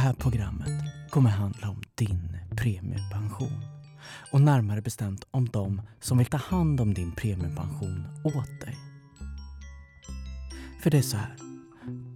här 0.00 0.12
programmet 0.12 0.70
kommer 1.10 1.30
handla 1.30 1.68
om 1.68 1.82
din 1.94 2.36
premiepension. 2.56 3.60
Och 4.32 4.40
närmare 4.40 4.82
bestämt 4.82 5.24
om 5.30 5.48
de 5.48 5.82
som 6.00 6.18
vill 6.18 6.26
ta 6.26 6.36
hand 6.36 6.80
om 6.80 6.94
din 6.94 7.12
premiepension 7.12 8.06
åt 8.24 8.60
dig. 8.60 8.76
För 10.82 10.90
det 10.90 10.98
är 10.98 11.02
så 11.02 11.16
här. 11.16 11.36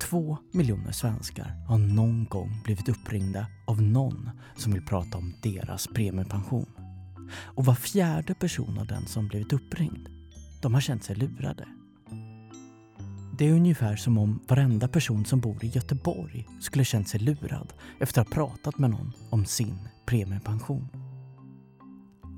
Två 0.00 0.38
miljoner 0.52 0.92
svenskar 0.92 1.64
har 1.68 1.78
någon 1.78 2.24
gång 2.24 2.60
blivit 2.64 2.88
uppringda 2.88 3.46
av 3.66 3.82
någon 3.82 4.30
som 4.56 4.72
vill 4.72 4.84
prata 4.84 5.18
om 5.18 5.34
deras 5.42 5.86
premiepension. 5.86 6.66
Och 7.34 7.64
var 7.64 7.74
fjärde 7.74 8.34
person 8.34 8.78
av 8.78 8.86
den 8.86 9.06
som 9.06 9.28
blivit 9.28 9.52
uppringd, 9.52 10.08
de 10.62 10.74
har 10.74 10.80
känt 10.80 11.04
sig 11.04 11.16
lurade. 11.16 11.66
Det 13.38 13.48
är 13.48 13.52
ungefär 13.52 13.96
som 13.96 14.18
om 14.18 14.40
varenda 14.48 14.88
person 14.88 15.24
som 15.24 15.40
bor 15.40 15.64
i 15.64 15.68
Göteborg 15.68 16.48
skulle 16.60 16.84
känt 16.84 17.08
sig 17.08 17.20
lurad 17.20 17.72
efter 18.00 18.20
att 18.20 18.28
ha 18.28 18.34
pratat 18.34 18.78
med 18.78 18.90
någon 18.90 19.12
om 19.30 19.44
sin 19.44 19.78
premiepension. 20.06 20.88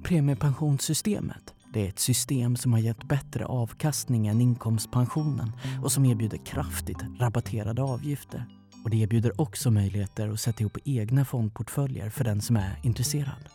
Premiepensionssystemet 0.05 1.55
det 1.73 1.85
är 1.85 1.89
ett 1.89 1.99
system 1.99 2.57
som 2.57 2.73
har 2.73 2.81
gett 2.81 3.05
bättre 3.09 3.47
avkastning 3.47 4.27
än 4.27 4.41
inkomstpensionen 4.41 5.53
och 5.83 5.93
som 5.93 6.05
erbjuder 6.05 6.39
kraftigt 6.39 6.99
rabatterade 7.19 7.83
avgifter. 7.83 8.45
Och 8.85 8.91
det 8.91 8.97
erbjuder 8.97 9.41
också 9.41 9.71
möjligheter 9.71 10.29
att 10.29 10.41
sätta 10.41 10.61
ihop 10.61 10.79
egna 10.85 11.25
fondportföljer 11.25 12.11
för 12.11 12.25
den 12.25 12.41
som 12.41 12.57
är 12.57 12.81
intresserad. 12.83 13.49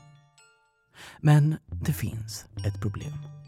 Men 1.20 1.56
det 1.68 1.94
finns 1.94 2.46
ett 2.66 2.82
problem. 2.82 3.41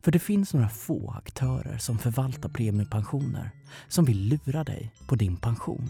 För 0.00 0.12
det 0.12 0.18
finns 0.18 0.54
några 0.54 0.68
få 0.68 1.14
aktörer 1.16 1.78
som 1.78 1.98
förvaltar 1.98 2.48
premiepensioner 2.48 3.50
som 3.88 4.04
vill 4.04 4.28
lura 4.28 4.64
dig 4.64 4.92
på 5.08 5.14
din 5.14 5.36
pension. 5.36 5.88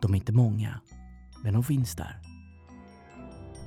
De 0.00 0.12
är 0.12 0.16
inte 0.16 0.32
många, 0.32 0.80
men 1.44 1.52
de 1.52 1.64
finns 1.64 1.94
där. 1.94 2.18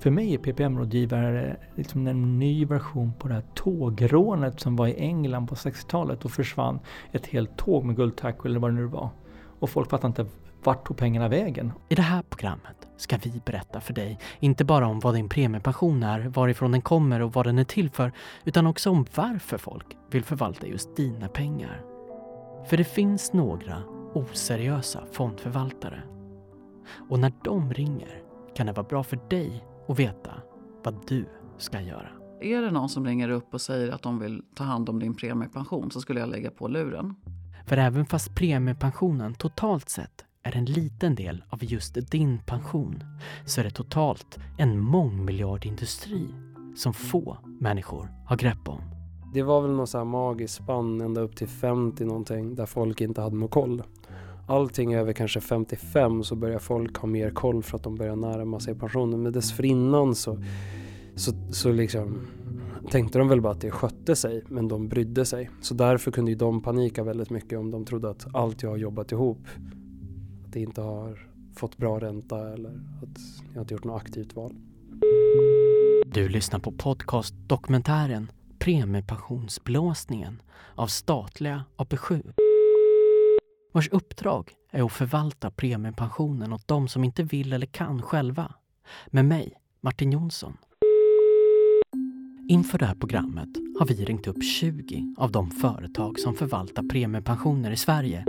För 0.01 0.09
mig 0.09 0.33
är 0.33 0.37
PPM-rådgivare 0.37 1.57
liksom 1.75 2.07
en 2.07 2.39
ny 2.39 2.65
version 2.65 3.13
på 3.19 3.27
det 3.27 3.33
här 3.33 3.45
tågrånet 3.55 4.59
som 4.59 4.75
var 4.75 4.87
i 4.87 4.93
England 4.93 5.47
på 5.47 5.55
60-talet 5.55 6.25
och 6.25 6.31
försvann 6.31 6.79
ett 7.11 7.25
helt 7.25 7.57
tåg 7.57 7.85
med 7.85 7.95
guldtackor 7.95 8.45
eller 8.45 8.59
vad 8.59 8.71
det 8.71 8.75
nu 8.75 8.85
var. 8.85 9.09
Och 9.61 9.69
folk 9.69 9.89
fattade 9.89 10.07
inte 10.07 10.25
vart 10.63 10.87
tog 10.87 10.97
pengarna 10.97 11.27
vägen? 11.27 11.71
I 11.89 11.95
det 11.95 12.01
här 12.01 12.21
programmet 12.29 12.87
ska 12.97 13.17
vi 13.17 13.41
berätta 13.45 13.81
för 13.81 13.93
dig, 13.93 14.19
inte 14.39 14.65
bara 14.65 14.87
om 14.87 14.99
vad 14.99 15.13
din 15.13 15.29
premiepension 15.29 16.03
är, 16.03 16.19
varifrån 16.19 16.71
den 16.71 16.81
kommer 16.81 17.21
och 17.21 17.33
vad 17.33 17.45
den 17.45 17.59
är 17.59 17.63
till 17.63 17.89
för, 17.89 18.11
utan 18.43 18.67
också 18.67 18.89
om 18.89 19.05
varför 19.15 19.57
folk 19.57 19.97
vill 20.11 20.23
förvalta 20.23 20.67
just 20.67 20.95
dina 20.95 21.27
pengar. 21.27 21.81
För 22.65 22.77
det 22.77 22.83
finns 22.83 23.33
några 23.33 23.83
oseriösa 24.13 25.03
fondförvaltare. 25.11 26.03
Och 27.09 27.19
när 27.19 27.33
de 27.43 27.73
ringer 27.73 28.21
kan 28.55 28.65
det 28.65 28.73
vara 28.73 28.87
bra 28.87 29.03
för 29.03 29.19
dig 29.29 29.63
att 29.87 29.99
veta 29.99 30.33
vad 30.83 31.07
du 31.07 31.25
ska 31.57 31.81
göra. 31.81 32.09
Är 32.41 32.61
det 32.61 32.71
någon 32.71 32.89
som 32.89 33.05
ringer 33.05 33.29
upp 33.29 33.53
och 33.53 33.61
säger 33.61 33.91
att 33.91 34.01
de 34.01 34.19
vill 34.19 34.43
ta 34.55 34.63
hand 34.63 34.89
om 34.89 34.99
din 34.99 35.15
premiepension 35.15 35.91
så 35.91 36.01
skulle 36.01 36.19
jag 36.19 36.29
lägga 36.29 36.51
på 36.51 36.67
luren. 36.67 37.15
För 37.71 37.77
även 37.77 38.05
fast 38.05 38.35
premiepensionen 38.35 39.33
totalt 39.33 39.89
sett 39.89 40.25
är 40.43 40.57
en 40.57 40.65
liten 40.65 41.15
del 41.15 41.43
av 41.49 41.63
just 41.63 42.11
din 42.11 42.39
pension 42.45 43.03
så 43.45 43.61
är 43.61 43.65
det 43.65 43.71
totalt 43.71 44.39
en 44.57 44.79
mångmiljardindustri 44.79 46.27
som 46.75 46.93
få 46.93 47.37
människor 47.59 48.07
har 48.25 48.37
grepp 48.37 48.67
om. 48.67 48.81
Det 49.33 49.41
var 49.41 49.61
väl 49.61 49.71
något 49.71 50.07
magiskt 50.07 50.59
här 50.59 50.63
spann 50.63 51.01
ända 51.01 51.21
upp 51.21 51.35
till 51.35 51.47
50 51.47 52.05
någonting 52.05 52.55
där 52.55 52.65
folk 52.65 53.01
inte 53.01 53.21
hade 53.21 53.35
någon 53.35 53.49
koll. 53.49 53.83
Allting 54.47 54.93
över 54.95 55.13
kanske 55.13 55.41
55 55.41 56.23
så 56.23 56.35
börjar 56.35 56.59
folk 56.59 56.97
ha 56.97 57.07
mer 57.07 57.29
koll 57.29 57.63
för 57.63 57.77
att 57.77 57.83
de 57.83 57.95
börjar 57.95 58.15
närma 58.15 58.59
sig 58.59 58.75
pensionen. 58.75 59.23
Men 59.23 59.33
dessförinnan 59.33 60.15
så, 60.15 60.43
så, 61.15 61.31
så 61.51 61.71
liksom 61.71 62.27
tänkte 62.89 63.19
de 63.19 63.27
väl 63.27 63.41
bara 63.41 63.53
att 63.53 63.61
det 63.61 63.71
skötte 63.71 64.15
sig 64.15 64.43
men 64.47 64.67
de 64.67 64.87
brydde 64.87 65.25
sig. 65.25 65.49
Så 65.61 65.73
därför 65.73 66.11
kunde 66.11 66.31
ju 66.31 66.37
de 66.37 66.61
panika 66.61 67.03
väldigt 67.03 67.29
mycket 67.29 67.59
om 67.59 67.71
de 67.71 67.85
trodde 67.85 68.09
att 68.09 68.35
allt 68.35 68.63
jag 68.63 68.69
har 68.69 68.77
jobbat 68.77 69.11
ihop 69.11 69.47
att 70.45 70.53
det 70.53 70.59
inte 70.59 70.81
har 70.81 71.27
fått 71.55 71.77
bra 71.77 71.99
ränta 71.99 72.53
eller 72.53 72.69
att 72.69 73.19
jag 73.53 73.63
inte 73.63 73.73
gjort 73.73 73.83
något 73.83 74.01
aktivt 74.01 74.35
val. 74.35 74.55
Du 76.05 76.29
lyssnar 76.29 76.59
på 76.59 76.71
podcastdokumentären 76.71 78.31
Premiepensionsblåsningen 78.59 80.41
av 80.75 80.87
statliga 80.87 81.63
AP7 81.77 82.33
vars 83.71 83.89
uppdrag 83.89 84.53
är 84.71 84.83
att 84.83 84.91
förvalta 84.91 85.51
premiepensionen 85.51 86.53
åt 86.53 86.67
de 86.67 86.87
som 86.87 87.03
inte 87.03 87.23
vill 87.23 87.53
eller 87.53 87.65
kan 87.65 88.01
själva. 88.01 88.53
Med 89.07 89.25
mig, 89.25 89.53
Martin 89.81 90.11
Jonsson. 90.11 90.57
Inför 92.51 92.77
det 92.77 92.85
här 92.85 92.95
programmet 92.95 93.49
har 93.79 93.85
vi 93.85 94.05
ringt 94.05 94.27
upp 94.27 94.43
20 94.43 95.13
av 95.17 95.31
de 95.31 95.51
företag 95.51 96.19
som 96.19 96.33
förvaltar 96.33 96.83
premiepensioner 96.83 97.71
i 97.71 97.77
Sverige. 97.77 98.25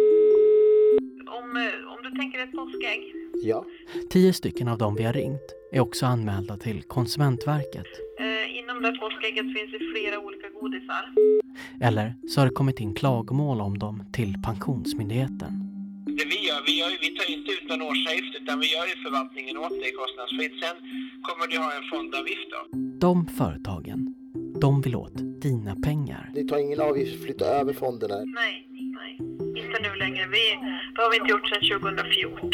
Om, 1.26 1.56
eh, 1.56 1.92
om 1.92 1.98
du 2.02 2.18
tänker 2.18 2.38
ett 2.38 2.52
påskägg? 2.52 3.14
Ja. 3.42 3.64
Tio 4.10 4.32
stycken 4.32 4.68
av 4.68 4.78
dem 4.78 4.94
vi 4.94 5.04
har 5.04 5.12
ringt 5.12 5.54
är 5.72 5.80
också 5.80 6.06
anmälda 6.06 6.56
till 6.56 6.82
Konsumentverket. 6.82 7.86
Eh, 8.20 8.58
inom 8.58 8.82
det 8.82 8.88
här 8.88 8.96
påskägget 8.96 9.44
finns 9.44 9.72
det 9.72 9.78
flera 9.78 10.18
olika 10.18 10.48
godisar. 10.60 11.14
Eller 11.80 12.14
så 12.28 12.40
har 12.40 12.46
det 12.46 12.54
kommit 12.54 12.80
in 12.80 12.94
klagomål 12.94 13.60
om 13.60 13.78
dem 13.78 14.04
till 14.12 14.34
Pensionsmyndigheten. 14.44 15.71
Det 16.06 16.24
vi 16.24 16.38
gör, 16.48 16.60
vi, 16.66 16.72
gör, 16.80 16.90
vi 17.00 17.10
tar 17.16 17.30
inte 17.36 17.50
ut 17.52 17.68
någon 17.68 17.82
årsavgift 17.82 18.36
utan 18.40 18.60
vi 18.60 18.66
gör 18.74 18.86
ju 18.86 18.96
förvaltningen 19.04 19.56
åt 19.56 19.70
dig 19.82 19.92
kostnadsfritt. 19.92 20.54
Sen 20.62 20.76
kommer 21.26 21.46
du 21.50 21.58
ha 21.58 21.70
en 21.78 21.84
fondavgift 21.90 22.48
då. 22.54 22.60
De 23.06 23.26
företagen, 23.26 24.14
de 24.60 24.82
vill 24.82 24.96
åt 24.96 25.16
dina 25.42 25.76
pengar. 25.76 26.30
Ni 26.34 26.46
tar 26.48 26.58
ingen 26.58 26.80
avgift 26.80 27.10
för 27.10 27.18
att 27.18 27.24
flytta 27.24 27.44
över 27.44 27.72
fonderna? 27.72 28.14
Nej, 28.24 28.66
nej. 29.00 29.12
Inte 29.62 29.82
nu 29.82 29.98
längre. 29.98 30.26
Vi, 30.36 30.44
det 30.94 31.02
har 31.02 31.10
vi 31.10 31.16
inte 31.16 31.30
gjort 31.30 31.48
sedan 31.48 31.80
2014. 31.80 32.50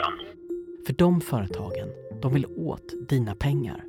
För 0.87 0.93
de 0.93 1.21
företagen, 1.21 1.89
de 2.23 2.35
vill 2.35 2.47
åt 2.47 3.09
dina 3.09 3.35
pengar. 3.35 3.85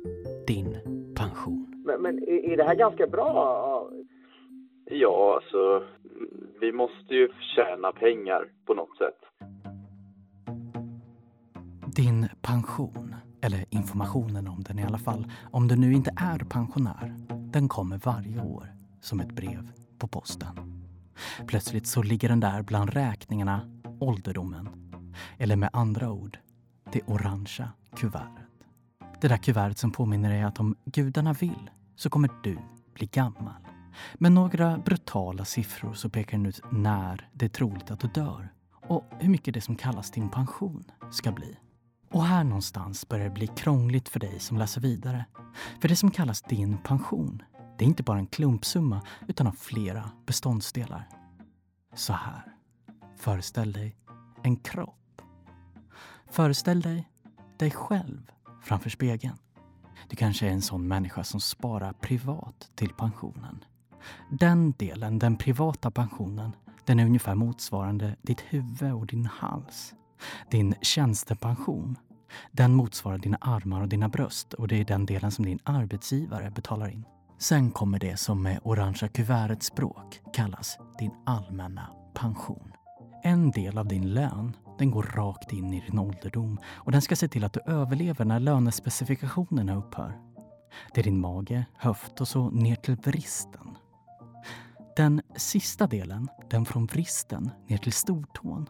Din 0.46 0.76
pension. 1.16 1.82
Men, 1.84 2.02
men 2.02 2.18
är, 2.18 2.52
är 2.52 2.56
det 2.56 2.64
här 2.64 2.74
ganska 2.74 3.06
bra? 3.06 3.90
Ja, 4.84 5.34
alltså 5.34 5.84
vi 6.60 6.72
måste 6.72 7.14
ju 7.14 7.28
tjäna 7.56 7.92
pengar 7.92 8.44
på 8.66 8.74
något 8.74 8.96
sätt. 8.98 9.20
Din 11.94 12.28
pension, 12.42 13.14
eller 13.42 13.64
informationen 13.70 14.48
om 14.48 14.62
den 14.62 14.78
i 14.78 14.84
alla 14.84 14.98
fall, 14.98 15.26
om 15.50 15.68
du 15.68 15.76
nu 15.76 15.92
inte 15.92 16.12
är 16.16 16.38
pensionär, 16.38 17.16
den 17.52 17.68
kommer 17.68 17.98
varje 17.98 18.40
år 18.40 18.72
som 19.00 19.20
ett 19.20 19.32
brev 19.32 19.68
på 19.98 20.08
posten. 20.08 20.84
Plötsligt 21.46 21.86
så 21.86 22.02
ligger 22.02 22.28
den 22.28 22.40
där 22.40 22.62
bland 22.62 22.90
räkningarna, 22.90 23.60
ålderdomen. 24.00 24.68
Eller 25.38 25.56
med 25.56 25.70
andra 25.72 26.10
ord, 26.10 26.38
det 26.92 27.02
orangea 27.06 27.72
kuvertet. 27.96 28.46
Det 29.20 29.28
där 29.28 29.36
kuvertet 29.36 29.78
som 29.78 29.92
påminner 29.92 30.30
dig 30.30 30.42
att 30.42 30.60
om 30.60 30.76
gudarna 30.84 31.32
vill 31.32 31.70
så 31.96 32.10
kommer 32.10 32.30
du 32.42 32.58
bli 32.94 33.06
gammal. 33.06 33.69
Med 34.14 34.32
några 34.32 34.78
brutala 34.78 35.44
siffror 35.44 35.94
så 35.94 36.10
pekar 36.10 36.38
den 36.38 36.46
ut 36.46 36.60
när 36.70 37.28
det 37.32 37.44
är 37.44 37.48
troligt 37.48 37.90
att 37.90 38.00
du 38.00 38.08
dör 38.08 38.52
och 38.86 39.04
hur 39.18 39.28
mycket 39.28 39.54
det 39.54 39.60
som 39.60 39.76
kallas 39.76 40.10
din 40.10 40.30
pension 40.30 40.84
ska 41.10 41.32
bli. 41.32 41.56
Och 42.10 42.24
här 42.24 42.44
någonstans 42.44 43.08
börjar 43.08 43.24
det 43.24 43.34
bli 43.34 43.46
krångligt 43.46 44.08
för 44.08 44.20
dig 44.20 44.40
som 44.40 44.56
läser 44.56 44.80
vidare. 44.80 45.24
För 45.80 45.88
det 45.88 45.96
som 45.96 46.10
kallas 46.10 46.42
din 46.42 46.78
pension, 46.78 47.42
det 47.78 47.84
är 47.84 47.88
inte 47.88 48.02
bara 48.02 48.18
en 48.18 48.26
klumpsumma 48.26 49.02
utan 49.28 49.46
har 49.46 49.52
flera 49.52 50.10
beståndsdelar. 50.26 51.08
Så 51.94 52.12
här. 52.12 52.42
Föreställ 53.16 53.72
dig 53.72 53.96
en 54.42 54.56
kropp. 54.56 55.22
Föreställ 56.30 56.80
dig 56.80 57.08
dig 57.58 57.70
själv 57.70 58.30
framför 58.62 58.90
spegeln. 58.90 59.36
Du 60.08 60.16
kanske 60.16 60.46
är 60.46 60.50
en 60.50 60.62
sån 60.62 60.88
människa 60.88 61.24
som 61.24 61.40
sparar 61.40 61.92
privat 61.92 62.70
till 62.74 62.90
pensionen. 62.90 63.64
Den 64.30 64.72
delen, 64.78 65.18
den 65.18 65.36
privata 65.36 65.90
pensionen, 65.90 66.52
den 66.84 67.00
är 67.00 67.04
ungefär 67.04 67.34
motsvarande 67.34 68.16
ditt 68.22 68.40
huvud 68.40 68.92
och 68.92 69.06
din 69.06 69.26
hals. 69.26 69.94
Din 70.50 70.74
tjänstepension, 70.82 71.96
den 72.52 72.74
motsvarar 72.74 73.18
dina 73.18 73.38
armar 73.40 73.80
och 73.80 73.88
dina 73.88 74.08
bröst 74.08 74.54
och 74.54 74.68
det 74.68 74.80
är 74.80 74.84
den 74.84 75.06
delen 75.06 75.30
som 75.30 75.44
din 75.44 75.58
arbetsgivare 75.64 76.50
betalar 76.50 76.88
in. 76.88 77.04
Sen 77.38 77.70
kommer 77.70 77.98
det 77.98 78.16
som 78.16 78.42
med 78.42 78.60
orangea 78.62 79.08
kuvertets 79.08 79.66
språk 79.66 80.20
kallas 80.32 80.78
din 80.98 81.12
allmänna 81.26 81.90
pension. 82.14 82.72
En 83.22 83.50
del 83.50 83.78
av 83.78 83.88
din 83.88 84.14
lön 84.14 84.56
den 84.78 84.90
går 84.90 85.02
rakt 85.02 85.52
in 85.52 85.74
i 85.74 85.80
din 85.80 85.98
ålderdom 85.98 86.58
och 86.66 86.92
den 86.92 87.02
ska 87.02 87.16
se 87.16 87.28
till 87.28 87.44
att 87.44 87.52
du 87.52 87.60
överlever 87.66 88.24
när 88.24 88.40
lönespecifikationerna 88.40 89.74
upphör. 89.74 90.18
Det 90.94 91.00
är 91.00 91.04
din 91.04 91.20
mage, 91.20 91.66
höft 91.76 92.20
och 92.20 92.28
så 92.28 92.50
ner 92.50 92.76
till 92.76 92.96
vristen. 92.96 93.76
Den 95.00 95.22
sista 95.36 95.86
delen, 95.86 96.28
den 96.50 96.64
från 96.64 96.86
vristen 96.86 97.50
ner 97.68 97.76
till 97.76 97.92
stortån, 97.92 98.66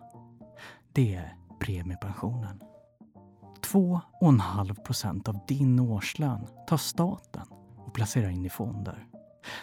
det 0.92 1.14
är 1.14 1.36
premiepensionen. 1.60 2.60
2,5 3.72 4.74
procent 4.74 5.28
av 5.28 5.38
din 5.48 5.80
årslön 5.80 6.46
tar 6.66 6.76
staten 6.76 7.46
och 7.76 7.94
placerar 7.94 8.28
in 8.28 8.46
i 8.46 8.50
fonder. 8.50 9.06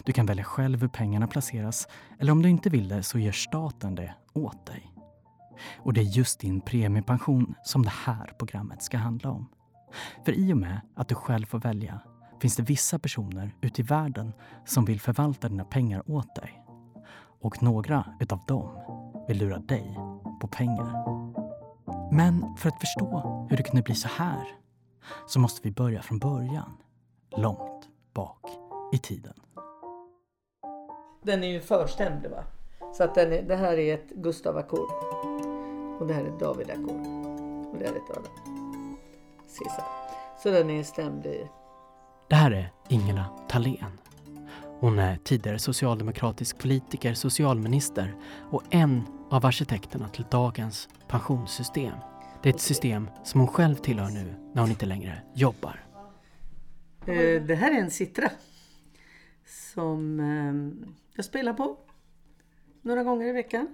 Du 0.05 0.13
kan 0.13 0.25
välja 0.25 0.43
själv 0.43 0.81
hur 0.81 0.87
pengarna 0.87 1.27
placeras 1.27 1.87
eller 2.19 2.31
om 2.31 2.41
du 2.41 2.49
inte 2.49 2.69
vill 2.69 2.87
det 2.87 3.03
så 3.03 3.19
gör 3.19 3.31
staten 3.31 3.95
det 3.95 4.15
åt 4.33 4.65
dig. 4.65 4.93
Och 5.77 5.93
det 5.93 6.01
är 6.01 6.17
just 6.17 6.39
din 6.39 6.61
premiepension 6.61 7.55
som 7.63 7.83
det 7.83 7.93
här 8.05 8.33
programmet 8.39 8.83
ska 8.83 8.97
handla 8.97 9.31
om. 9.31 9.49
För 10.25 10.31
i 10.31 10.53
och 10.53 10.57
med 10.57 10.81
att 10.95 11.07
du 11.07 11.15
själv 11.15 11.45
får 11.45 11.59
välja 11.59 11.99
finns 12.39 12.55
det 12.55 12.63
vissa 12.63 12.99
personer 12.99 13.55
ute 13.61 13.81
i 13.81 13.83
världen 13.83 14.33
som 14.65 14.85
vill 14.85 14.99
förvalta 14.99 15.49
dina 15.49 15.65
pengar 15.65 16.11
åt 16.11 16.35
dig. 16.35 16.63
Och 17.39 17.63
några 17.63 18.05
utav 18.19 18.39
dem 18.47 18.69
vill 19.27 19.37
lura 19.37 19.59
dig 19.59 19.97
på 20.41 20.47
pengar. 20.47 20.93
Men 22.11 22.55
för 22.57 22.69
att 22.69 22.79
förstå 22.79 23.47
hur 23.49 23.57
det 23.57 23.63
kunde 23.63 23.81
bli 23.81 23.95
så 23.95 24.07
här 24.07 24.47
så 25.27 25.39
måste 25.39 25.61
vi 25.63 25.71
börja 25.71 26.01
från 26.01 26.19
början. 26.19 26.77
Långt 27.37 27.89
bak 28.13 28.45
i 28.93 28.97
tiden. 28.97 29.33
Den 31.23 31.43
är 31.43 31.47
ju 31.47 31.61
förstämd 31.61 32.25
va? 32.25 32.43
Så 32.93 33.03
att 33.03 33.15
den 33.15 33.33
är, 33.33 33.41
det 33.41 33.55
här 33.55 33.77
är 33.77 33.93
ett 33.93 34.09
Gustav-ackord. 34.09 34.89
Och 35.99 36.07
det 36.07 36.13
här 36.13 36.21
är 36.21 36.27
ett 36.27 36.39
David-ackord. 36.39 37.07
Och 37.71 37.77
det 37.77 37.85
här 37.85 37.93
är 37.93 37.97
ett 37.97 38.17
Adam. 38.17 38.31
Så 40.43 40.49
den 40.49 40.69
är 40.69 40.83
stämd 40.83 41.25
i... 41.25 41.47
Det 42.29 42.35
här 42.35 42.51
är 42.51 42.71
Ingela 42.89 43.25
Thalén. 43.49 43.99
Hon 44.79 44.99
är 44.99 45.17
tidigare 45.17 45.59
socialdemokratisk 45.59 46.57
politiker, 46.57 47.13
socialminister 47.13 48.15
och 48.51 48.63
en 48.69 49.01
av 49.29 49.45
arkitekterna 49.45 50.09
till 50.09 50.25
dagens 50.31 50.89
pensionssystem. 51.07 51.93
Det 52.43 52.49
är 52.49 52.53
ett 52.53 52.61
system 52.61 53.09
som 53.23 53.39
hon 53.39 53.47
själv 53.47 53.75
tillhör 53.75 54.09
nu 54.09 54.33
när 54.53 54.61
hon 54.61 54.69
inte 54.69 54.85
längre 54.85 55.21
jobbar. 55.35 55.85
Eh, 57.05 57.41
det 57.41 57.55
här 57.55 57.71
är 57.71 57.81
en 57.81 57.91
citra. 57.91 58.29
Som 59.73 60.19
ehm, 60.19 60.95
jag 61.15 61.25
spelar 61.25 61.53
på. 61.53 61.77
Några 62.81 63.03
gånger 63.03 63.27
i 63.27 63.31
veckan. 63.31 63.67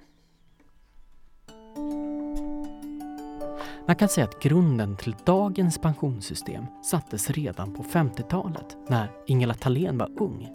Man 3.88 3.96
kan 3.96 4.10
säga 4.10 4.28
att 4.28 4.40
grunden 4.40 4.96
till 4.96 5.16
dagens 5.26 5.78
pensionssystem 5.78 6.66
sattes 6.84 7.30
redan 7.30 7.74
på 7.74 7.84
50-talet 7.84 8.78
när 8.88 9.12
Ingela 9.28 9.54
Thalén 9.54 9.98
var 9.98 10.12
ung. 10.18 10.52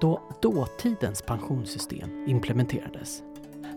Då 0.00 0.22
dåtidens 0.42 1.22
pensionssystem 1.22 2.24
implementerades. 2.28 3.22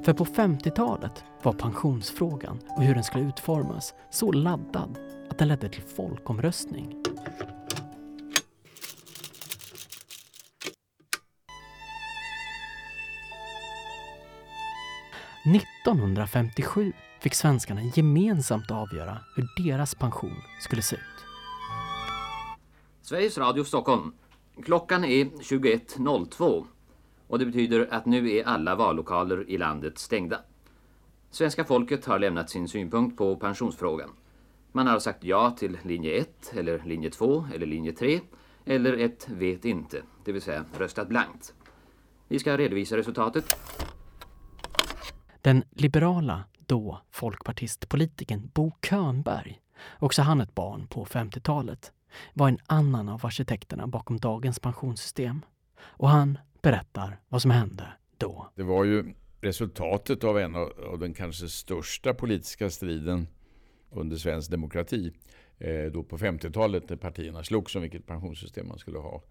För 0.03 0.13
på 0.13 0.25
50-talet 0.25 1.23
var 1.43 1.53
pensionsfrågan 1.53 2.59
och 2.77 2.83
hur 2.83 2.93
den 2.93 3.03
skulle 3.03 3.25
utformas 3.25 3.93
så 4.09 4.31
laddad 4.31 4.97
att 5.29 5.37
den 5.37 5.47
ledde 5.47 5.69
till 5.69 5.83
folkomröstning. 5.83 7.03
–1957 15.45 16.93
fick 17.21 17.33
svenskarna 17.33 17.81
gemensamt 17.81 18.71
avgöra 18.71 19.17
hur 19.35 19.63
deras 19.63 19.95
pension 19.95 20.35
skulle 20.61 20.81
se 20.81 20.95
ut. 20.95 21.01
Sveriges 23.01 23.37
Radio 23.37 23.63
Stockholm. 23.63 24.13
Klockan 24.63 25.03
är 25.05 25.25
21.02 25.25 26.65
och 27.27 27.39
det 27.39 27.45
betyder 27.45 27.87
att 27.91 28.05
nu 28.05 28.31
är 28.31 28.43
alla 28.47 28.75
vallokaler 28.75 29.49
i 29.49 29.57
landet 29.57 29.97
stängda. 29.97 30.39
Svenska 31.31 31.65
folket 31.65 32.05
har 32.05 32.19
lämnat 32.19 32.49
sin 32.49 32.67
synpunkt 32.67 33.17
på 33.17 33.35
pensionsfrågan. 33.35 34.09
Man 34.71 34.87
har 34.87 34.99
sagt 34.99 35.23
ja 35.23 35.51
till 35.51 35.77
linje 35.83 36.11
1 36.11 36.53
eller 36.53 36.83
linje 36.85 37.09
2 37.09 37.45
eller 37.53 37.65
linje 37.65 37.91
3 37.91 38.19
eller 38.65 38.97
ett 38.97 39.29
vet 39.29 39.65
inte, 39.65 40.01
det 40.25 40.31
vill 40.31 40.41
säga 40.41 40.65
röstat 40.77 41.07
blankt. 41.07 41.53
Vi 42.27 42.39
ska 42.39 42.57
redovisa 42.57 42.97
resultatet. 42.97 43.55
Den 45.43 45.63
liberala, 45.71 46.43
då 46.65 47.01
folkpartistpolitikern 47.11 48.49
Bo 48.53 48.71
Könberg, 48.89 49.61
också 49.99 50.21
han 50.21 50.41
ett 50.41 50.55
barn 50.55 50.87
på 50.87 51.05
50-talet, 51.05 51.91
var 52.33 52.47
en 52.47 52.57
annan 52.65 53.09
av 53.09 53.25
arkitekterna 53.25 53.87
bakom 53.87 54.17
dagens 54.17 54.59
pensionssystem. 54.59 55.45
Och 55.81 56.09
han 56.09 56.37
berättar 56.61 57.19
vad 57.27 57.41
som 57.41 57.51
hände 57.51 57.87
då. 58.17 58.51
Det 58.55 58.63
var 58.63 58.83
ju 58.83 59.13
resultatet 59.41 60.23
av 60.23 60.39
en 60.39 60.55
av 60.55 60.99
den 60.99 61.13
kanske 61.13 61.47
största 61.47 62.13
politiska 62.13 62.69
striden 62.69 63.27
under 63.91 64.17
svensk 64.17 64.51
demokrati. 64.51 65.13
Eh, 65.57 65.91
då 65.93 66.03
på 66.03 66.17
50-talet 66.17 66.89
när 66.89 66.97
partierna 66.97 67.43
slogs 67.43 67.75
om 67.75 67.81
vilket 67.81 68.07
pensionssystem 68.07 68.67
man 68.67 68.77
skulle 68.77 68.97
ha. 68.97 69.23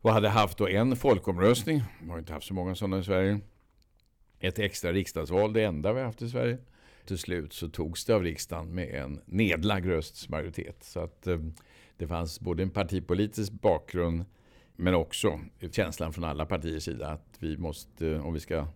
Och 0.00 0.12
hade 0.12 0.28
haft 0.28 0.58
då 0.58 0.68
en 0.68 0.96
folkomröstning, 0.96 1.82
vi 2.02 2.10
har 2.10 2.18
inte 2.18 2.32
haft 2.32 2.46
så 2.46 2.54
många 2.54 2.74
sådana 2.74 2.98
i 2.98 3.04
Sverige. 3.04 3.40
Ett 4.40 4.58
extra 4.58 4.92
riksdagsval, 4.92 5.52
det 5.52 5.62
enda 5.62 5.92
vi 5.92 5.98
har 5.98 6.06
haft 6.06 6.22
i 6.22 6.28
Sverige. 6.28 6.58
Till 7.06 7.18
slut 7.18 7.52
så 7.52 7.68
togs 7.68 8.04
det 8.04 8.14
av 8.14 8.22
riksdagen 8.22 8.74
med 8.74 8.94
en 8.94 9.20
nedlagd 9.24 9.86
röstmajoritet. 9.86 10.84
Så 10.84 11.00
att 11.00 11.26
eh, 11.26 11.38
det 11.96 12.06
fanns 12.06 12.40
både 12.40 12.62
en 12.62 12.70
partipolitisk 12.70 13.52
bakgrund 13.52 14.24
men 14.76 14.94
också 14.94 15.40
känslan 15.70 16.12
från 16.12 16.24
alla 16.24 16.46
partiers 16.46 16.82
sida 16.82 17.08
att 17.08 17.36
vi 17.38 17.56
måste, 17.56 18.18
om 18.18 18.34
vi 18.34 18.40
ska 18.40 18.66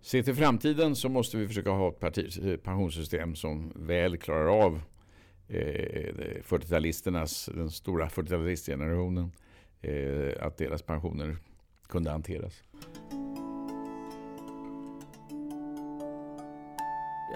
se 0.00 0.22
till 0.22 0.34
framtiden 0.34 0.96
så 0.96 1.08
måste 1.08 1.36
vi 1.36 1.48
försöka 1.48 1.70
ha 1.70 1.88
ett 1.88 2.00
parti, 2.00 2.38
eh, 2.44 2.56
pensionssystem 2.56 3.34
som 3.34 3.72
väl 3.76 4.16
klarar 4.16 4.64
av 4.64 4.80
eh, 5.48 6.42
40-talisternas, 6.42 7.54
den 7.54 7.70
stora 7.70 8.08
40-talistgenerationen, 8.08 9.30
eh, 9.82 10.46
att 10.46 10.58
deras 10.58 10.82
pensioner 10.82 11.36
kunde 11.88 12.10
hanteras. 12.10 12.62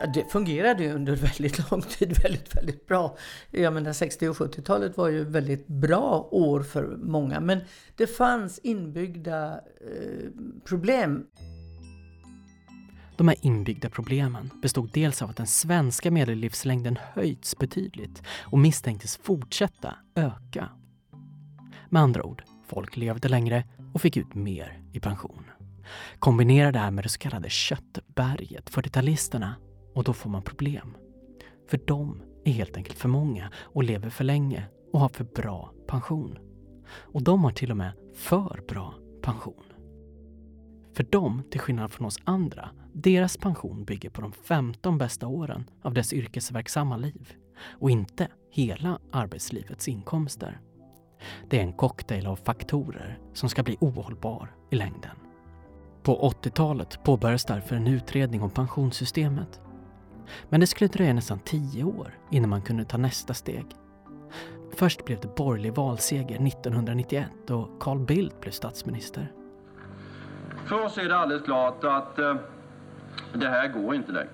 Ja, 0.01 0.07
det 0.07 0.33
fungerade 0.33 0.83
ju 0.83 0.93
under 0.93 1.17
väldigt 1.17 1.71
lång 1.71 1.83
tid 1.83 2.23
väldigt, 2.23 2.57
väldigt 2.57 2.87
bra. 2.87 3.17
Jag 3.51 3.73
menar 3.73 3.93
60 3.93 4.29
och 4.29 4.37
70-talet 4.37 4.97
var 4.97 5.09
ju 5.09 5.25
väldigt 5.25 5.67
bra 5.67 6.29
år 6.31 6.63
för 6.63 6.97
många. 6.97 7.41
Men 7.41 7.61
det 7.97 8.07
fanns 8.07 8.59
inbyggda 8.59 9.53
eh, 9.55 10.31
problem. 10.65 11.27
De 13.17 13.29
här 13.29 13.37
inbyggda 13.41 13.91
problemen 13.91 14.51
bestod 14.63 14.91
dels 14.93 15.23
av 15.23 15.31
att 15.31 15.37
den 15.37 15.47
svenska 15.47 16.11
medellivslängden 16.11 16.99
höjts 17.15 17.59
betydligt 17.59 18.23
och 18.41 18.59
misstänktes 18.59 19.17
fortsätta 19.17 19.97
öka. 20.15 20.69
Med 21.89 22.03
andra 22.03 22.25
ord, 22.25 22.43
folk 22.67 22.97
levde 22.97 23.29
längre 23.29 23.65
och 23.95 24.01
fick 24.01 24.17
ut 24.17 24.35
mer 24.35 24.81
i 24.93 25.01
pension. 25.01 25.45
Kombinera 26.19 26.73
det 26.73 26.79
här 26.79 26.91
med 26.91 27.05
det 27.05 27.09
så 27.09 27.19
kallade 27.19 27.51
köttberget, 27.51 28.71
40-talisterna, 28.71 29.51
och 29.95 30.05
då 30.05 30.13
får 30.13 30.31
man 30.31 30.43
problem. 30.43 30.97
För 31.69 31.81
de 31.87 32.23
är 32.45 32.53
helt 32.53 32.77
enkelt 32.77 32.99
för 32.99 33.09
många 33.09 33.51
och 33.57 33.85
lever 33.85 34.11
för 34.11 34.25
länge 34.25 34.67
och 34.93 35.01
har 35.01 35.09
för 35.09 35.25
bra 35.25 35.73
pension. 35.87 36.39
Och 36.87 37.23
de 37.23 37.45
har 37.45 37.51
till 37.51 37.71
och 37.71 37.77
med 37.77 37.93
för 38.15 38.63
bra 38.69 38.95
pension. 39.23 39.65
För 40.93 41.05
dem, 41.05 41.43
till 41.51 41.61
skillnad 41.61 41.93
från 41.93 42.07
oss 42.07 42.19
andra, 42.25 42.71
deras 42.93 43.37
pension 43.37 43.85
bygger 43.85 44.11
på 44.11 44.21
de 44.21 44.33
15 44.33 44.99
bästa 44.99 45.27
åren 45.27 45.71
av 45.83 45.95
dess 45.95 46.13
yrkesverksamma 46.13 46.97
liv 46.97 47.33
och 47.69 47.91
inte 47.91 48.29
hela 48.51 48.99
arbetslivets 49.13 49.89
inkomster. 49.89 50.61
Det 51.51 51.59
är 51.59 51.63
en 51.63 51.73
cocktail 51.73 52.27
av 52.27 52.37
faktorer 52.37 53.19
som 53.33 53.49
ska 53.49 53.63
bli 53.63 53.77
ohållbar 53.81 54.55
i 54.71 54.77
längden. 54.77 55.17
På 56.03 56.31
80-talet 56.31 57.05
påbörjades 57.05 57.45
därför 57.45 57.77
en 57.77 57.87
utredning 57.87 58.43
om 58.43 58.51
pensionssystemet. 58.51 59.61
Men 60.49 60.61
det 60.61 60.67
skulle 60.67 60.89
dröja 60.89 61.13
nästan 61.13 61.39
tio 61.39 61.85
år 61.85 62.19
innan 62.31 62.51
man 62.51 62.63
kunde 62.63 62.85
ta 62.85 62.99
nästa 62.99 63.35
steg. 63.35 63.67
Först 64.77 65.05
blev 65.05 65.21
det 65.21 65.37
borgerlig 65.37 65.75
valseger 65.75 66.47
1991 66.47 67.51
och 67.51 67.81
Carl 67.81 67.99
Bildt 67.99 68.41
blev 68.41 68.51
statsminister. 68.51 69.33
För 70.67 70.85
oss 70.85 70.99
är 70.99 71.09
det 71.09 71.17
alldeles 71.17 71.45
klart 71.45 71.85
att 71.85 72.19
eh, 72.19 72.37
det 73.33 73.49
här 73.49 73.69
går 73.69 73.95
inte 73.95 74.13
längre. 74.13 74.29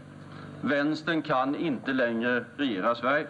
Vänstern 0.61 1.23
kan 1.23 1.56
inte 1.56 1.92
längre 1.92 2.44
regera 2.56 2.94
Sverige. 2.94 3.26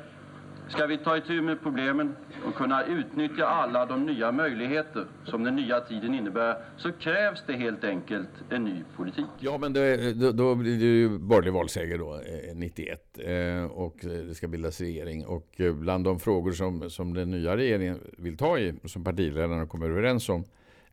Ska 0.71 0.87
vi 0.87 0.99
ta 0.99 1.17
itu 1.17 1.43
med 1.43 1.63
problemen 1.63 2.17
och 2.47 2.55
kunna 2.55 2.85
utnyttja 2.85 3.47
alla 3.47 3.87
de 3.87 4.07
nya 4.07 4.33
möjligheter 4.33 5.07
som 5.25 5.45
den 5.45 5.57
nya 5.57 5.81
tiden 5.81 6.15
innebär 6.15 6.57
så 6.77 6.93
krävs 6.93 7.45
det 7.47 7.53
helt 7.53 7.85
enkelt 7.85 8.29
en 8.51 8.65
ny 8.65 8.85
politik. 8.97 9.25
Ja, 9.39 9.59
men 9.59 9.73
det, 9.73 10.13
då, 10.13 10.33
då 10.33 10.55
blir 10.55 10.79
det 10.79 10.85
ju 10.85 11.19
borgerlig 11.19 11.53
valseger 11.53 11.99
då, 11.99 12.15
eh, 12.15 12.57
91 12.57 13.19
eh, 13.19 13.65
och 13.65 13.97
det 14.03 14.35
ska 14.35 14.49
bildas 14.49 14.81
regering. 14.81 15.27
Och 15.27 15.61
eh, 15.61 15.75
bland 15.75 16.05
de 16.05 16.21
frågor 16.21 16.53
som, 16.53 16.91
som 16.91 17.15
den 17.15 17.31
nya 17.31 17.57
regeringen 17.57 17.99
vill 18.19 18.37
ta 18.37 18.59
i, 18.59 18.75
som 18.85 19.05
partiledarna 19.05 19.67
kommer 19.67 19.91
överens 19.91 20.29
om, 20.29 20.45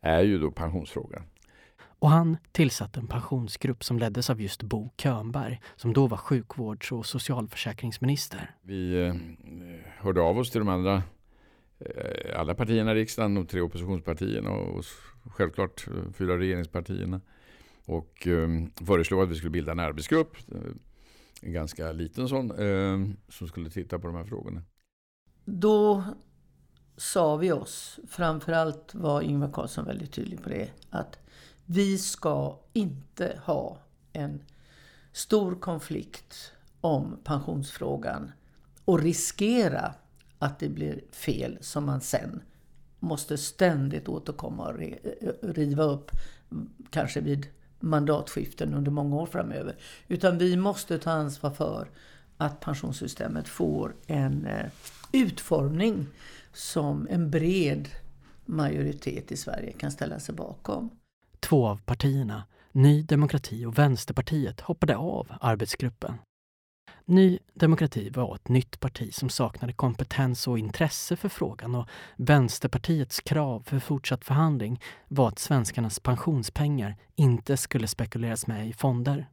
är 0.01 0.21
ju 0.21 0.39
då 0.39 0.51
pensionsfrågan. 0.51 1.21
Och 1.99 2.09
han 2.09 2.37
tillsatte 2.51 2.99
en 2.99 3.07
pensionsgrupp 3.07 3.83
som 3.83 3.99
leddes 3.99 4.29
av 4.29 4.41
just 4.41 4.63
Bo 4.63 4.89
Könberg 4.97 5.61
som 5.75 5.93
då 5.93 6.07
var 6.07 6.17
sjukvårds 6.17 6.91
och 6.91 7.05
socialförsäkringsminister. 7.05 8.55
Vi 8.61 9.05
eh, 9.05 9.15
hörde 9.97 10.21
av 10.21 10.37
oss 10.37 10.51
till 10.51 10.59
de 10.59 10.67
andra 10.67 11.03
eh, 11.79 12.39
alla 12.39 12.55
partierna 12.55 12.91
i 12.91 12.95
riksdagen, 12.95 13.35
de 13.35 13.45
tre 13.45 13.61
oppositionspartierna 13.61 14.49
och 14.49 14.85
självklart 15.31 15.87
eh, 15.87 16.11
fyra 16.13 16.37
regeringspartierna. 16.37 17.21
Och 17.85 18.27
eh, 18.27 18.49
föreslog 18.85 19.23
att 19.23 19.29
vi 19.29 19.35
skulle 19.35 19.51
bilda 19.51 19.71
en 19.71 19.79
arbetsgrupp, 19.79 20.37
en 21.41 21.53
ganska 21.53 21.91
liten 21.91 22.29
sån, 22.29 22.51
eh, 22.51 23.15
som 23.29 23.47
skulle 23.47 23.69
titta 23.69 23.99
på 23.99 24.07
de 24.07 24.15
här 24.15 24.23
frågorna. 24.23 24.61
Då 25.45 26.03
sa 26.97 27.35
vi 27.35 27.51
oss, 27.51 27.99
framförallt 28.07 28.95
var 28.95 29.21
Ingvar 29.21 29.51
Carlsson 29.51 29.85
väldigt 29.85 30.11
tydlig 30.11 30.43
på 30.43 30.49
det, 30.49 30.69
att 30.89 31.19
vi 31.69 31.97
ska 31.97 32.59
inte 32.73 33.39
ha 33.43 33.77
en 34.13 34.43
stor 35.11 35.55
konflikt 35.55 36.51
om 36.81 37.17
pensionsfrågan 37.23 38.31
och 38.85 38.99
riskera 38.99 39.93
att 40.39 40.59
det 40.59 40.69
blir 40.69 41.03
fel 41.11 41.57
som 41.61 41.85
man 41.85 42.01
sen 42.01 42.41
måste 42.99 43.37
ständigt 43.37 44.07
återkomma 44.09 44.67
och 44.67 44.81
eh, 44.81 44.91
riva 45.41 45.83
upp, 45.83 46.11
kanske 46.89 47.21
vid 47.21 47.47
mandatskiften 47.79 48.73
under 48.73 48.91
många 48.91 49.15
år 49.15 49.25
framöver. 49.25 49.75
Utan 50.07 50.37
vi 50.37 50.57
måste 50.57 50.99
ta 50.99 51.11
ansvar 51.11 51.51
för 51.51 51.89
att 52.37 52.59
pensionssystemet 52.59 53.47
får 53.47 53.95
en 54.07 54.45
eh, 54.45 54.65
utformning 55.11 56.05
som 56.53 57.07
en 57.09 57.31
bred 57.31 57.89
majoritet 58.45 59.31
i 59.31 59.37
Sverige 59.37 59.71
kan 59.71 59.91
ställa 59.91 60.19
sig 60.19 60.35
bakom. 60.35 60.89
Två 61.39 61.67
av 61.67 61.81
partierna, 61.81 62.43
Ny 62.71 63.03
Demokrati 63.03 63.65
och 63.65 63.77
Vänsterpartiet, 63.77 64.61
hoppade 64.61 64.95
av 64.95 65.27
arbetsgruppen. 65.41 66.17
Ny 67.05 67.39
Demokrati 67.53 68.09
var 68.09 68.35
ett 68.35 68.49
nytt 68.49 68.79
parti 68.79 69.13
som 69.13 69.29
saknade 69.29 69.73
kompetens 69.73 70.47
och 70.47 70.59
intresse 70.59 71.15
för 71.15 71.29
frågan 71.29 71.75
och 71.75 71.87
Vänsterpartiets 72.15 73.19
krav 73.19 73.63
för 73.65 73.79
fortsatt 73.79 74.25
förhandling 74.25 74.81
var 75.07 75.27
att 75.27 75.39
svenskarnas 75.39 75.99
pensionspengar 75.99 76.95
inte 77.15 77.57
skulle 77.57 77.87
spekuleras 77.87 78.47
med 78.47 78.67
i 78.67 78.73
fonder. 78.73 79.27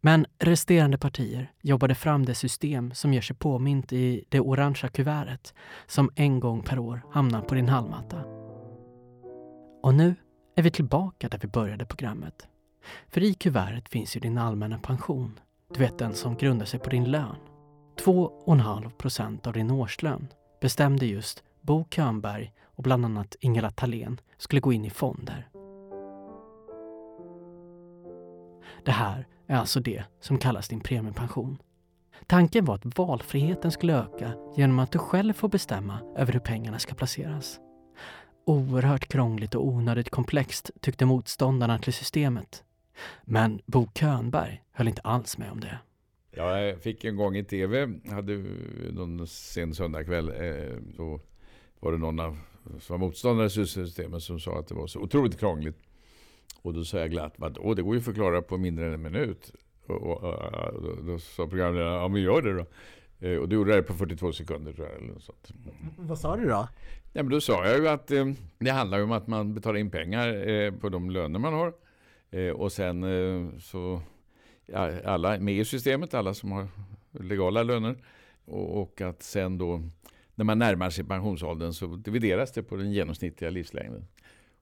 Men 0.00 0.26
resterande 0.38 0.98
partier 0.98 1.52
jobbade 1.62 1.94
fram 1.94 2.26
det 2.26 2.34
system 2.34 2.94
som 2.94 3.14
gör 3.14 3.22
sig 3.22 3.36
påmint 3.36 3.92
i 3.92 4.24
det 4.28 4.40
orangea 4.40 4.90
kuvertet 4.90 5.54
som 5.86 6.10
en 6.14 6.40
gång 6.40 6.62
per 6.62 6.78
år 6.78 7.02
hamnar 7.10 7.42
på 7.42 7.54
din 7.54 7.68
hallmatta. 7.68 8.24
Och 9.82 9.94
nu 9.94 10.14
är 10.54 10.62
vi 10.62 10.70
tillbaka 10.70 11.28
där 11.28 11.38
vi 11.38 11.48
började 11.48 11.86
programmet. 11.86 12.48
För 13.08 13.22
i 13.22 13.34
kuvertet 13.34 13.88
finns 13.88 14.16
ju 14.16 14.20
din 14.20 14.38
allmänna 14.38 14.78
pension. 14.78 15.40
Du 15.74 15.80
vet 15.80 15.98
den 15.98 16.14
som 16.14 16.36
grundar 16.36 16.66
sig 16.66 16.80
på 16.80 16.90
din 16.90 17.10
lön. 17.10 17.36
2,5 18.04 18.90
procent 18.90 19.46
av 19.46 19.52
din 19.52 19.70
årslön 19.70 20.28
bestämde 20.60 21.06
just 21.06 21.42
Bo 21.60 21.84
Könberg 21.90 22.52
och 22.64 22.82
bland 22.82 23.04
annat 23.04 23.36
Ingela 23.40 23.70
Thalén 23.70 24.20
skulle 24.36 24.60
gå 24.60 24.72
in 24.72 24.84
i 24.84 24.90
fonder. 24.90 25.48
Det 28.84 28.92
här 28.92 29.26
är 29.46 29.56
alltså 29.56 29.80
det 29.80 30.04
som 30.20 30.38
kallas 30.38 30.68
din 30.68 30.80
premiepension. 30.80 31.58
Tanken 32.26 32.64
var 32.64 32.74
att 32.74 32.98
valfriheten 32.98 33.70
skulle 33.70 33.94
öka 33.94 34.32
genom 34.56 34.78
att 34.78 34.92
du 34.92 34.98
själv 34.98 35.32
får 35.32 35.48
bestämma 35.48 36.00
över 36.16 36.32
hur 36.32 36.40
pengarna 36.40 36.78
ska 36.78 36.94
placeras. 36.94 37.60
Oerhört 38.44 39.08
krångligt 39.08 39.54
och 39.54 39.66
onödigt 39.66 40.10
komplext 40.10 40.70
tyckte 40.80 41.06
motståndarna 41.06 41.78
till 41.78 41.92
systemet. 41.92 42.64
Men 43.24 43.60
Bo 43.66 43.88
Könberg 43.94 44.62
höll 44.72 44.88
inte 44.88 45.00
alls 45.00 45.38
med 45.38 45.50
om 45.50 45.60
det. 45.60 45.78
Jag 46.30 46.82
fick 46.82 47.04
en 47.04 47.16
gång 47.16 47.36
i 47.36 47.44
tv, 47.44 47.88
hade 48.10 48.44
någon 48.90 49.26
sen 49.26 49.74
söndagkväll, 49.74 50.28
eh, 50.28 50.78
då 50.96 51.20
var 51.80 51.92
det 51.92 51.98
någon 51.98 52.20
av, 52.20 52.38
som 52.80 53.00
var 53.00 53.06
motståndare 53.06 53.50
till 53.50 53.66
systemet 53.66 54.22
som 54.22 54.40
sa 54.40 54.58
att 54.58 54.68
det 54.68 54.74
var 54.74 54.86
så 54.86 55.00
otroligt 55.00 55.38
krångligt. 55.38 55.78
Och 56.62 56.74
då 56.74 56.84
sa 56.84 56.98
jag 56.98 57.10
glatt, 57.10 57.34
vadå, 57.36 57.74
det 57.74 57.82
går 57.82 57.94
ju 57.94 57.98
att 57.98 58.04
förklara 58.04 58.42
på 58.42 58.56
mindre 58.58 58.86
än 58.86 58.92
en 58.92 59.02
minut. 59.02 59.52
Och, 59.86 60.02
och, 60.02 60.24
och 60.74 60.82
då, 60.82 61.12
då 61.12 61.18
sa 61.18 61.46
programledaren, 61.46 61.92
ja 61.92 62.08
men 62.08 62.22
gör 62.22 62.42
det 62.42 62.52
då. 62.52 62.66
Eh, 63.26 63.38
och 63.38 63.48
du 63.48 63.56
gjorde 63.56 63.76
det 63.76 63.82
på 63.82 63.94
42 63.94 64.32
sekunder 64.32 64.72
tror 64.72 64.86
jag. 64.86 64.96
Eller 64.96 65.12
något 65.12 65.22
sånt. 65.22 65.52
Vad 65.98 66.18
sa 66.18 66.36
du 66.36 66.48
då? 66.48 66.68
Ja, 67.16 67.22
men 67.22 67.30
då 67.30 67.40
sa 67.40 67.66
jag 67.66 67.78
ju 67.78 67.88
att 67.88 68.10
eh, 68.10 68.26
det 68.58 68.70
handlar 68.70 69.02
om 69.02 69.12
att 69.12 69.26
man 69.26 69.54
betalar 69.54 69.78
in 69.78 69.90
pengar 69.90 70.48
eh, 70.48 70.72
på 70.72 70.88
de 70.88 71.10
löner 71.10 71.38
man 71.38 71.52
har. 71.52 71.72
Eh, 72.30 72.50
och 72.50 72.72
sen 72.72 73.02
eh, 73.04 73.58
så, 73.58 74.00
ja, 74.66 75.02
alla 75.04 75.38
med 75.38 75.54
i 75.54 75.64
systemet, 75.64 76.14
alla 76.14 76.34
som 76.34 76.52
har 76.52 76.68
legala 77.10 77.62
löner. 77.62 77.96
Och, 78.44 78.82
och, 78.82 79.00
att 79.00 79.22
sen 79.22 79.58
då, 79.58 79.82
när 80.34 80.44
man 80.44 80.58
närmar 80.58 80.90
sig 80.90 81.04
pensionsåldern 81.04 81.72
så 81.72 81.86
divideras 81.86 82.52
det 82.52 82.62
på 82.62 82.76
den 82.76 82.92
genomsnittliga 82.92 83.50
livslängden. 83.50 84.06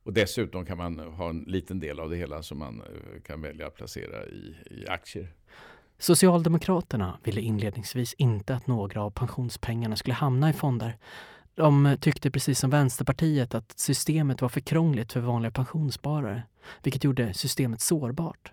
Och 0.03 0.13
dessutom 0.13 0.67
kan 0.67 0.79
man 0.79 0.99
ha 0.99 1.29
en 1.29 1.41
liten 1.41 1.81
del 1.81 2.01
av 2.01 2.11
det 2.11 2.17
hela 2.17 2.43
som 2.43 2.59
man 2.59 2.81
eh, 2.81 3.23
kan 3.23 3.43
välja 3.43 3.67
att 3.67 3.75
placera 3.75 4.27
i, 4.27 4.55
i 4.71 4.87
aktier. 4.89 5.29
Socialdemokraterna 5.99 7.19
ville 7.25 7.41
inledningsvis 7.41 8.15
inte 8.15 8.55
att 8.55 8.67
några 8.67 9.03
av 9.03 9.11
pensionspengarna 9.11 9.97
skulle 9.97 10.15
hamna 10.15 10.51
i 10.51 10.53
fonder. 10.53 10.97
De 11.55 11.97
tyckte 12.01 12.31
precis 12.31 12.59
som 12.59 12.71
Vänsterpartiet 12.71 13.55
att 13.55 13.79
systemet 13.79 14.43
var 14.43 14.49
för 14.49 14.61
krångligt 14.61 15.13
för 15.13 15.21
vanliga 15.21 15.51
pensionssparare, 15.51 16.43
vilket 16.83 17.05
gjorde 17.05 17.35
systemet 17.35 17.81
sårbart. 17.81 18.53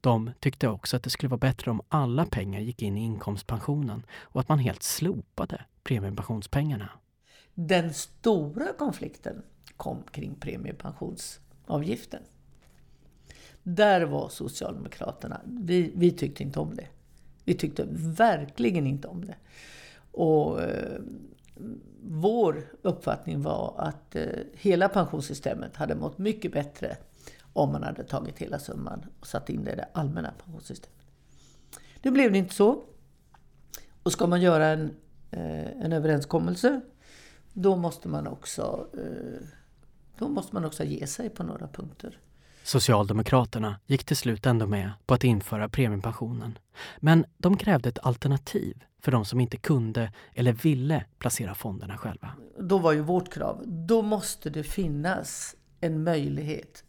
De 0.00 0.30
tyckte 0.40 0.68
också 0.68 0.96
att 0.96 1.02
det 1.02 1.10
skulle 1.10 1.30
vara 1.30 1.38
bättre 1.38 1.70
om 1.70 1.80
alla 1.88 2.26
pengar 2.26 2.60
gick 2.60 2.82
in 2.82 2.96
i 2.96 3.04
inkomstpensionen 3.04 4.02
och 4.20 4.40
att 4.40 4.48
man 4.48 4.58
helt 4.58 4.82
slopade 4.82 5.64
premiepensionspengarna. 5.82 6.88
Den 7.54 7.94
stora 7.94 8.72
konflikten 8.78 9.42
kom 9.76 10.02
kring 10.02 10.34
premiepensionsavgiften. 10.34 12.22
Där 13.62 14.02
var 14.02 14.28
Socialdemokraterna, 14.28 15.40
vi, 15.46 15.92
vi 15.94 16.10
tyckte 16.10 16.42
inte 16.42 16.60
om 16.60 16.74
det. 16.74 16.86
Vi 17.44 17.54
tyckte 17.54 17.86
verkligen 18.16 18.86
inte 18.86 19.08
om 19.08 19.24
det. 19.24 19.36
Och 20.12 20.62
eh, 20.62 21.00
vår 22.02 22.66
uppfattning 22.82 23.42
var 23.42 23.74
att 23.78 24.16
eh, 24.16 24.24
hela 24.52 24.88
pensionssystemet 24.88 25.76
hade 25.76 25.94
mått 25.94 26.18
mycket 26.18 26.52
bättre 26.52 26.96
om 27.52 27.72
man 27.72 27.82
hade 27.82 28.04
tagit 28.04 28.38
hela 28.38 28.58
summan 28.58 29.06
och 29.20 29.26
satt 29.26 29.50
in 29.50 29.64
det 29.64 29.72
i 29.72 29.76
det 29.76 29.88
allmänna 29.92 30.32
pensionssystemet. 30.44 31.06
Nu 32.02 32.10
blev 32.10 32.32
det 32.32 32.38
inte 32.38 32.54
så. 32.54 32.82
Och 34.02 34.12
ska 34.12 34.26
man 34.26 34.40
göra 34.40 34.66
en, 34.66 34.90
eh, 35.30 35.84
en 35.84 35.92
överenskommelse 35.92 36.80
då 37.52 37.76
måste 37.76 38.08
man 38.08 38.26
också 38.26 38.88
eh, 38.94 39.46
då 40.18 40.28
måste 40.28 40.54
man 40.54 40.64
också 40.64 40.84
ge 40.84 41.06
sig 41.06 41.30
på 41.30 41.42
några 41.42 41.68
punkter. 41.68 42.18
Socialdemokraterna 42.62 43.76
gick 43.86 44.04
till 44.04 44.16
slut 44.16 44.46
ändå 44.46 44.66
med 44.66 44.90
på 45.06 45.14
att 45.14 45.24
införa 45.24 45.68
premiepensionen. 45.68 46.58
Men 46.98 47.24
de 47.38 47.56
krävde 47.56 47.88
ett 47.88 47.98
alternativ 48.02 48.84
för 49.00 49.12
de 49.12 49.24
som 49.24 49.40
inte 49.40 49.56
kunde 49.56 50.12
eller 50.34 50.52
ville 50.52 51.04
placera 51.18 51.54
fonderna 51.54 51.98
själva. 51.98 52.32
Då 52.58 52.78
var 52.78 52.92
ju 52.92 53.00
vårt 53.00 53.32
krav, 53.32 53.62
då 53.66 54.02
måste 54.02 54.50
det 54.50 54.62
finnas 54.62 55.56
en 55.80 56.04
möjlighet 56.04 56.84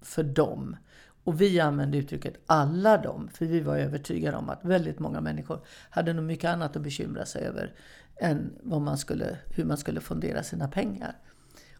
för 0.00 0.22
dem. 0.22 0.76
Och 1.24 1.40
vi 1.40 1.60
använde 1.60 1.98
uttrycket 1.98 2.34
alla 2.46 2.98
dem, 2.98 3.28
för 3.32 3.46
vi 3.46 3.60
var 3.60 3.76
övertygade 3.76 4.36
om 4.36 4.48
att 4.50 4.64
väldigt 4.64 4.98
många 4.98 5.20
människor 5.20 5.60
hade 5.90 6.12
nog 6.12 6.24
mycket 6.24 6.50
annat 6.50 6.76
att 6.76 6.82
bekymra 6.82 7.26
sig 7.26 7.42
över 7.42 7.74
än 8.16 8.52
vad 8.62 8.82
man 8.82 8.98
skulle, 8.98 9.38
hur 9.50 9.64
man 9.64 9.76
skulle 9.76 10.00
fondera 10.00 10.42
sina 10.42 10.68
pengar. 10.68 11.16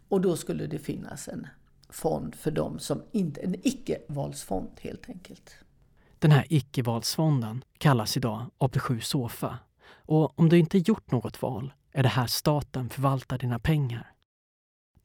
Och 0.09 0.21
då 0.21 0.35
skulle 0.35 0.67
det 0.67 0.79
finnas 0.79 1.27
en 1.27 1.47
fond 1.89 2.35
för 2.35 2.51
dem 2.51 2.79
som 2.79 3.03
inte, 3.11 3.41
en 3.41 3.55
icke-valsfond 3.63 4.69
helt 4.81 5.09
enkelt. 5.09 5.55
Den 6.19 6.31
här 6.31 6.45
icke-valsfonden 6.49 7.63
kallas 7.77 8.17
idag 8.17 8.45
AP7 8.59 8.99
Sofa. 8.99 9.59
Och 9.89 10.39
om 10.39 10.49
du 10.49 10.57
inte 10.57 10.77
gjort 10.77 11.11
något 11.11 11.41
val 11.41 11.73
är 11.91 12.03
det 12.03 12.09
här 12.09 12.27
staten 12.27 12.89
förvaltar 12.89 13.37
dina 13.37 13.59
pengar. 13.59 14.13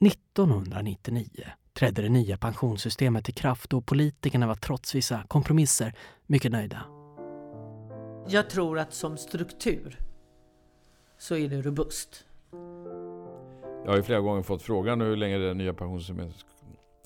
1999 0.07 1.29
trädde 1.73 2.03
det 2.03 2.09
nya 2.09 2.37
pensionssystemet 2.37 3.29
i 3.29 3.33
kraft 3.33 3.73
och 3.73 3.87
politikerna 3.87 4.47
var 4.47 4.55
trots 4.55 4.95
vissa 4.95 5.23
kompromisser 5.29 5.95
mycket 6.27 6.53
nöjda. 6.53 6.83
Jag 8.29 8.51
tror 8.51 8.79
att 8.79 8.95
som 8.95 9.17
struktur 9.17 9.99
så 11.19 11.37
är 11.37 11.49
det 11.49 11.63
robust. 11.63 12.25
Jag 13.85 13.91
har 13.91 13.97
ju 13.97 14.03
flera 14.03 14.21
gånger 14.21 14.43
fått 14.43 14.63
frågan 14.63 15.01
hur 15.01 15.17
länge 15.17 15.39
det 15.39 15.55
nya 15.55 15.75
pensionssystemet 15.75 16.35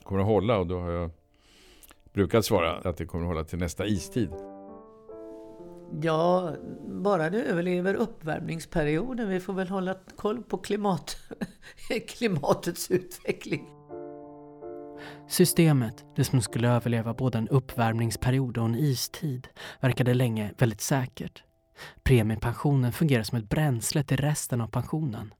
kommer 0.02 0.21
att 0.21 0.26
hålla 0.26 0.59
och 0.59 0.66
då 0.66 0.80
har 0.80 0.90
jag 0.90 1.11
brukat 2.12 2.45
svara 2.45 2.90
att 2.90 2.97
det 2.97 3.06
kommer 3.06 3.25
att 3.25 3.28
hålla 3.28 3.45
till 3.45 3.59
nästa 3.59 3.87
istid. 3.87 4.30
Ja, 6.02 6.55
bara 7.02 7.31
det 7.31 7.43
överlever 7.43 7.95
uppvärmningsperioden. 7.95 9.28
Vi 9.28 9.40
får 9.40 9.52
väl 9.52 9.69
hålla 9.69 9.95
koll 10.16 10.43
på 10.43 10.59
klimat, 10.59 11.16
klimatets 12.09 12.90
utveckling. 12.90 13.69
Systemet, 15.28 16.05
det 16.16 16.25
som 16.25 16.43
skulle 16.43 16.69
överleva 16.69 17.14
både 17.14 17.38
en 17.38 17.49
uppvärmningsperiod 17.49 18.59
och 18.59 18.64
en 18.64 18.75
istid, 18.75 19.49
verkade 19.81 20.14
länge 20.14 20.52
väldigt 20.59 20.81
säkert. 20.81 21.43
Premiepensionen 22.02 22.93
fungerar 22.93 23.23
som 23.23 23.38
ett 23.38 23.49
bränsle 23.49 24.02
till 24.02 24.16
resten 24.16 24.61
av 24.61 24.69
pensionen. 24.69 25.35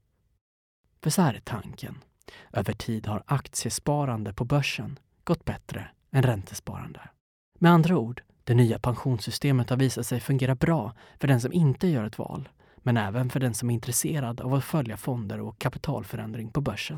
För 1.03 1.09
så 1.09 1.21
här 1.21 1.33
är 1.33 1.39
tanken. 1.39 2.03
Över 2.53 2.73
tid 2.73 3.07
har 3.07 3.23
aktiesparande 3.25 4.33
på 4.33 4.45
börsen 4.45 4.99
gått 5.23 5.45
bättre 5.45 5.89
än 6.11 6.23
räntesparande. 6.23 7.01
Med 7.59 7.71
andra 7.71 7.97
ord, 7.97 8.21
det 8.47 8.53
nya 8.53 8.79
pensionssystemet 8.79 9.69
har 9.69 9.77
visat 9.77 10.05
sig 10.05 10.19
fungera 10.19 10.55
bra 10.55 10.93
för 11.19 11.27
den 11.27 11.41
som 11.41 11.53
inte 11.53 11.87
gör 11.87 12.03
ett 12.03 12.19
val, 12.19 12.49
men 12.77 12.97
även 12.97 13.29
för 13.29 13.39
den 13.39 13.53
som 13.53 13.69
är 13.69 13.73
intresserad 13.73 14.41
av 14.41 14.53
att 14.53 14.63
följa 14.63 14.97
fonder 14.97 15.41
och 15.41 15.59
kapitalförändring 15.59 16.49
på 16.49 16.61
börsen. 16.61 16.97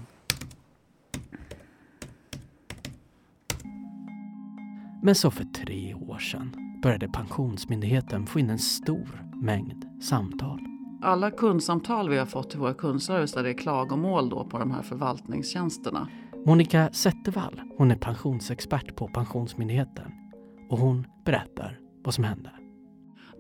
Men 5.04 5.16
så 5.16 5.32
för 5.32 5.44
tre 5.44 5.94
år 5.94 6.20
sedan 6.20 6.80
började 6.84 7.08
Pensionsmyndigheten 7.08 8.28
få 8.28 8.40
in 8.40 8.50
en 8.50 8.60
stor 8.60 9.26
mängd 9.34 10.04
samtal. 10.04 10.60
Alla 11.02 11.32
kundsamtal 11.32 12.10
vi 12.10 12.18
har 12.18 12.26
fått 12.26 12.50
till 12.50 12.60
våra 12.60 12.74
kundservice 12.74 13.34
där 13.34 13.44
det 13.44 13.50
är 13.50 13.58
klagomål 13.58 14.30
då 14.30 14.46
på 14.46 14.60
de 14.60 14.72
här 14.72 14.82
förvaltningstjänsterna. 14.82 16.08
Monica 16.46 16.90
Zettervall, 16.94 17.62
hon 17.78 17.92
är 17.92 17.96
pensionsexpert 17.96 18.96
på 18.96 19.08
Pensionsmyndigheten 19.08 20.19
och 20.70 20.78
hon 20.78 21.08
berättar 21.26 21.80
vad 22.04 22.14
som 22.14 22.24
hände. 22.24 22.52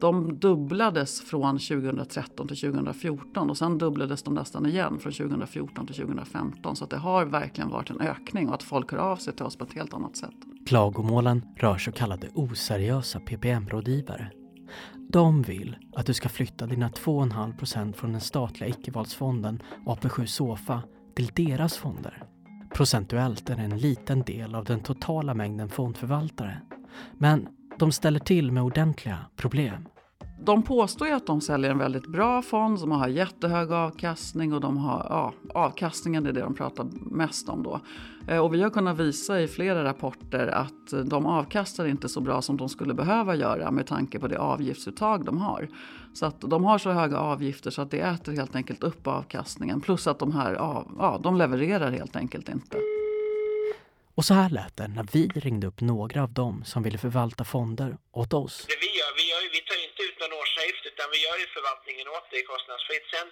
De 0.02 0.40
dubblades 0.40 1.22
från 1.22 1.60
2013 1.60 2.48
till 2.48 2.58
2014 2.58 3.50
och 3.50 3.58
sen 3.58 3.78
dubblades 3.78 4.24
de 4.24 4.34
nästan 4.34 4.66
igen 4.66 5.00
från 5.00 5.14
2014 5.14 5.88
till 5.88 5.96
2015. 5.96 6.76
Så 6.76 6.86
det 6.86 6.98
har 6.98 7.26
verkligen 7.26 7.70
varit 7.70 7.90
en 7.90 8.02
ökning 8.02 8.48
och 8.48 8.56
att 8.56 8.64
folk 8.64 8.92
hör 8.92 9.00
av 9.00 9.16
sig 9.16 9.34
till 9.34 9.46
oss 9.46 9.56
på 9.56 9.64
ett 9.64 9.74
helt 9.74 9.94
annat 9.94 10.18
sätt. 10.18 10.36
Klagomålen 10.66 11.46
rör 11.56 11.78
så 11.78 11.92
kallade 11.92 12.30
oseriösa 12.34 13.20
PPM-rådgivare. 13.20 14.32
De 15.10 15.42
vill 15.42 15.76
att 15.96 16.06
du 16.06 16.14
ska 16.14 16.30
flytta 16.30 16.66
dina 16.66 16.90
2,5 16.90 17.58
procent 17.58 17.98
från 17.98 18.12
den 18.12 18.22
statliga 18.22 18.70
icke-valsfonden 18.70 19.62
AP7 19.86 20.26
Sofa 20.26 20.82
till 21.16 21.32
deras 21.36 21.78
fonder. 21.78 22.24
Procentuellt 22.74 23.50
är 23.50 23.56
det 23.56 23.62
en 23.62 23.78
liten 23.78 24.22
del 24.22 24.56
av 24.56 24.66
den 24.66 24.80
totala 24.80 25.34
mängden 25.34 25.70
fondförvaltare. 25.70 26.62
Men 27.18 27.48
de 27.78 27.92
ställer 27.92 28.20
till 28.20 28.52
med 28.52 28.64
ordentliga 28.64 29.18
problem. 29.36 29.86
De 30.42 30.64
påstår 30.64 31.08
ju 31.08 31.14
att 31.14 31.28
de 31.28 31.42
säljer 31.42 31.72
en 31.72 31.78
väldigt 31.78 32.08
bra 32.08 32.42
fond 32.42 32.80
som 32.80 32.92
har 32.92 33.08
jättehög 33.08 33.72
avkastning 33.72 34.54
och 34.54 34.62
de 34.62 34.78
har, 34.78 35.06
ja, 35.10 35.34
avkastningen 35.54 36.26
är 36.26 36.32
det 36.32 36.42
de 36.42 36.54
pratar 36.54 36.88
mest 37.12 37.50
om 37.50 37.64
då. 37.64 37.82
Eh, 38.28 38.38
och 38.38 38.54
vi 38.54 38.62
har 38.62 38.70
kunnat 38.70 39.00
visa 39.00 39.42
i 39.42 39.48
flera 39.48 39.84
rapporter 39.84 40.48
att 40.48 41.10
de 41.10 41.26
avkastar 41.26 41.86
inte 41.86 42.10
så 42.10 42.22
bra 42.22 42.42
som 42.42 42.58
de 42.58 42.70
skulle 42.70 42.94
behöva 42.94 43.36
göra 43.36 43.72
med 43.72 43.88
tanke 43.88 44.20
på 44.20 44.28
det 44.28 44.40
avgiftsuttag 44.40 45.26
de 45.26 45.38
har. 45.38 45.70
Så 46.14 46.26
att 46.26 46.42
de 46.42 46.64
har 46.64 46.78
så 46.78 46.92
höga 46.92 47.18
avgifter 47.18 47.72
så 47.72 47.82
att 47.82 47.92
det 47.92 48.00
äter 48.00 48.34
helt 48.34 48.56
enkelt 48.56 48.84
upp 48.84 49.08
avkastningen. 49.08 49.82
Plus 49.82 50.08
att 50.08 50.20
de 50.20 50.32
här, 50.32 50.54
ja, 50.54 51.20
de 51.24 51.38
levererar 51.38 51.92
helt 51.92 52.16
enkelt 52.16 52.50
inte. 52.50 52.78
Och 54.18 54.26
så 54.26 54.34
här 54.40 54.50
lät 54.58 54.78
det 54.78 54.88
när 54.98 55.06
vi 55.16 55.24
ringde 55.46 55.68
upp 55.70 55.82
några 55.82 56.20
av 56.26 56.32
dem 56.42 56.56
som 56.72 56.80
ville 56.86 57.00
förvalta 57.06 57.44
fonder 57.54 57.90
åt 58.22 58.34
oss. 58.44 58.56
Det 58.72 58.80
vi 58.86 58.90
gör, 59.00 59.12
vi, 59.20 59.24
gör, 59.32 59.42
vi 59.58 59.62
tar 59.70 59.80
inte 59.88 60.02
ut 60.08 60.18
någon 60.22 60.34
årsavgift 60.42 60.84
utan 60.92 61.08
vi 61.14 61.20
gör 61.26 61.38
ju 61.44 61.48
förvaltningen 61.58 62.08
åt 62.16 62.28
dig 62.34 62.42
kostnadsfritt. 62.52 63.06
Sen 63.14 63.28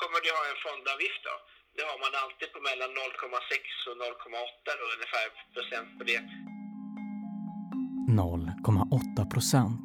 kommer 0.00 0.18
du 0.24 0.28
ha 0.38 0.44
en 0.52 0.58
fondavgift 0.66 1.22
då. 1.28 1.34
Det 1.76 1.84
har 1.90 1.98
man 2.04 2.12
alltid 2.22 2.48
på 2.54 2.60
mellan 2.68 2.90
0,6 2.90 3.56
och 3.90 3.96
0,8 4.04 4.94
ungefär 4.94 5.26
procent 5.54 5.90
på 5.98 6.02
det. 6.10 6.20
0,8 8.08 9.30
procent. 9.30 9.82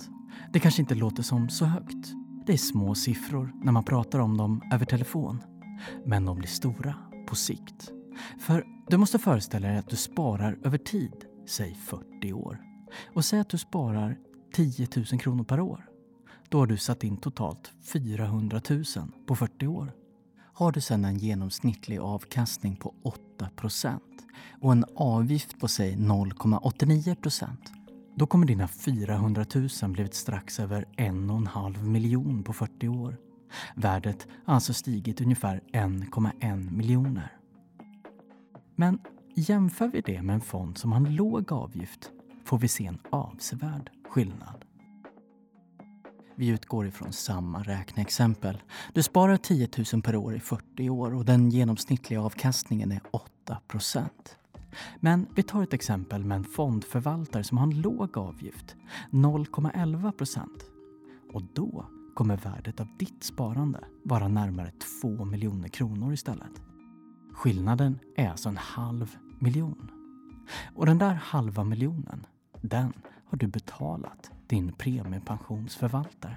Det 0.54 0.60
kanske 0.60 0.82
inte 0.82 0.96
låter 0.96 1.24
som 1.24 1.50
så 1.50 1.66
högt. 1.66 2.06
Det 2.46 2.54
är 2.54 2.58
små 2.58 2.96
siffror 2.96 3.52
när 3.64 3.72
man 3.72 3.86
pratar 3.86 4.20
om 4.20 4.38
dem 4.38 4.70
över 4.74 4.86
telefon. 4.86 5.44
Men 6.06 6.26
de 6.26 6.38
blir 6.38 6.50
stora 6.50 6.96
på 7.28 7.36
sikt. 7.36 7.92
För 8.48 8.73
du 8.88 8.98
måste 8.98 9.20
föreställa 9.20 9.68
dig 9.68 9.78
att 9.78 9.90
du 9.90 9.96
sparar 9.96 10.58
över 10.64 10.78
tid, 10.78 11.26
säg 11.48 11.76
40 11.76 12.34
år. 12.34 12.62
Och 13.14 13.26
säg 13.26 13.40
att 13.40 13.50
du 13.50 13.58
sparar 13.58 14.18
10 14.54 14.88
000 14.96 15.06
kronor 15.06 15.44
per 15.44 15.60
år. 15.60 15.86
Då 16.50 16.60
har 16.60 16.68
du 16.68 16.78
satt 16.78 17.04
in 17.04 17.18
totalt 17.18 17.72
400 17.94 18.62
000 18.70 18.84
på 19.28 19.36
40 19.36 19.68
år. 19.68 19.92
Har 20.54 20.72
du 20.72 20.82
sedan 20.82 21.06
en 21.06 21.18
genomsnittlig 21.18 21.98
avkastning 21.98 22.76
på 22.76 22.94
8% 23.40 24.00
och 24.62 24.72
en 24.72 24.86
avgift 24.96 25.60
på 25.60 25.68
säg 25.68 25.96
0,89% 25.96 27.48
då 28.16 28.28
kommer 28.28 28.46
dina 28.46 28.68
400 28.68 29.46
000 29.56 29.92
blivit 29.92 30.14
strax 30.14 30.60
över 30.60 30.86
en 30.98 31.30
och 31.30 31.38
en 31.38 31.48
halv 31.48 31.84
miljon 31.84 32.44
på 32.44 32.54
40 32.54 32.88
år. 32.88 33.18
Värdet 33.76 34.28
har 34.46 34.54
alltså 34.54 34.74
stigit 34.74 35.22
ungefär 35.22 35.62
1,1 35.74 36.72
miljoner. 36.72 37.38
Men 38.76 39.00
jämför 39.36 39.88
vi 39.88 40.02
det 40.02 40.22
med 40.22 40.34
en 40.34 40.42
fond 40.42 40.78
som 40.78 40.92
har 40.92 41.00
en 41.00 41.16
låg 41.16 41.52
avgift 41.54 42.12
får 42.46 42.58
vi 42.58 42.68
se 42.68 42.86
en 42.86 43.00
avsevärd 43.10 43.90
skillnad. 44.10 44.66
Vi 46.36 46.48
utgår 46.48 46.88
ifrån 46.88 47.14
samma 47.14 47.64
räkneexempel. 47.64 48.62
Du 48.94 49.04
sparar 49.04 49.38
10 49.38 49.70
000 49.94 50.02
per 50.02 50.16
år 50.16 50.36
i 50.36 50.40
40 50.40 50.90
år 50.90 51.14
och 51.14 51.26
den 51.26 51.50
genomsnittliga 51.50 52.22
avkastningen 52.22 52.92
är 52.92 53.02
8 53.12 53.58
procent. 53.68 54.38
Men 55.00 55.28
vi 55.36 55.44
tar 55.44 55.64
ett 55.64 55.74
exempel 55.74 56.26
med 56.26 56.38
en 56.38 56.44
fondförvaltare 56.44 57.44
som 57.44 57.58
har 57.58 57.68
en 57.68 57.82
låg 57.82 58.18
avgift, 58.18 58.76
0,11 59.12 60.12
procent. 60.12 60.66
Och 61.34 61.44
då 61.54 61.86
kommer 62.16 62.38
värdet 62.38 62.80
av 62.80 62.88
ditt 62.98 63.24
sparande 63.24 63.80
vara 64.04 64.28
närmare 64.28 64.72
2 65.02 65.26
miljoner 65.26 65.68
kronor 65.68 66.14
istället. 66.14 66.62
Skillnaden 67.34 68.00
är 68.16 68.30
alltså 68.30 68.50
en 68.50 68.58
halv 68.58 69.16
miljon. 69.40 69.92
Och 70.76 70.86
den 70.86 70.98
där 70.98 71.14
halva 71.14 71.64
miljonen, 71.64 72.26
den 72.62 72.94
har 73.26 73.38
du 73.38 73.48
betalat 73.48 74.32
din 74.48 74.72
premiepensionsförvaltare. 74.74 76.36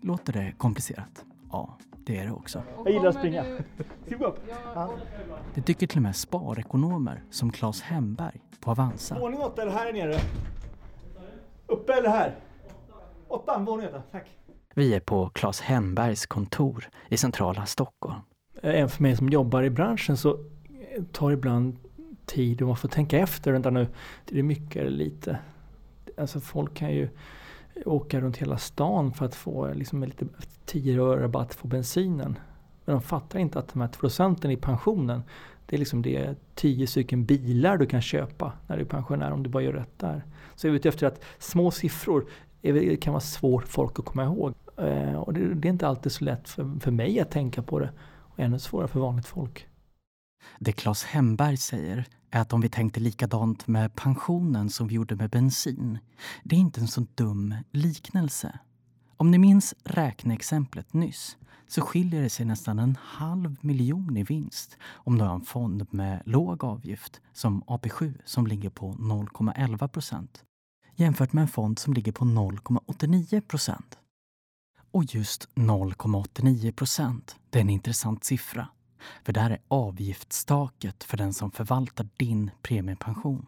Låter 0.00 0.32
det 0.32 0.52
komplicerat? 0.58 1.24
Ja, 1.52 1.78
det 2.04 2.18
är 2.18 2.26
det 2.26 2.32
också. 2.32 2.62
Jag 2.84 2.92
gillar 2.92 3.06
att 3.06 3.14
springa. 3.14 3.44
Upp? 4.20 4.40
Ja. 4.74 4.90
Det 5.54 5.62
tycker 5.62 5.86
till 5.86 5.98
och 5.98 6.02
med 6.02 6.16
sparekonomer 6.16 7.22
som 7.30 7.52
Claes 7.52 7.82
Hemberg 7.82 8.40
på 8.60 8.70
Avanza. 8.70 9.18
Våning 9.18 9.40
åtta 9.40 9.62
eller 9.62 9.72
här 9.72 9.92
nere? 9.92 10.20
Uppe 11.66 11.92
eller 11.92 12.08
här? 12.08 12.34
Åttan, 13.28 13.64
våning 13.64 13.86
åtta, 13.88 14.02
tack. 14.12 14.38
Vi 14.74 14.94
är 14.94 15.00
på 15.00 15.28
Claes 15.28 15.60
Hembergs 15.60 16.26
kontor 16.26 16.88
i 17.08 17.16
centrala 17.16 17.66
Stockholm. 17.66 18.20
Eh, 18.62 18.74
Även 18.74 18.88
för 18.88 19.02
mig 19.02 19.16
som 19.16 19.28
jobbar 19.28 19.62
i 19.62 19.70
branschen 19.70 20.16
så 20.16 20.38
tar 21.12 21.28
det 21.28 21.34
ibland 21.34 21.76
tid 22.26 22.62
och 22.62 22.68
man 22.68 22.76
får 22.76 22.88
tänka 22.88 23.18
efter. 23.18 23.52
Vänta 23.52 23.70
nu, 23.70 23.86
det 24.24 24.38
är 24.38 24.42
mycket 24.42 24.76
eller 24.76 24.90
lite. 24.90 25.38
Alltså 26.16 26.40
folk 26.40 26.74
kan 26.74 26.92
ju 26.92 27.08
åka 27.84 28.20
runt 28.20 28.36
hela 28.36 28.58
stan 28.58 29.12
för 29.12 29.26
att 29.26 29.34
få 29.34 29.72
liksom 29.74 30.04
lite 30.04 30.26
10 30.64 31.02
öre 31.02 31.22
rabatt 31.22 31.58
på 31.58 31.68
bensinen. 31.68 32.38
Men 32.84 32.94
de 32.94 33.02
fattar 33.02 33.38
inte 33.38 33.58
att 33.58 33.68
de 33.68 33.80
här 33.80 33.88
procenten 33.88 34.50
i 34.50 34.56
pensionen, 34.56 35.22
det 35.66 35.76
är 35.76 35.78
liksom 35.78 36.02
det 36.02 36.34
10 36.54 36.86
stycken 36.86 37.24
bilar 37.24 37.76
du 37.76 37.86
kan 37.86 38.02
köpa 38.02 38.52
när 38.66 38.76
du 38.76 38.82
är 38.82 38.86
pensionär 38.86 39.30
om 39.30 39.42
du 39.42 39.50
bara 39.50 39.62
gör 39.62 39.72
rätt 39.72 39.98
där. 39.98 40.24
Så 40.54 40.66
jag 40.66 40.72
är 40.72 40.76
ute 40.76 40.88
efter 40.88 41.06
att 41.06 41.24
små 41.38 41.70
siffror 41.70 42.26
är, 42.62 42.96
kan 42.96 43.12
vara 43.12 43.20
svårt 43.20 43.64
för 43.64 43.72
folk 43.72 43.98
att 43.98 44.04
komma 44.04 44.24
ihåg. 44.24 44.54
Eh, 44.76 45.14
och 45.14 45.32
det, 45.32 45.54
det 45.54 45.68
är 45.68 45.70
inte 45.70 45.88
alltid 45.88 46.12
så 46.12 46.24
lätt 46.24 46.48
för, 46.48 46.80
för 46.80 46.90
mig 46.90 47.20
att 47.20 47.30
tänka 47.30 47.62
på 47.62 47.78
det 47.78 47.90
och 48.36 48.44
ännu 48.44 48.58
svårare 48.58 48.88
för 48.88 49.00
vanligt 49.00 49.26
folk. 49.26 49.66
Det 50.58 50.72
Claes 50.72 51.04
Hemberg 51.04 51.56
säger 51.56 52.04
är 52.30 52.40
att 52.40 52.52
om 52.52 52.60
vi 52.60 52.68
tänkte 52.68 53.00
likadant 53.00 53.66
med 53.66 53.94
pensionen 53.94 54.70
som 54.70 54.88
vi 54.88 54.94
gjorde 54.94 55.16
med 55.16 55.30
bensin, 55.30 55.98
det 56.44 56.56
är 56.56 56.60
inte 56.60 56.80
en 56.80 56.88
så 56.88 57.06
dum 57.14 57.54
liknelse. 57.70 58.58
Om 59.16 59.30
ni 59.30 59.38
minns 59.38 59.74
räkneexemplet 59.84 60.92
nyss 60.92 61.36
så 61.68 61.80
skiljer 61.80 62.22
det 62.22 62.30
sig 62.30 62.46
nästan 62.46 62.78
en 62.78 62.96
halv 63.02 63.56
miljon 63.60 64.16
i 64.16 64.22
vinst 64.22 64.76
om 64.84 65.18
du 65.18 65.24
har 65.24 65.34
en 65.34 65.40
fond 65.40 65.86
med 65.90 66.22
låg 66.24 66.64
avgift 66.64 67.20
som 67.32 67.62
AP7 67.62 68.14
som 68.24 68.46
ligger 68.46 68.70
på 68.70 68.92
0,11 68.92 69.88
procent 69.88 70.44
jämfört 70.96 71.32
med 71.32 71.42
en 71.42 71.48
fond 71.48 71.78
som 71.78 71.94
ligger 71.94 72.12
på 72.12 72.24
0,89 72.24 73.40
procent. 73.40 73.98
Och 74.96 75.04
just 75.14 75.48
0,89 75.54 76.72
procent, 76.72 77.36
det 77.50 77.58
är 77.58 77.60
en 77.60 77.70
intressant 77.70 78.24
siffra. 78.24 78.68
För 79.24 79.32
det 79.32 79.40
här 79.40 79.50
är 79.50 79.58
avgiftstaket 79.68 81.04
för 81.04 81.16
den 81.16 81.34
som 81.34 81.50
förvaltar 81.50 82.08
din 82.16 82.50
premiepension. 82.62 83.46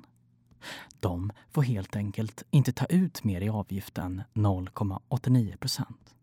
De 1.00 1.32
får 1.50 1.62
helt 1.62 1.96
enkelt 1.96 2.42
inte 2.50 2.72
ta 2.72 2.84
ut 2.84 3.24
mer 3.24 3.40
i 3.40 3.48
avgift 3.48 3.98
än 3.98 4.22
0,89 4.34 5.56
procent. 5.56 6.14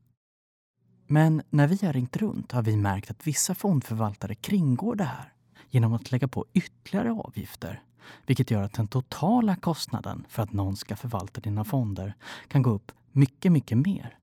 Men 1.07 1.41
när 1.49 1.67
vi 1.67 1.85
har 1.85 1.93
ringt 1.93 2.17
runt 2.17 2.51
har 2.51 2.61
vi 2.61 2.77
märkt 2.77 3.11
att 3.11 3.27
vissa 3.27 3.55
fondförvaltare 3.55 4.35
kringgår 4.35 4.95
det 4.95 5.03
här 5.03 5.33
genom 5.69 5.93
att 5.93 6.11
lägga 6.11 6.27
på 6.27 6.45
ytterligare 6.53 7.11
avgifter. 7.11 7.83
Vilket 8.25 8.51
gör 8.51 8.63
att 8.63 8.73
den 8.73 8.88
totala 8.88 9.55
kostnaden 9.55 10.25
för 10.29 10.43
att 10.43 10.53
någon 10.53 10.75
ska 10.75 10.95
förvalta 10.95 11.41
dina 11.41 11.63
fonder 11.63 12.15
kan 12.47 12.61
gå 12.61 12.69
upp 12.69 12.91
mycket, 13.11 13.51
mycket 13.51 13.77
mer. 13.77 14.19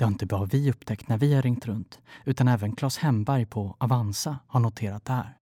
Det 0.00 0.04
har 0.04 0.10
inte 0.10 0.26
bara 0.26 0.44
vi 0.44 0.70
upptäckt 0.70 1.08
när 1.08 1.18
vi 1.18 1.34
har 1.34 1.42
ringt 1.42 1.66
runt, 1.66 2.00
utan 2.24 2.48
även 2.48 2.72
Claes 2.72 2.98
Hemberg 2.98 3.46
på 3.46 3.76
Avanza 3.78 4.38
har 4.46 4.60
noterat 4.60 5.04
det 5.04 5.12
här. 5.12 5.36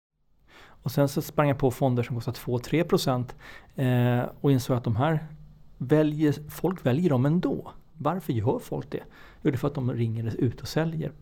Och 0.58 0.90
sen 0.90 1.08
så 1.08 1.22
sprang 1.22 1.48
jag 1.48 1.58
på 1.58 1.70
fonder 1.70 2.02
som 2.02 2.16
kostar 2.16 2.32
2-3 2.32 2.84
procent 2.84 3.36
eh, 3.76 4.22
och 4.40 4.52
insåg 4.52 4.76
att 4.76 4.84
de 4.84 4.96
här 4.96 5.26
väljer, 5.76 6.50
folk 6.50 6.86
väljer 6.86 7.10
dem 7.10 7.26
ändå. 7.26 7.72
Varför 7.92 8.32
gör 8.32 8.58
folk 8.58 8.90
det? 8.90 9.02
Jo, 9.42 9.50
det 9.50 9.56
är 9.56 9.58
för 9.58 9.68
att 9.68 9.74
de 9.74 9.92
ringer 9.92 10.36
ut 10.36 10.60
och 10.60 10.68
säljer. 10.68 11.12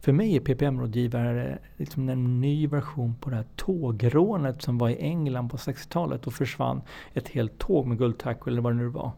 För 0.00 0.12
mig 0.12 0.36
är 0.36 0.40
PPM-rådgivare 0.40 1.48
eh, 1.48 1.56
liksom 1.76 2.08
en 2.08 2.40
ny 2.40 2.66
version 2.66 3.14
på 3.20 3.30
det 3.30 3.36
här 3.36 3.46
tågrånet 3.56 4.62
som 4.62 4.78
var 4.78 4.88
i 4.88 4.96
England 4.96 5.48
på 5.48 5.56
60-talet 5.56 6.26
och 6.26 6.34
försvann 6.34 6.82
ett 7.12 7.28
helt 7.28 7.58
tåg 7.58 7.86
med 7.86 7.98
guldtackor 7.98 8.48
eller 8.48 8.62
vad 8.62 8.72
det 8.72 8.76
nu 8.76 8.88
var. 8.88 9.12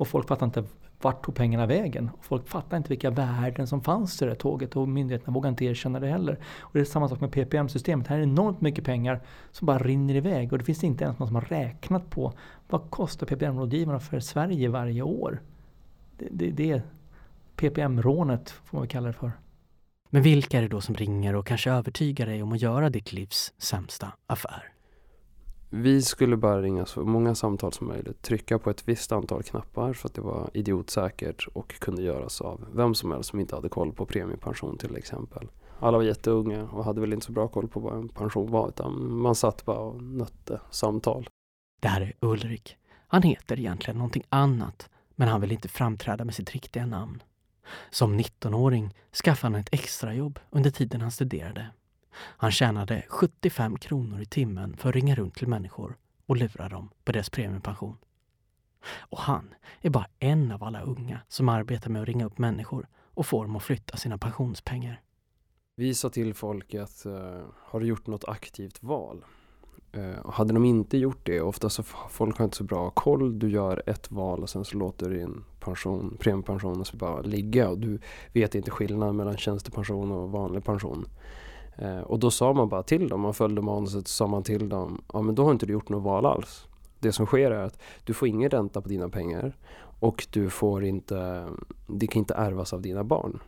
Och 0.00 0.08
folk 0.08 0.28
fattade 0.28 0.44
inte 0.44 0.64
vart 1.02 1.24
tog 1.24 1.34
pengarna 1.34 1.66
vägen? 1.66 2.10
Och 2.18 2.24
folk 2.24 2.48
fattade 2.48 2.76
inte 2.76 2.88
vilka 2.88 3.10
värden 3.10 3.66
som 3.66 3.80
fanns 3.80 4.22
i 4.22 4.24
det 4.24 4.34
tåget 4.34 4.76
och 4.76 4.88
myndigheterna 4.88 5.32
vågade 5.32 5.48
inte 5.48 5.64
erkänna 5.64 6.00
det 6.00 6.08
heller. 6.08 6.38
Och 6.60 6.70
det 6.72 6.80
är 6.80 6.84
samma 6.84 7.08
sak 7.08 7.20
med 7.20 7.32
PPM-systemet. 7.32 8.06
Här 8.06 8.18
är 8.18 8.22
enormt 8.22 8.60
mycket 8.60 8.84
pengar 8.84 9.20
som 9.52 9.66
bara 9.66 9.78
rinner 9.78 10.14
iväg 10.14 10.52
och 10.52 10.58
det 10.58 10.64
finns 10.64 10.84
inte 10.84 11.04
ens 11.04 11.18
någon 11.18 11.28
som 11.28 11.34
har 11.34 11.42
räknat 11.42 12.10
på 12.10 12.32
vad 12.68 12.90
kostar 12.90 13.26
PPM-rådgivarna 13.26 14.00
för 14.00 14.20
Sverige 14.20 14.68
varje 14.68 15.02
år? 15.02 15.42
Det, 16.18 16.28
det, 16.30 16.50
det 16.50 16.70
är 16.70 16.82
PPM-rånet 17.56 18.50
får 18.50 18.78
man 18.78 18.88
kalla 18.88 19.06
det 19.06 19.12
för. 19.12 19.32
Men 20.10 20.22
vilka 20.22 20.58
är 20.58 20.62
det 20.62 20.68
då 20.68 20.80
som 20.80 20.94
ringer 20.94 21.34
och 21.34 21.46
kanske 21.46 21.70
övertygar 21.70 22.26
dig 22.26 22.42
om 22.42 22.52
att 22.52 22.62
göra 22.62 22.90
ditt 22.90 23.12
livs 23.12 23.52
sämsta 23.58 24.12
affär? 24.26 24.79
Vi 25.72 26.02
skulle 26.02 26.36
bara 26.36 26.62
ringa 26.62 26.86
så 26.86 27.04
många 27.04 27.34
samtal 27.34 27.72
som 27.72 27.86
möjligt, 27.86 28.22
trycka 28.22 28.58
på 28.58 28.70
ett 28.70 28.88
visst 28.88 29.12
antal 29.12 29.42
knappar 29.42 29.92
så 29.92 30.06
att 30.06 30.14
det 30.14 30.20
var 30.20 30.50
idiotsäkert 30.54 31.48
och 31.52 31.68
kunde 31.78 32.02
göras 32.02 32.40
av 32.40 32.66
vem 32.72 32.94
som 32.94 33.10
helst 33.12 33.30
som 33.30 33.40
inte 33.40 33.54
hade 33.54 33.68
koll 33.68 33.92
på 33.92 34.06
premiepension 34.06 34.78
till 34.78 34.96
exempel. 34.96 35.48
Alla 35.78 35.96
var 35.96 36.04
jätteunga 36.04 36.62
och 36.62 36.84
hade 36.84 37.00
väl 37.00 37.12
inte 37.12 37.26
så 37.26 37.32
bra 37.32 37.48
koll 37.48 37.68
på 37.68 37.80
vad 37.80 37.94
en 37.94 38.08
pension 38.08 38.50
var 38.50 38.68
utan 38.68 39.12
man 39.12 39.34
satt 39.34 39.64
bara 39.64 39.78
och 39.78 40.02
nötte 40.02 40.60
samtal. 40.70 41.28
Det 41.80 41.88
här 41.88 42.00
är 42.00 42.14
Ulrik. 42.20 42.76
Han 43.08 43.22
heter 43.22 43.58
egentligen 43.58 43.98
någonting 43.98 44.24
annat 44.28 44.90
men 45.14 45.28
han 45.28 45.40
vill 45.40 45.52
inte 45.52 45.68
framträda 45.68 46.24
med 46.24 46.34
sitt 46.34 46.50
riktiga 46.50 46.86
namn. 46.86 47.22
Som 47.90 48.20
19-åring 48.20 48.94
skaffade 49.24 49.54
han 49.54 49.60
ett 49.60 49.74
extrajobb 49.74 50.38
under 50.50 50.70
tiden 50.70 51.00
han 51.00 51.10
studerade. 51.10 51.66
Han 52.12 52.50
tjänade 52.50 53.04
75 53.08 53.78
kronor 53.78 54.20
i 54.20 54.26
timmen 54.26 54.76
för 54.76 54.88
att 54.88 54.94
ringa 54.94 55.14
runt 55.14 55.34
till 55.34 55.48
människor 55.48 55.96
och 56.26 56.36
lura 56.36 56.68
dem 56.68 56.90
på 57.04 57.12
deras 57.12 57.30
premiepension. 57.30 57.96
Och 58.98 59.18
han 59.18 59.54
är 59.80 59.90
bara 59.90 60.06
en 60.18 60.52
av 60.52 60.64
alla 60.64 60.82
unga 60.82 61.20
som 61.28 61.48
arbetar 61.48 61.90
med 61.90 62.02
att 62.02 62.08
ringa 62.08 62.24
upp 62.24 62.38
människor 62.38 62.88
och 63.14 63.26
få 63.26 63.42
dem 63.42 63.56
att 63.56 63.62
flytta 63.62 63.96
sina 63.96 64.18
pensionspengar. 64.18 65.00
Vi 65.76 65.94
sa 65.94 66.08
till 66.08 66.34
folk 66.34 66.74
att 66.74 67.06
uh, 67.06 67.44
har 67.56 67.80
du 67.80 67.86
gjort 67.86 68.06
något 68.06 68.24
aktivt 68.24 68.82
val? 68.82 69.24
Uh, 69.96 70.30
hade 70.30 70.52
de 70.52 70.64
inte 70.64 70.98
gjort 70.98 71.26
det, 71.26 71.40
ofta 71.40 71.68
så 71.68 71.82
folk 72.10 72.38
har 72.38 72.44
inte 72.44 72.56
så 72.56 72.64
bra 72.64 72.90
koll, 72.90 73.38
du 73.38 73.50
gör 73.50 73.82
ett 73.86 74.10
val 74.10 74.42
och 74.42 74.50
sen 74.50 74.64
så 74.64 74.76
låter 74.76 75.10
du 75.10 75.18
din 75.18 75.44
pension, 75.60 76.16
premiepension 76.20 76.84
bara 76.94 77.20
ligga 77.20 77.68
och 77.68 77.78
du 77.78 77.98
vet 78.32 78.54
inte 78.54 78.70
skillnaden 78.70 79.16
mellan 79.16 79.36
tjänstepension 79.36 80.12
och 80.12 80.30
vanlig 80.30 80.64
pension. 80.64 81.08
Eh, 81.76 82.00
och 82.00 82.18
då 82.18 82.30
sa 82.30 82.52
man 82.52 82.68
bara 82.68 82.82
till 82.82 83.08
dem, 83.08 83.20
man 83.20 83.34
följde 83.34 83.62
manuset 83.62 84.08
så 84.08 84.14
sa 84.14 84.26
man 84.26 84.42
till 84.42 84.68
dem, 84.68 85.02
ja 85.12 85.22
men 85.22 85.34
då 85.34 85.44
har 85.44 85.50
inte 85.50 85.66
du 85.66 85.72
gjort 85.72 85.88
något 85.88 86.02
val 86.02 86.26
alls. 86.26 86.66
Det 86.98 87.12
som 87.12 87.26
sker 87.26 87.50
är 87.50 87.64
att 87.64 87.78
du 88.04 88.14
får 88.14 88.28
ingen 88.28 88.50
ränta 88.50 88.80
på 88.80 88.88
dina 88.88 89.08
pengar 89.08 89.56
och 90.00 90.26
du 90.30 90.50
får 90.50 90.84
inte, 90.84 91.46
det 91.86 92.06
kan 92.06 92.20
inte 92.20 92.34
ärvas 92.34 92.72
av 92.72 92.82
dina 92.82 93.04
barn. 93.04 93.38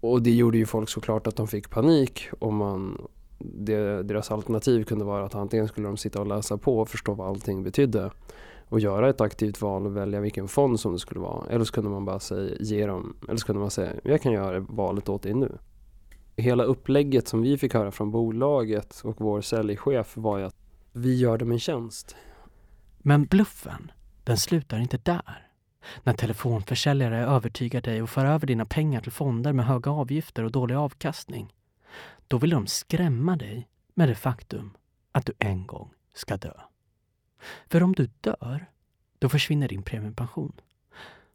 Och 0.00 0.22
det 0.22 0.30
gjorde 0.30 0.58
ju 0.58 0.66
folk 0.66 0.88
såklart 0.88 1.26
att 1.26 1.36
de 1.36 1.48
fick 1.48 1.70
panik 1.70 2.28
och 2.38 2.52
man, 2.52 3.08
det, 3.38 4.02
deras 4.02 4.30
alternativ 4.30 4.84
kunde 4.84 5.04
vara 5.04 5.24
att 5.24 5.34
antingen 5.34 5.68
skulle 5.68 5.88
de 5.88 5.96
sitta 5.96 6.20
och 6.20 6.26
läsa 6.26 6.58
på 6.58 6.78
och 6.78 6.88
förstå 6.88 7.14
vad 7.14 7.28
allting 7.28 7.62
betydde 7.62 8.10
och 8.68 8.80
göra 8.80 9.08
ett 9.08 9.20
aktivt 9.20 9.60
val 9.60 9.86
och 9.86 9.96
välja 9.96 10.20
vilken 10.20 10.48
fond 10.48 10.80
som 10.80 10.92
det 10.92 10.98
skulle 10.98 11.20
vara. 11.20 11.46
Eller 11.50 11.64
så 11.64 11.72
kunde 11.72 11.90
man 11.90 12.04
bara 12.04 12.20
säga, 12.20 12.56
ge 12.60 12.86
dem, 12.86 13.16
eller 13.28 13.36
så 13.36 13.46
kunde 13.46 13.60
man 13.60 13.70
säga, 13.70 13.92
jag 14.04 14.22
kan 14.22 14.32
göra 14.32 14.60
valet 14.60 15.08
åt 15.08 15.22
dig 15.22 15.34
nu. 15.34 15.58
Hela 16.40 16.64
upplägget 16.64 17.28
som 17.28 17.42
vi 17.42 17.58
fick 17.58 17.74
höra 17.74 17.90
från 17.90 18.10
bolaget 18.10 19.00
och 19.04 19.20
vår 19.20 19.40
säljchef 19.40 20.16
var 20.16 20.38
ju 20.38 20.44
att 20.44 20.56
vi 20.92 21.18
gör 21.18 21.38
dem 21.38 21.52
en 21.52 21.58
tjänst. 21.58 22.16
Men 22.98 23.24
bluffen, 23.24 23.92
den 24.24 24.36
slutar 24.36 24.78
inte 24.78 24.98
där. 24.98 25.48
När 26.02 26.12
telefonförsäljare 26.12 27.18
övertygar 27.18 27.80
dig 27.80 28.02
och 28.02 28.10
för 28.10 28.26
över 28.26 28.46
dina 28.46 28.66
pengar 28.66 29.00
till 29.00 29.12
fonder 29.12 29.52
med 29.52 29.66
höga 29.66 29.90
avgifter 29.90 30.44
och 30.44 30.52
dålig 30.52 30.74
avkastning, 30.74 31.54
då 32.28 32.38
vill 32.38 32.50
de 32.50 32.66
skrämma 32.66 33.36
dig 33.36 33.68
med 33.94 34.08
det 34.08 34.14
faktum 34.14 34.70
att 35.12 35.26
du 35.26 35.32
en 35.38 35.66
gång 35.66 35.90
ska 36.14 36.36
dö. 36.36 36.52
För 37.68 37.82
om 37.82 37.92
du 37.92 38.10
dör, 38.20 38.66
då 39.18 39.28
försvinner 39.28 39.68
din 39.68 39.82
premiepension. 39.82 40.52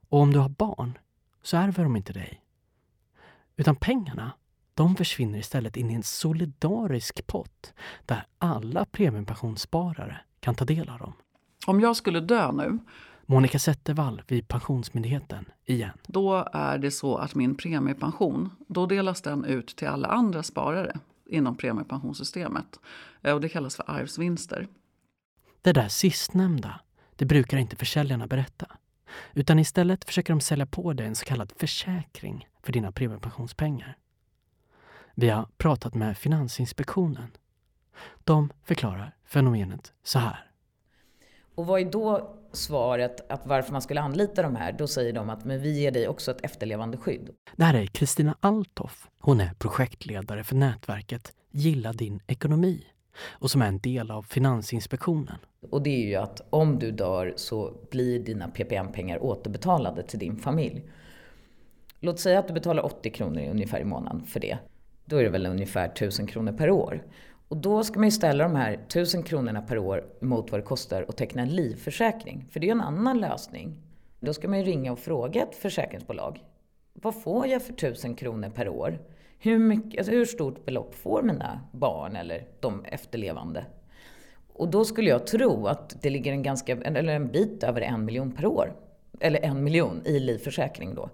Och 0.09 0.19
om 0.19 0.33
du 0.33 0.39
har 0.39 0.49
barn 0.49 0.97
så 1.41 1.57
ärver 1.57 1.83
de 1.83 1.95
inte 1.95 2.13
dig. 2.13 2.41
Utan 3.55 3.75
pengarna, 3.75 4.31
de 4.75 4.95
försvinner 4.95 5.39
istället 5.39 5.77
in 5.77 5.91
i 5.91 5.93
en 5.93 6.03
solidarisk 6.03 7.27
pott 7.27 7.73
där 8.05 8.25
alla 8.37 8.85
premiepensionssparare 8.85 10.17
kan 10.39 10.55
ta 10.55 10.65
del 10.65 10.89
av 10.89 10.99
dem. 10.99 11.13
Om 11.67 11.79
jag 11.79 11.95
skulle 11.95 12.19
dö 12.19 12.51
nu 12.51 12.79
Monica 13.25 13.59
Zettervall 13.59 14.21
vid 14.27 14.47
Pensionsmyndigheten 14.47 15.45
igen. 15.65 15.97
Då 16.07 16.47
är 16.53 16.77
det 16.77 16.91
så 16.91 17.17
att 17.17 17.35
min 17.35 17.55
premiepension, 17.55 18.49
då 18.67 18.85
delas 18.85 19.21
den 19.21 19.45
ut 19.45 19.67
till 19.67 19.87
alla 19.87 20.07
andra 20.07 20.43
sparare 20.43 20.99
inom 21.29 21.57
premiepensionssystemet. 21.57 22.79
Eh, 23.21 23.33
och 23.33 23.41
det 23.41 23.49
kallas 23.49 23.75
för 23.75 23.91
arvsvinster. 23.91 24.67
Det 25.61 25.73
där 25.73 25.87
sistnämnda, 25.87 26.79
det 27.15 27.25
brukar 27.25 27.57
inte 27.57 27.75
försäljarna 27.75 28.27
berätta. 28.27 28.65
Utan 29.33 29.59
istället 29.59 30.05
försöker 30.05 30.33
de 30.33 30.41
sälja 30.41 30.65
på 30.65 30.93
dig 30.93 31.07
en 31.07 31.15
så 31.15 31.25
kallad 31.25 31.53
försäkring 31.57 32.47
för 32.63 32.73
dina 32.73 32.91
premiepensionspengar. 32.91 33.97
Vi 35.17 35.29
har 35.29 35.47
pratat 35.57 35.93
med 35.93 36.17
Finansinspektionen. 36.17 37.27
De 38.23 38.53
förklarar 38.63 39.15
fenomenet 39.25 39.93
så 40.03 40.19
här. 40.19 40.51
Och 41.55 41.65
vad 41.65 41.81
är 41.81 41.85
då 41.85 42.35
svaret 42.51 43.31
att 43.31 43.47
varför 43.47 43.71
man 43.71 43.81
skulle 43.81 44.01
anlita 44.01 44.41
de 44.41 44.55
här? 44.55 44.71
Då 44.71 44.87
säger 44.87 45.13
de 45.13 45.29
att 45.29 45.45
men 45.45 45.61
vi 45.61 45.79
ger 45.79 45.91
dig 45.91 46.07
också 46.07 46.31
ett 46.31 46.45
efterlevande 46.45 46.97
skydd. 46.97 47.29
Det 47.55 47.63
här 47.63 47.73
är 47.73 47.85
Kristina 47.85 48.35
Altoff. 48.39 49.07
Hon 49.19 49.41
är 49.41 49.53
projektledare 49.53 50.43
för 50.43 50.55
nätverket 50.55 51.35
Gilla 51.51 51.93
din 51.93 52.19
ekonomi 52.27 52.83
och 53.29 53.51
som 53.51 53.61
är 53.61 53.67
en 53.67 53.79
del 53.79 54.11
av 54.11 54.23
Finansinspektionen. 54.23 55.37
Och 55.69 55.81
det 55.81 55.89
är 55.89 56.07
ju 56.07 56.15
att 56.15 56.41
om 56.49 56.79
du 56.79 56.91
dör 56.91 57.33
så 57.35 57.73
blir 57.91 58.19
dina 58.19 58.47
PPM-pengar 58.47 59.23
återbetalade 59.23 60.03
till 60.03 60.19
din 60.19 60.37
familj. 60.37 60.83
Låt 61.99 62.19
säga 62.19 62.39
att 62.39 62.47
du 62.47 62.53
betalar 62.53 62.85
80 62.85 63.09
kronor 63.09 63.49
ungefär 63.49 63.79
i 63.79 63.85
månaden 63.85 64.25
för 64.25 64.39
det. 64.39 64.57
Då 65.05 65.17
är 65.17 65.23
det 65.23 65.29
väl 65.29 65.45
ungefär 65.45 65.85
1000 65.85 66.27
kronor 66.27 66.51
per 66.51 66.69
år. 66.69 67.03
Och 67.47 67.57
då 67.57 67.83
ska 67.83 67.99
man 67.99 68.07
ju 68.07 68.11
ställa 68.11 68.43
de 68.43 68.55
här 68.55 68.73
1000 68.73 69.23
kronorna 69.23 69.61
per 69.61 69.77
år 69.77 70.05
mot 70.19 70.51
vad 70.51 70.59
det 70.59 70.65
kostar 70.65 71.05
att 71.09 71.17
teckna 71.17 71.41
en 71.41 71.49
livförsäkring. 71.55 72.45
För 72.51 72.59
det 72.59 72.65
är 72.65 72.67
ju 72.67 72.71
en 72.71 72.81
annan 72.81 73.19
lösning. 73.19 73.81
Då 74.19 74.33
ska 74.33 74.47
man 74.47 74.59
ju 74.59 74.65
ringa 74.65 74.91
och 74.91 74.99
fråga 74.99 75.41
ett 75.41 75.55
försäkringsbolag. 75.55 76.43
Vad 76.93 77.21
får 77.21 77.47
jag 77.47 77.61
för 77.61 77.73
1000 77.73 78.15
kronor 78.15 78.49
per 78.49 78.69
år? 78.69 78.99
Hur, 79.39 79.59
mycket, 79.59 79.99
alltså 79.99 80.11
hur 80.11 80.25
stort 80.25 80.65
belopp 80.65 80.95
får 80.95 81.23
mina 81.23 81.61
barn 81.71 82.15
eller 82.15 82.47
de 82.59 82.85
efterlevande? 82.85 83.65
Och 84.53 84.69
då 84.69 84.85
skulle 84.85 85.09
jag 85.09 85.27
tro 85.27 85.67
att 85.67 86.01
det 86.01 86.09
ligger 86.09 86.31
en, 86.31 86.43
ganska, 86.43 86.77
eller 86.77 87.13
en 87.13 87.27
bit 87.27 87.63
över 87.63 87.81
en 87.81 88.05
miljon 88.05 88.31
per 88.31 88.45
år. 88.45 88.73
Eller 89.19 89.39
en 89.39 89.63
miljon 89.63 90.01
i 90.05 90.19
livförsäkring 90.19 90.95
då. 90.95 91.09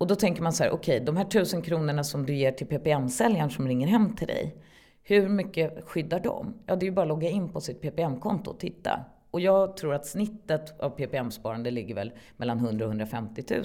Och 0.00 0.06
då 0.06 0.14
tänker 0.14 0.42
man 0.42 0.52
så 0.52 0.62
här, 0.62 0.70
okej, 0.70 0.96
okay, 0.96 1.06
de 1.06 1.16
här 1.16 1.24
tusen 1.24 1.62
kronorna 1.62 2.04
som 2.04 2.26
du 2.26 2.34
ger 2.34 2.52
till 2.52 2.66
PPM-säljaren 2.66 3.50
som 3.50 3.68
ringer 3.68 3.86
hem 3.86 4.16
till 4.16 4.26
dig. 4.26 4.56
Hur 5.02 5.28
mycket 5.28 5.84
skyddar 5.84 6.20
de? 6.20 6.54
Ja, 6.66 6.76
det 6.76 6.84
är 6.84 6.88
ju 6.88 6.94
bara 6.94 7.02
att 7.02 7.08
logga 7.08 7.28
in 7.28 7.52
på 7.52 7.60
sitt 7.60 7.80
PPM-konto 7.80 8.50
och 8.50 8.60
titta. 8.60 9.04
Och 9.30 9.40
jag 9.40 9.76
tror 9.76 9.94
att 9.94 10.06
snittet 10.06 10.80
av 10.80 10.90
PPM-sparande 10.90 11.70
ligger 11.70 11.94
väl 11.94 12.12
mellan 12.36 12.58
100 12.58 12.84
och 12.84 12.90
150 12.90 13.44
000. 13.50 13.64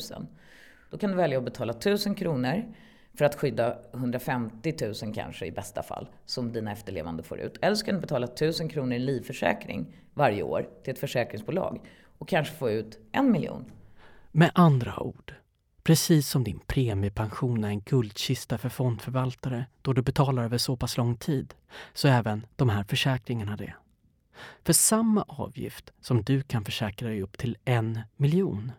Då 0.92 0.98
kan 0.98 1.10
du 1.10 1.16
välja 1.16 1.38
att 1.38 1.44
betala 1.46 1.74
1000 1.74 2.16
kronor 2.16 2.64
för 3.18 3.26
att 3.26 3.36
skydda 3.36 3.78
150 3.94 4.74
000 5.04 5.14
kanske 5.14 5.46
i 5.46 5.52
bästa 5.52 5.84
fall, 5.84 6.08
som 6.26 6.52
dina 6.52 6.72
efterlevande 6.72 7.24
får 7.24 7.40
ut. 7.40 7.58
Eller 7.62 7.76
så 7.76 7.86
kan 7.86 7.96
du 7.96 8.02
betala 8.02 8.28
1000 8.28 8.70
kronor 8.70 8.94
i 8.94 9.00
livförsäkring 9.00 9.96
varje 10.14 10.44
år 10.44 10.68
till 10.84 10.94
ett 10.94 11.00
försäkringsbolag 11.00 11.80
och 12.18 12.28
kanske 12.28 12.56
få 12.56 12.70
ut 12.70 13.00
en 13.12 13.32
miljon. 13.32 13.72
Med 14.32 14.52
andra 14.54 15.00
ord, 15.00 15.34
Precis 15.86 16.30
som 16.30 16.44
din 16.44 16.60
premiepension 16.60 17.64
är 17.64 17.68
en 17.68 17.82
guldkista 17.82 18.58
för 18.58 18.70
fondförvaltare 18.70 19.66
då 19.82 19.94
du 19.94 20.02
betalar 20.02 20.44
över 20.44 20.58
så 20.58 20.76
pass 20.76 20.98
lång 20.98 21.18
tid, 21.18 21.54
så 21.94 22.08
är 22.08 22.12
även 22.12 22.46
de 22.56 22.70
här 22.70 22.84
försäkringarna 22.84 23.58
det. 23.58 23.74
För 24.64 24.74
samma 24.74 25.22
avgift 25.28 25.92
som 26.02 26.24
du 26.24 26.42
kan 26.42 26.66
försäkra 26.66 27.08
dig 27.08 27.22
upp 27.22 27.38
till 27.38 27.58
en 27.66 28.00
miljon 28.16 28.72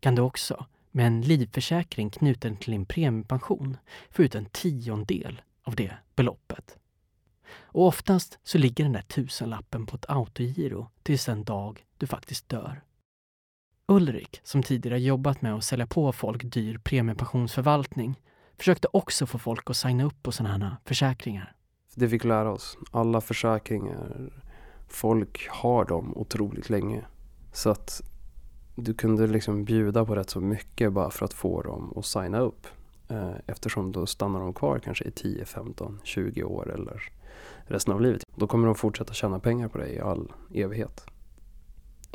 kan 0.00 0.14
du 0.14 0.22
också 0.22 0.66
med 0.90 1.06
en 1.06 1.20
livförsäkring 1.20 2.10
knuten 2.10 2.56
till 2.56 2.70
din 2.70 2.86
premiepension 2.86 3.76
få 4.10 4.22
ut 4.22 4.34
en 4.34 4.46
tiondel 4.46 5.42
av 5.62 5.74
det 5.76 5.92
beloppet. 6.16 6.78
Och 7.48 7.86
oftast 7.86 8.38
så 8.42 8.58
ligger 8.58 8.84
den 8.84 8.92
där 8.92 9.02
tusenlappen 9.02 9.86
på 9.86 9.96
ett 9.96 10.10
autogiro 10.10 10.90
tills 11.02 11.24
den 11.24 11.44
dag 11.44 11.84
du 11.98 12.06
faktiskt 12.06 12.48
dör. 12.48 12.82
Ulrik, 13.88 14.40
som 14.42 14.62
tidigare 14.62 15.00
jobbat 15.00 15.42
med 15.42 15.54
att 15.54 15.64
sälja 15.64 15.86
på 15.86 16.12
folk 16.12 16.42
dyr 16.44 16.78
premiepensionsförvaltning, 16.78 18.20
försökte 18.58 18.88
också 18.92 19.26
få 19.26 19.38
folk 19.38 19.70
att 19.70 19.76
signa 19.76 20.04
upp 20.04 20.22
på 20.22 20.32
sådana 20.32 20.68
här 20.68 20.76
försäkringar. 20.84 21.54
Det 21.94 22.08
fick 22.08 22.24
lära 22.24 22.52
oss. 22.52 22.78
Alla 22.90 23.20
försäkringar, 23.20 24.32
folk 24.88 25.48
har 25.50 25.84
dem 25.84 26.16
otroligt 26.16 26.70
länge. 26.70 27.04
Så 27.52 27.70
att 27.70 28.02
du 28.74 28.94
kunde 28.94 29.26
liksom 29.26 29.64
bjuda 29.64 30.04
på 30.04 30.14
rätt 30.14 30.30
så 30.30 30.40
mycket 30.40 30.92
bara 30.92 31.10
för 31.10 31.24
att 31.24 31.34
få 31.34 31.62
dem 31.62 31.92
att 31.96 32.06
signa 32.06 32.38
upp. 32.38 32.66
Eh, 33.08 33.34
eftersom 33.46 33.92
då 33.92 34.06
stannar 34.06 34.40
de 34.40 34.54
kvar 34.54 34.78
kanske 34.78 35.04
i 35.04 35.10
10, 35.10 35.44
15, 35.44 36.00
20 36.04 36.42
år 36.44 36.74
eller 36.74 37.02
resten 37.64 37.94
av 37.94 38.00
livet. 38.00 38.22
Då 38.36 38.46
kommer 38.46 38.66
de 38.66 38.74
fortsätta 38.74 39.14
tjäna 39.14 39.38
pengar 39.38 39.68
på 39.68 39.78
dig 39.78 39.94
i 39.94 40.00
all 40.00 40.32
evighet. 40.54 41.06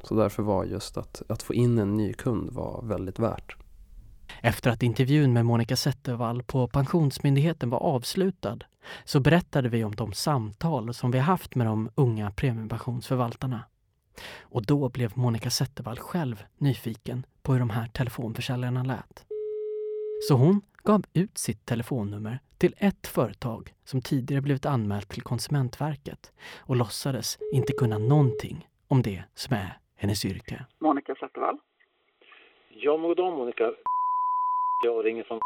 Så 0.04 0.16
därför 0.16 0.44
var 0.44 0.66
just 0.66 0.98
att, 0.98 1.22
att 1.30 1.44
få 1.44 1.54
in 1.54 1.78
en 1.78 1.98
ny 1.98 2.14
kund 2.14 2.52
var 2.52 2.82
väldigt 2.84 3.20
värt. 3.20 3.56
Efter 4.42 4.72
att 4.72 4.84
intervjun 4.84 5.34
med 5.34 5.46
Monica 5.46 5.76
Zettervall 5.76 6.44
på 6.44 6.68
Pensionsmyndigheten 6.68 7.70
var 7.70 7.80
avslutad 7.80 8.60
så 9.06 9.20
berättade 9.20 9.70
vi 9.70 9.84
om 9.84 9.96
de 9.96 10.14
samtal 10.14 10.94
som 10.94 11.12
vi 11.12 11.20
haft 11.20 11.56
med 11.56 11.68
de 11.68 11.90
unga 11.96 12.32
premiepensionsförvaltarna. 12.32 13.64
Och 14.40 14.66
då 14.66 14.90
blev 14.90 15.12
Monica 15.18 15.50
Zettervall 15.50 16.00
själv 16.00 16.44
nyfiken 16.58 17.26
på 17.42 17.54
hur 17.54 17.60
de 17.60 17.70
här 17.70 17.88
telefonförsäljarna 17.88 18.84
lät. 18.84 19.26
Så 20.28 20.36
hon 20.36 20.62
gav 20.84 21.04
ut 21.14 21.38
sitt 21.38 21.66
telefonnummer 21.66 22.40
till 22.58 22.76
ett 22.78 23.08
företag 23.08 23.74
som 23.86 24.02
tidigare 24.02 24.42
blivit 24.42 24.66
anmält 24.66 25.10
till 25.10 25.22
Konsumentverket 25.22 26.32
och 26.58 26.76
låtsades 26.76 27.38
inte 27.54 27.74
kunna 27.74 27.98
någonting 27.98 28.68
om 28.88 29.02
det 29.02 29.24
som 29.36 29.56
är 29.56 29.81
hennes 30.02 30.26
yrke. 30.26 30.66
Monica 30.80 31.16
Zettervall. 31.16 31.58
Ja, 32.70 32.98
goddag 32.98 33.32
Monica. 33.32 33.72
Jag 34.86 35.06
ringer 35.06 35.24
från 35.24 35.40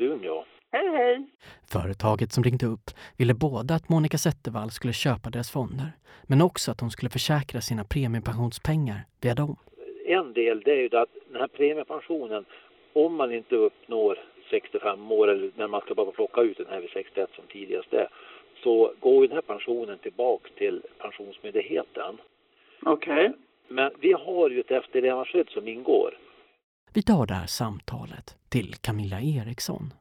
Umeå. 0.00 0.44
Hej, 0.72 0.88
hej. 0.88 1.26
Företaget 1.72 2.32
som 2.32 2.44
ringde 2.44 2.66
upp 2.66 2.90
ville 3.18 3.34
både 3.34 3.74
att 3.74 3.88
Monica 3.88 4.18
Zettervall 4.18 4.70
skulle 4.70 4.92
köpa 4.92 5.30
deras 5.30 5.50
fonder, 5.50 5.92
men 6.22 6.42
också 6.42 6.70
att 6.70 6.80
hon 6.80 6.90
skulle 6.90 7.10
försäkra 7.10 7.60
sina 7.60 7.84
premiepensionspengar 7.84 9.00
via 9.22 9.34
dem. 9.34 9.56
En 10.06 10.32
del 10.32 10.60
det 10.60 10.72
är 10.72 10.76
ju 10.76 10.96
att 10.96 11.08
den 11.28 11.40
här 11.40 11.48
premiepensionen, 11.48 12.44
om 12.92 13.14
man 13.14 13.32
inte 13.32 13.56
uppnår 13.56 14.18
65 14.50 15.12
år 15.12 15.28
eller 15.28 15.50
när 15.56 15.68
man 15.68 15.80
ska 15.80 15.94
bara 15.94 16.10
plocka 16.10 16.40
ut 16.40 16.56
den 16.58 16.66
här 16.70 16.80
vid 16.80 16.90
61 16.90 17.30
som 17.34 17.44
tidigast 17.46 17.92
är, 17.92 18.08
så 18.62 18.92
går 19.00 19.22
ju 19.22 19.26
den 19.26 19.34
här 19.34 19.42
pensionen 19.42 19.98
tillbaks 19.98 20.50
till 20.54 20.82
Pensionsmyndigheten. 20.98 22.18
Okej. 22.82 23.26
Okay. 23.26 23.38
Men 23.72 23.90
vi 24.00 24.12
har 24.12 24.50
ju 24.50 24.60
ett 24.60 24.70
efterlevandeskydd 24.70 25.48
som 25.48 25.68
ingår. 25.68 26.18
Vi 26.92 27.02
tar 27.02 27.26
det 27.26 27.34
här 27.34 27.46
samtalet 27.46 28.36
till 28.48 28.74
Camilla 28.74 29.20
Eriksson. 29.20 29.94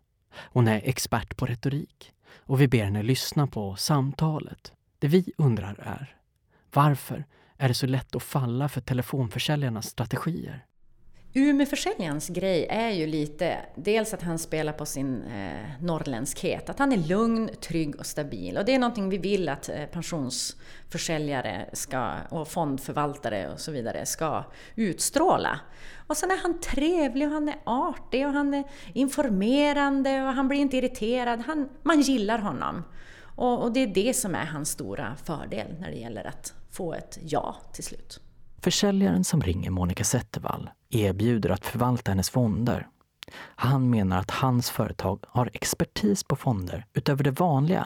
Hon 0.53 0.67
är 0.67 0.81
expert 0.83 1.37
på 1.37 1.45
retorik 1.45 2.11
och 2.35 2.61
vi 2.61 2.67
ber 2.67 2.83
henne 2.83 3.03
lyssna 3.03 3.47
på 3.47 3.75
samtalet. 3.75 4.73
Det 4.99 5.07
vi 5.07 5.33
undrar 5.37 5.75
är 5.79 6.15
varför 6.73 7.23
är 7.57 7.67
det 7.67 7.73
så 7.73 7.87
lätt 7.87 8.15
att 8.15 8.23
falla 8.23 8.69
för 8.69 8.81
telefonförsäljarnas 8.81 9.85
strategier? 9.85 10.65
Umeåförsäljarens 11.33 12.29
grej 12.29 12.67
är 12.69 12.89
ju 12.89 13.07
lite, 13.07 13.57
dels 13.75 14.13
att 14.13 14.21
han 14.21 14.39
spelar 14.39 14.73
på 14.73 14.85
sin 14.85 15.23
eh, 15.23 15.81
norrländskhet, 15.81 16.69
att 16.69 16.79
han 16.79 16.91
är 16.91 16.97
lugn, 16.97 17.49
trygg 17.61 17.95
och 17.95 18.05
stabil. 18.05 18.57
Och 18.57 18.65
det 18.65 18.75
är 18.75 18.79
någonting 18.79 19.09
vi 19.09 19.17
vill 19.17 19.49
att 19.49 19.69
eh, 19.69 19.85
pensionsförsäljare 19.85 21.69
ska, 21.73 22.15
och 22.29 22.47
fondförvaltare 22.47 23.49
och 23.53 23.59
så 23.59 23.71
vidare 23.71 24.05
ska 24.05 24.43
utstråla. 24.75 25.59
Och 26.07 26.17
sen 26.17 26.31
är 26.31 26.37
han 26.37 26.59
trevlig 26.59 27.27
och 27.27 27.33
han 27.33 27.49
är 27.49 27.59
artig 27.63 28.27
och 28.27 28.33
han 28.33 28.53
är 28.53 28.63
informerande 28.93 30.23
och 30.23 30.33
han 30.33 30.47
blir 30.47 30.59
inte 30.59 30.77
irriterad. 30.77 31.41
Han, 31.41 31.69
man 31.83 32.01
gillar 32.01 32.39
honom. 32.39 32.83
Och, 33.35 33.63
och 33.63 33.71
det 33.73 33.79
är 33.79 33.87
det 33.87 34.13
som 34.13 34.35
är 34.35 34.45
hans 34.45 34.69
stora 34.69 35.15
fördel 35.23 35.67
när 35.79 35.91
det 35.91 35.97
gäller 35.97 36.27
att 36.27 36.53
få 36.71 36.93
ett 36.93 37.19
ja 37.21 37.55
till 37.73 37.83
slut. 37.83 38.19
Försäljaren 38.63 39.23
som 39.23 39.41
ringer 39.41 39.71
Monica 39.71 40.03
Zettervall 40.03 40.69
erbjuder 40.89 41.49
att 41.49 41.65
förvalta 41.65 42.11
hennes 42.11 42.29
fonder. 42.29 42.87
Han 43.55 43.89
menar 43.89 44.19
att 44.19 44.31
hans 44.31 44.71
företag 44.71 45.19
har 45.27 45.49
expertis 45.53 46.23
på 46.23 46.35
fonder 46.35 46.83
utöver 46.93 47.23
det 47.23 47.39
vanliga, 47.39 47.85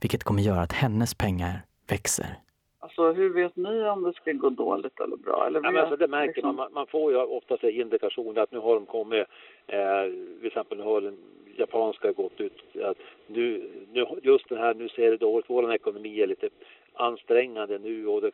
vilket 0.00 0.24
kommer 0.24 0.42
göra 0.42 0.60
att 0.60 0.72
hennes 0.72 1.14
pengar 1.14 1.62
växer. 1.90 2.38
Alltså 2.80 3.12
hur 3.12 3.34
vet 3.34 3.56
ni 3.56 3.88
om 3.88 4.02
det 4.02 4.12
ska 4.12 4.32
gå 4.32 4.50
dåligt 4.50 5.00
eller 5.00 5.16
bra? 5.16 5.46
Eller 5.46 5.60
ja, 5.64 5.70
men 5.70 5.80
alltså, 5.80 5.96
det 5.96 6.08
märker 6.08 6.34
liksom... 6.34 6.56
man. 6.56 6.72
Man 6.72 6.86
får 6.86 7.12
ju 7.12 7.18
ofta 7.18 7.70
indikationer 7.70 8.40
att 8.42 8.52
nu 8.52 8.58
har 8.58 8.74
de 8.74 8.86
kommit, 8.86 9.26
eh, 9.66 10.02
till 10.38 10.46
exempel 10.46 10.78
nu 10.78 10.84
har 10.84 11.00
den 11.00 11.18
japanska 11.56 12.12
gått 12.12 12.40
ut 12.40 12.62
att 12.84 12.96
nu, 13.26 13.70
nu, 13.92 14.06
just 14.22 14.48
det 14.48 14.58
här, 14.58 14.74
nu 14.74 14.88
ser 14.88 15.10
det 15.10 15.16
dåligt, 15.16 15.46
vår 15.48 15.74
ekonomi 15.74 16.20
är 16.20 16.26
lite 16.26 16.48
ansträngande 16.94 17.78
nu 17.78 18.06
och 18.06 18.20
det, 18.20 18.30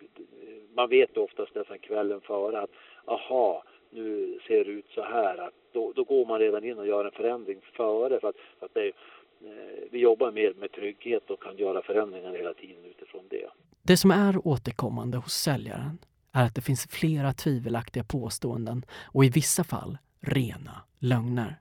man 0.76 0.88
vet 0.88 1.16
oftast 1.16 1.54
nästan 1.54 1.78
kvällen 1.78 2.20
före 2.20 2.60
att 2.60 2.70
aha, 3.04 3.64
nu 3.90 4.38
ser 4.46 4.64
det 4.64 4.70
ut 4.70 4.86
så 4.94 5.02
här. 5.02 5.38
Att 5.38 5.54
då, 5.72 5.92
då 5.96 6.04
går 6.04 6.26
man 6.26 6.38
redan 6.38 6.64
in 6.64 6.78
och 6.78 6.86
gör 6.86 7.04
en 7.04 7.10
förändring 7.10 7.60
före 7.76 8.20
för 8.20 8.28
att, 8.28 8.36
för 8.58 8.66
att 8.66 8.74
det, 8.74 8.86
eh, 8.88 9.88
vi 9.90 9.98
jobbar 9.98 10.32
mer 10.32 10.54
med 10.54 10.72
trygghet 10.72 11.30
och 11.30 11.42
kan 11.42 11.56
göra 11.56 11.82
förändringar 11.82 12.32
hela 12.32 12.54
tiden 12.54 12.84
utifrån 12.84 13.24
det. 13.30 13.48
Det 13.82 13.96
som 13.96 14.10
är 14.10 14.46
återkommande 14.46 15.18
hos 15.18 15.32
säljaren 15.34 15.98
är 16.32 16.44
att 16.44 16.54
det 16.54 16.62
finns 16.62 16.86
flera 16.90 17.32
tvivelaktiga 17.32 18.04
påståenden 18.04 18.84
och 19.14 19.24
i 19.24 19.28
vissa 19.28 19.64
fall 19.64 19.98
rena 20.20 20.82
lögner. 20.98 21.56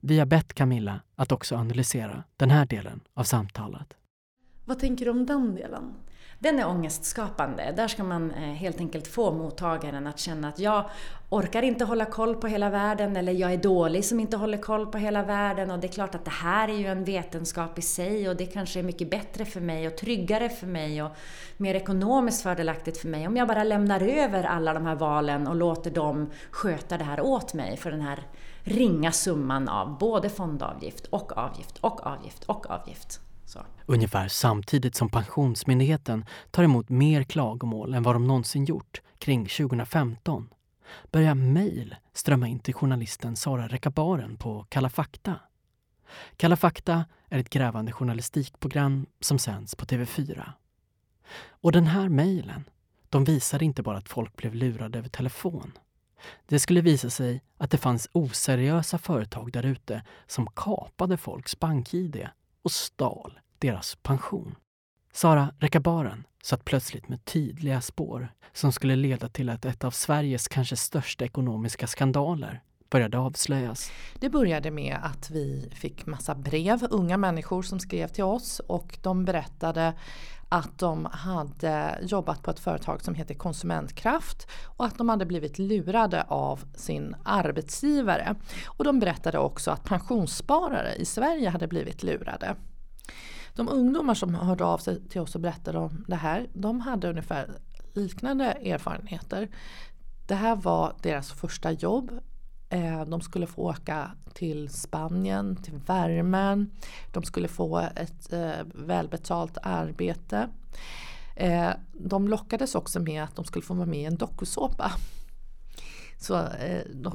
Vi 0.00 0.18
har 0.18 0.26
bett 0.26 0.54
Camilla 0.54 1.00
att 1.16 1.32
också 1.32 1.56
analysera 1.56 2.24
den 2.36 2.50
här 2.50 2.66
delen 2.66 3.00
av 3.14 3.22
samtalet. 3.22 3.96
Vad 4.70 4.78
tänker 4.78 5.04
du 5.04 5.10
om 5.10 5.26
den 5.26 5.54
delen? 5.54 5.94
Den 6.38 6.58
är 6.58 6.68
ångestskapande. 6.68 7.72
Där 7.76 7.88
ska 7.88 8.04
man 8.04 8.30
eh, 8.30 8.38
helt 8.38 8.80
enkelt 8.80 9.06
få 9.06 9.32
mottagaren 9.32 10.06
att 10.06 10.18
känna 10.18 10.48
att 10.48 10.58
jag 10.58 10.84
orkar 11.28 11.62
inte 11.62 11.84
hålla 11.84 12.04
koll 12.04 12.34
på 12.34 12.46
hela 12.46 12.70
världen 12.70 13.16
eller 13.16 13.32
jag 13.32 13.52
är 13.52 13.56
dålig 13.56 14.04
som 14.04 14.20
inte 14.20 14.36
håller 14.36 14.58
koll 14.58 14.86
på 14.86 14.98
hela 14.98 15.22
världen 15.22 15.70
och 15.70 15.78
det 15.78 15.86
är 15.86 15.92
klart 15.92 16.14
att 16.14 16.24
det 16.24 16.30
här 16.30 16.68
är 16.68 16.72
ju 16.72 16.86
en 16.86 17.04
vetenskap 17.04 17.78
i 17.78 17.82
sig 17.82 18.28
och 18.28 18.36
det 18.36 18.46
kanske 18.46 18.78
är 18.78 18.82
mycket 18.82 19.10
bättre 19.10 19.44
för 19.44 19.60
mig 19.60 19.86
och 19.86 19.96
tryggare 19.96 20.48
för 20.48 20.66
mig 20.66 21.02
och 21.02 21.10
mer 21.56 21.74
ekonomiskt 21.74 22.42
fördelaktigt 22.42 22.98
för 22.98 23.08
mig 23.08 23.26
om 23.26 23.36
jag 23.36 23.48
bara 23.48 23.64
lämnar 23.64 24.00
över 24.00 24.44
alla 24.44 24.74
de 24.74 24.86
här 24.86 24.96
valen 24.96 25.46
och 25.46 25.56
låter 25.56 25.90
dem 25.90 26.30
sköta 26.50 26.98
det 26.98 27.04
här 27.04 27.20
åt 27.20 27.54
mig 27.54 27.76
för 27.76 27.90
den 27.90 28.02
här 28.02 28.26
ringa 28.62 29.12
summan 29.12 29.68
av 29.68 29.98
både 29.98 30.28
fondavgift 30.28 31.06
och 31.06 31.38
avgift 31.38 31.78
och 31.80 32.06
avgift 32.06 32.44
och 32.44 32.70
avgift. 32.70 33.20
Så. 33.50 33.66
Ungefär 33.86 34.28
samtidigt 34.28 34.94
som 34.94 35.08
Pensionsmyndigheten 35.08 36.24
tar 36.50 36.62
emot 36.62 36.88
mer 36.88 37.22
klagomål 37.22 37.94
än 37.94 38.02
vad 38.02 38.14
de 38.14 38.26
någonsin 38.26 38.64
gjort 38.64 39.00
kring 39.18 39.46
2015 39.46 40.48
börjar 41.12 41.34
mejl 41.34 41.96
strömma 42.12 42.48
in 42.48 42.58
till 42.58 42.74
journalisten 42.74 43.36
Sara 43.36 43.68
Rekabaren 43.68 44.36
på 44.36 44.66
Kalla 44.68 44.90
fakta. 44.90 45.36
Kalla 46.36 46.56
fakta 46.56 47.04
är 47.28 47.38
ett 47.38 47.50
grävande 47.50 47.92
journalistikprogram 47.92 49.06
som 49.20 49.38
sänds 49.38 49.74
på 49.74 49.86
TV4. 49.86 50.52
Och 51.48 51.72
den 51.72 51.86
här 51.86 52.08
mejlen, 52.08 52.64
de 53.08 53.24
visade 53.24 53.64
inte 53.64 53.82
bara 53.82 53.98
att 53.98 54.08
folk 54.08 54.36
blev 54.36 54.54
lurade 54.54 54.98
över 54.98 55.08
telefon. 55.08 55.72
Det 56.46 56.58
skulle 56.58 56.80
visa 56.80 57.10
sig 57.10 57.42
att 57.58 57.70
det 57.70 57.78
fanns 57.78 58.08
oseriösa 58.12 58.98
företag 58.98 59.52
där 59.52 59.66
ute 59.66 60.02
som 60.26 60.46
kapade 60.46 61.16
folks 61.16 61.58
bank-id 61.58 62.28
och 62.62 62.72
stal 62.72 63.40
deras 63.58 63.98
pension. 64.02 64.54
Sara 65.12 65.54
Rekabaren 65.58 66.24
satt 66.42 66.64
plötsligt 66.64 67.08
med 67.08 67.24
tydliga 67.24 67.80
spår 67.80 68.28
som 68.52 68.72
skulle 68.72 68.96
leda 68.96 69.28
till 69.28 69.50
att 69.50 69.64
ett 69.64 69.84
av 69.84 69.90
Sveriges 69.90 70.48
kanske 70.48 70.76
största 70.76 71.24
ekonomiska 71.24 71.86
skandaler 71.86 72.62
började 72.90 73.18
avslöjas. 73.18 73.92
Det 74.18 74.30
började 74.30 74.70
med 74.70 74.98
att 75.02 75.30
vi 75.30 75.70
fick 75.74 76.06
massa 76.06 76.34
brev, 76.34 76.86
unga 76.90 77.16
människor 77.16 77.62
som 77.62 77.80
skrev 77.80 78.08
till 78.08 78.24
oss 78.24 78.60
och 78.60 78.98
de 79.02 79.24
berättade 79.24 79.94
att 80.52 80.78
de 80.78 81.04
hade 81.04 81.98
jobbat 82.02 82.42
på 82.42 82.50
ett 82.50 82.60
företag 82.60 83.02
som 83.02 83.14
heter 83.14 83.34
Konsumentkraft 83.34 84.48
och 84.64 84.84
att 84.84 84.98
de 84.98 85.08
hade 85.08 85.26
blivit 85.26 85.58
lurade 85.58 86.22
av 86.22 86.64
sin 86.74 87.16
arbetsgivare. 87.24 88.34
Och 88.66 88.84
de 88.84 88.98
berättade 88.98 89.38
också 89.38 89.70
att 89.70 89.84
pensionssparare 89.84 90.94
i 90.94 91.04
Sverige 91.04 91.48
hade 91.48 91.68
blivit 91.68 92.02
lurade. 92.02 92.56
De 93.54 93.68
ungdomar 93.68 94.14
som 94.14 94.34
hörde 94.34 94.64
av 94.64 94.78
sig 94.78 95.08
till 95.08 95.20
oss 95.20 95.34
och 95.34 95.40
berättade 95.40 95.78
om 95.78 96.04
det 96.08 96.16
här, 96.16 96.46
de 96.52 96.80
hade 96.80 97.10
ungefär 97.10 97.50
liknande 97.94 98.44
erfarenheter. 98.44 99.48
Det 100.26 100.34
här 100.34 100.56
var 100.56 100.96
deras 101.02 101.32
första 101.32 101.72
jobb. 101.72 102.20
Eh, 102.72 103.04
de 103.04 103.20
skulle 103.20 103.46
få 103.46 103.62
åka 103.62 104.10
till 104.34 104.68
Spanien, 104.68 105.56
till 105.56 105.80
värmen. 105.86 106.70
De 107.12 107.22
skulle 107.22 107.48
få 107.48 107.78
ett 107.78 108.32
eh, 108.32 108.64
välbetalt 108.74 109.58
arbete. 109.62 110.48
Eh, 111.36 111.70
de 111.92 112.28
lockades 112.28 112.74
också 112.74 113.00
med 113.00 113.24
att 113.24 113.36
de 113.36 113.44
skulle 113.44 113.64
få 113.64 113.74
vara 113.74 113.86
med 113.86 114.00
i 114.00 114.04
en 114.04 114.16
dokusåpa. 114.16 114.92
Så, 116.18 116.48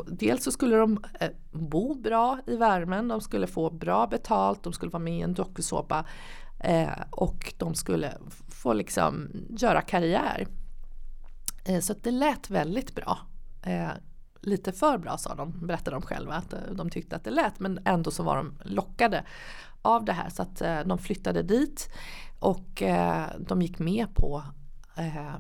dels 0.07 0.43
så 0.43 0.51
skulle 0.51 0.75
de 0.75 0.99
bo 1.51 1.95
bra 1.95 2.39
i 2.47 2.55
värmen, 2.55 3.07
de 3.07 3.21
skulle 3.21 3.47
få 3.47 3.69
bra 3.69 4.07
betalt, 4.07 4.63
de 4.63 4.73
skulle 4.73 4.91
vara 4.91 5.03
med 5.03 5.17
i 5.17 5.21
en 5.21 5.33
dokusåpa 5.33 6.05
och 7.09 7.53
de 7.57 7.75
skulle 7.75 8.17
få 8.49 8.73
liksom 8.73 9.29
göra 9.49 9.81
karriär. 9.81 10.47
så 11.81 11.93
det 11.93 12.11
lät 12.11 12.49
väldigt 12.49 12.95
bra 12.95 13.17
lite 14.45 14.71
för 14.71 14.97
bra 14.97 15.17
sa 15.17 15.35
de, 15.35 15.67
berättade 15.67 15.95
de 15.95 16.01
själva. 16.01 16.33
Att 16.33 16.53
eh, 16.53 16.59
de 16.71 16.89
tyckte 16.89 17.15
att 17.15 17.23
det 17.23 17.31
lät 17.31 17.59
men 17.59 17.79
ändå 17.85 18.11
så 18.11 18.23
var 18.23 18.35
de 18.35 18.57
lockade 18.63 19.23
av 19.81 20.05
det 20.05 20.13
här. 20.13 20.29
Så 20.29 20.41
att 20.41 20.61
eh, 20.61 20.79
de 20.79 20.97
flyttade 20.97 21.43
dit 21.43 21.89
och 22.39 22.81
eh, 22.81 23.25
de 23.39 23.61
gick 23.61 23.79
med 23.79 24.15
på 24.15 24.43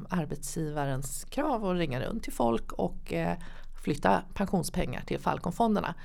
arbetsgivarens 0.09 1.25
krav 1.25 1.65
att 1.65 1.77
ringa 1.77 1.99
runt 1.99 2.23
till 2.23 2.33
folk 2.33 2.71
och 2.71 3.13
flytta 3.83 4.21
pensionspengar 4.33 5.01
till 5.01 5.19
Falconfonderna. 5.19 5.95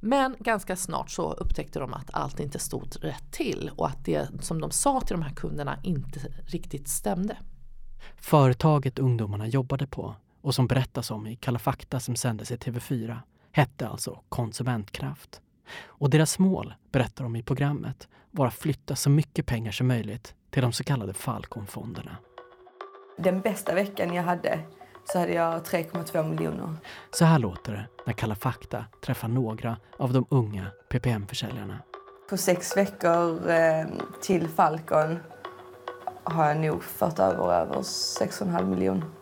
Men 0.00 0.36
ganska 0.38 0.76
snart 0.76 1.10
så 1.10 1.32
upptäckte 1.32 1.78
de 1.78 1.94
att 1.94 2.10
allt 2.12 2.40
inte 2.40 2.58
stod 2.58 2.96
rätt 3.00 3.32
till 3.32 3.70
och 3.76 3.86
att 3.86 4.04
det 4.04 4.28
som 4.40 4.60
de 4.60 4.70
sa 4.70 5.00
till 5.00 5.16
de 5.16 5.22
här 5.22 5.34
kunderna 5.34 5.78
inte 5.82 6.20
riktigt 6.46 6.88
stämde. 6.88 7.36
Företaget 8.16 8.98
ungdomarna 8.98 9.46
jobbade 9.46 9.86
på 9.86 10.14
och 10.40 10.54
som 10.54 10.66
berättas 10.66 11.10
om 11.10 11.26
i 11.26 11.36
Kalla 11.36 11.58
fakta 11.58 12.00
som 12.00 12.16
sändes 12.16 12.50
i 12.50 12.56
TV4 12.56 13.18
hette 13.52 13.88
alltså 13.88 14.20
Konsumentkraft. 14.28 15.40
Och 15.86 16.10
deras 16.10 16.38
mål, 16.38 16.74
berättar 16.92 17.24
de 17.24 17.36
i 17.36 17.42
programmet, 17.42 18.08
var 18.30 18.46
att 18.46 18.54
flytta 18.54 18.96
så 18.96 19.10
mycket 19.10 19.46
pengar 19.46 19.72
som 19.72 19.86
möjligt 19.86 20.34
till 20.50 20.62
de 20.62 20.72
så 20.72 20.84
kallade 20.84 21.14
Falconfonderna. 21.14 22.16
Den 23.18 23.40
bästa 23.40 23.74
veckan 23.74 24.14
jag 24.14 24.22
hade 24.22 24.60
så 25.04 25.18
hade 25.18 25.32
jag 25.32 25.62
3,2 25.62 26.30
miljoner. 26.30 26.74
Så 27.10 27.24
här 27.24 27.38
låter 27.38 27.72
det 27.72 27.86
när 28.06 28.12
Kalla 28.12 28.34
fakta 28.34 28.84
träffar 29.04 29.28
några 29.28 29.76
av 29.98 30.12
de 30.12 30.26
unga 30.30 30.66
PPM-försäljarna. 30.88 31.78
På 32.30 32.36
sex 32.36 32.76
veckor 32.76 33.50
eh, 33.50 33.86
till 34.22 34.48
Falcon 34.48 35.18
har 36.24 36.48
jag 36.48 36.56
nog 36.56 36.84
fått 36.84 37.18
över, 37.18 37.52
över 37.52 37.74
6,5 37.74 38.66
miljoner. 38.66 39.17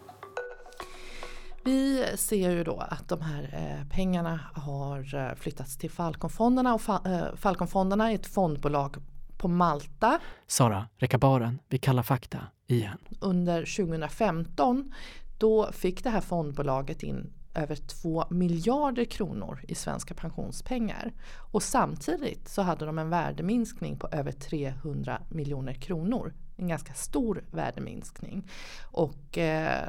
Vi 1.67 2.07
ser 2.17 2.51
ju 2.51 2.65
då 2.65 2.79
att 2.79 3.09
de 3.09 3.21
här 3.21 3.51
eh, 3.53 3.89
pengarna 3.89 4.41
har 4.55 5.15
eh, 5.15 5.35
flyttats 5.35 5.77
till 5.77 5.91
Falconfonderna 5.91 6.75
och 6.75 7.07
eh, 7.07 7.35
Falconfonderna 7.35 8.11
är 8.11 8.15
ett 8.15 8.27
fondbolag 8.27 8.97
på 9.37 9.49
Malta. 9.49 10.19
Sara 10.47 10.89
Rekabaren 10.97 11.59
vi 11.69 11.79
kallar 11.79 12.03
fakta 12.03 12.39
igen. 12.67 12.99
Under 13.21 13.77
2015 13.77 14.95
då 15.39 15.73
fick 15.73 16.05
det 16.05 16.11
här 16.11 16.21
fondbolaget 16.21 17.03
in 17.03 17.33
över 17.55 17.77
2 17.77 18.25
miljarder 18.31 19.05
kronor 19.05 19.65
i 19.69 19.75
svenska 19.75 20.15
pensionspengar. 20.15 21.13
Och 21.53 21.63
samtidigt 21.63 22.49
så 22.49 22.63
hade 22.63 22.87
de 22.87 22.99
en 22.99 23.11
värdeminskning 23.11 23.99
på 23.99 24.09
över 24.13 24.33
300 24.33 25.21
miljoner 25.29 25.75
kronor. 25.75 26.35
En 26.57 26.69
ganska 26.69 26.93
stor 26.93 27.45
värdeminskning. 27.51 28.49
Och 28.83 29.39
eh, 29.39 29.89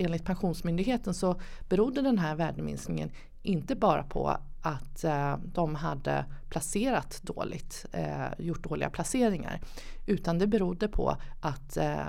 enligt 0.00 0.24
Pensionsmyndigheten 0.24 1.14
så 1.14 1.40
berodde 1.68 2.02
den 2.02 2.18
här 2.18 2.34
värdeminskningen 2.34 3.10
inte 3.42 3.74
bara 3.76 4.02
på 4.02 4.36
att 4.62 5.04
eh, 5.04 5.36
de 5.44 5.74
hade 5.74 6.24
placerat 6.48 7.20
dåligt, 7.22 7.86
eh, 7.92 8.26
gjort 8.38 8.64
dåliga 8.64 8.90
placeringar. 8.90 9.60
Utan 10.06 10.38
det 10.38 10.46
berodde 10.46 10.88
på 10.88 11.16
att 11.40 11.76
eh, 11.76 12.04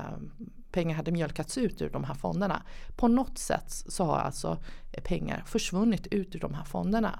pengar 0.71 0.95
hade 0.95 1.11
mjölkats 1.11 1.57
ut 1.57 1.81
ur 1.81 1.89
de 1.89 2.03
här 2.03 2.13
fonderna. 2.13 2.63
På 2.95 3.07
något 3.07 3.37
sätt 3.37 3.71
så 3.71 4.03
har 4.03 4.17
alltså 4.17 4.57
pengar 5.03 5.43
försvunnit 5.45 6.07
ut 6.07 6.35
ur 6.35 6.39
de 6.39 6.53
här 6.53 6.63
fonderna. 6.63 7.19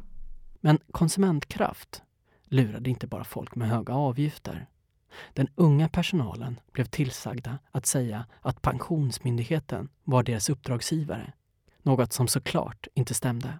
Men 0.59 0.79
konsumentkraft 0.91 2.01
lurade 2.43 2.89
inte 2.89 3.07
bara 3.07 3.23
folk 3.23 3.55
med 3.55 3.69
höga 3.69 3.93
avgifter. 3.93 4.67
Den 5.33 5.47
unga 5.55 5.89
personalen 5.89 6.59
blev 6.71 6.85
tillsagda 6.85 7.59
att 7.71 7.85
säga 7.85 8.25
att 8.41 8.61
Pensionsmyndigheten 8.61 9.89
var 10.03 10.23
deras 10.23 10.49
uppdragsgivare. 10.49 11.33
Något 11.83 12.13
som 12.13 12.27
såklart 12.27 12.87
inte 12.93 13.13
stämde. 13.13 13.59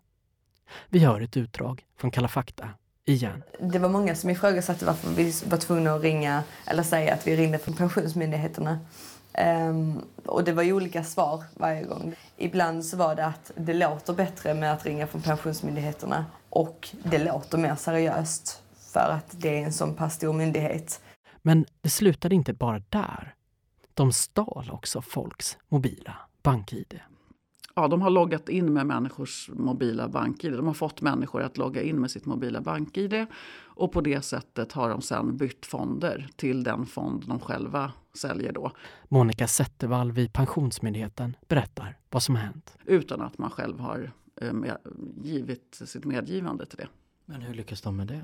Vi 0.90 1.00
hör 1.00 1.22
ett 1.22 1.38
utdrag 1.38 1.86
från 1.98 2.12
Kalla 2.12 2.28
fakta 2.28 2.70
igen. 3.06 3.44
Det 3.60 3.80
var 3.80 3.90
många 3.90 4.16
som 4.16 4.30
ifrågasatte 4.30 4.86
varför 4.86 5.10
vi 5.10 5.34
var 5.46 5.58
tvungna 5.58 5.94
att 5.94 6.02
ringa 6.02 6.44
eller 6.66 6.84
säga 6.84 7.14
att 7.14 7.28
vi 7.28 7.36
ringde 7.36 7.60
från 7.60 7.76
Pensionsmyndigheterna. 7.76 8.80
Um, 9.70 10.02
och 10.26 10.44
det 10.44 10.52
var 10.52 10.64
ju 10.64 10.74
olika 10.74 11.04
svar 11.04 11.44
varje 11.54 11.84
gång. 11.84 12.16
Ibland 12.38 12.86
så 12.86 12.98
var 12.98 13.16
det 13.16 13.26
att 13.26 13.52
det 13.56 13.74
låter 13.74 14.14
bättre 14.14 14.54
med 14.54 14.74
att 14.74 14.86
ringa 14.86 15.08
från 15.08 15.22
Pensionsmyndigheterna 15.22 16.26
och 16.50 16.90
det 17.04 17.18
låter 17.18 17.58
mer 17.58 17.76
seriöst 17.76 18.62
för 18.94 19.10
att 19.10 19.26
det 19.32 19.60
är 19.60 19.66
en 19.66 19.74
så 19.74 19.88
pass 19.88 20.14
stor 20.16 20.34
myndighet. 20.34 21.02
Men 21.42 21.66
det 21.82 21.90
slutade 21.90 22.36
inte 22.36 22.54
bara 22.54 22.82
där. 22.90 23.36
De 23.94 24.12
stal 24.12 24.70
också 24.72 25.02
folks 25.02 25.58
mobila 25.70 26.18
bank-id. 26.44 27.00
Ja, 27.76 27.88
de 27.88 28.02
har 28.02 28.10
loggat 28.10 28.50
in 28.50 28.74
med 28.74 28.86
människors 28.88 29.50
mobila 29.54 30.10
bank-id. 30.10 30.54
De 30.54 30.68
har 30.68 30.74
fått 30.74 31.02
människor 31.02 31.42
att 31.42 31.58
logga 31.58 31.82
in 31.82 32.02
med 32.02 32.12
sitt 32.12 32.26
mobila 32.26 32.62
bank-id 32.62 33.26
och 33.64 33.92
på 33.92 34.02
det 34.02 34.22
sättet 34.22 34.72
har 34.72 34.90
de 34.90 35.02
sen 35.02 35.38
bytt 35.38 35.66
fonder 35.66 36.30
till 36.36 36.64
den 36.64 36.86
fond 36.86 37.24
de 37.28 37.40
själva 37.40 37.92
säljer 38.14 38.52
då. 38.52 38.72
Monica 39.08 39.48
Zettervall 39.48 40.12
vid 40.12 40.34
Pensionsmyndigheten 40.34 41.36
berättar 41.48 41.98
vad 42.10 42.24
som 42.24 42.36
har 42.36 42.44
hänt. 42.44 42.78
Utan 42.86 43.22
att 43.22 43.38
man 43.38 43.50
själv 43.50 43.80
har 43.80 44.12
eh, 44.42 44.54
givit 45.24 45.82
sitt 45.86 46.06
medgivande 46.06 46.66
till 46.66 46.78
det. 46.78 46.88
Men 47.26 47.42
hur 47.42 47.54
lyckas 47.54 47.82
de 47.82 47.98
med 47.98 48.08
det? 48.08 48.24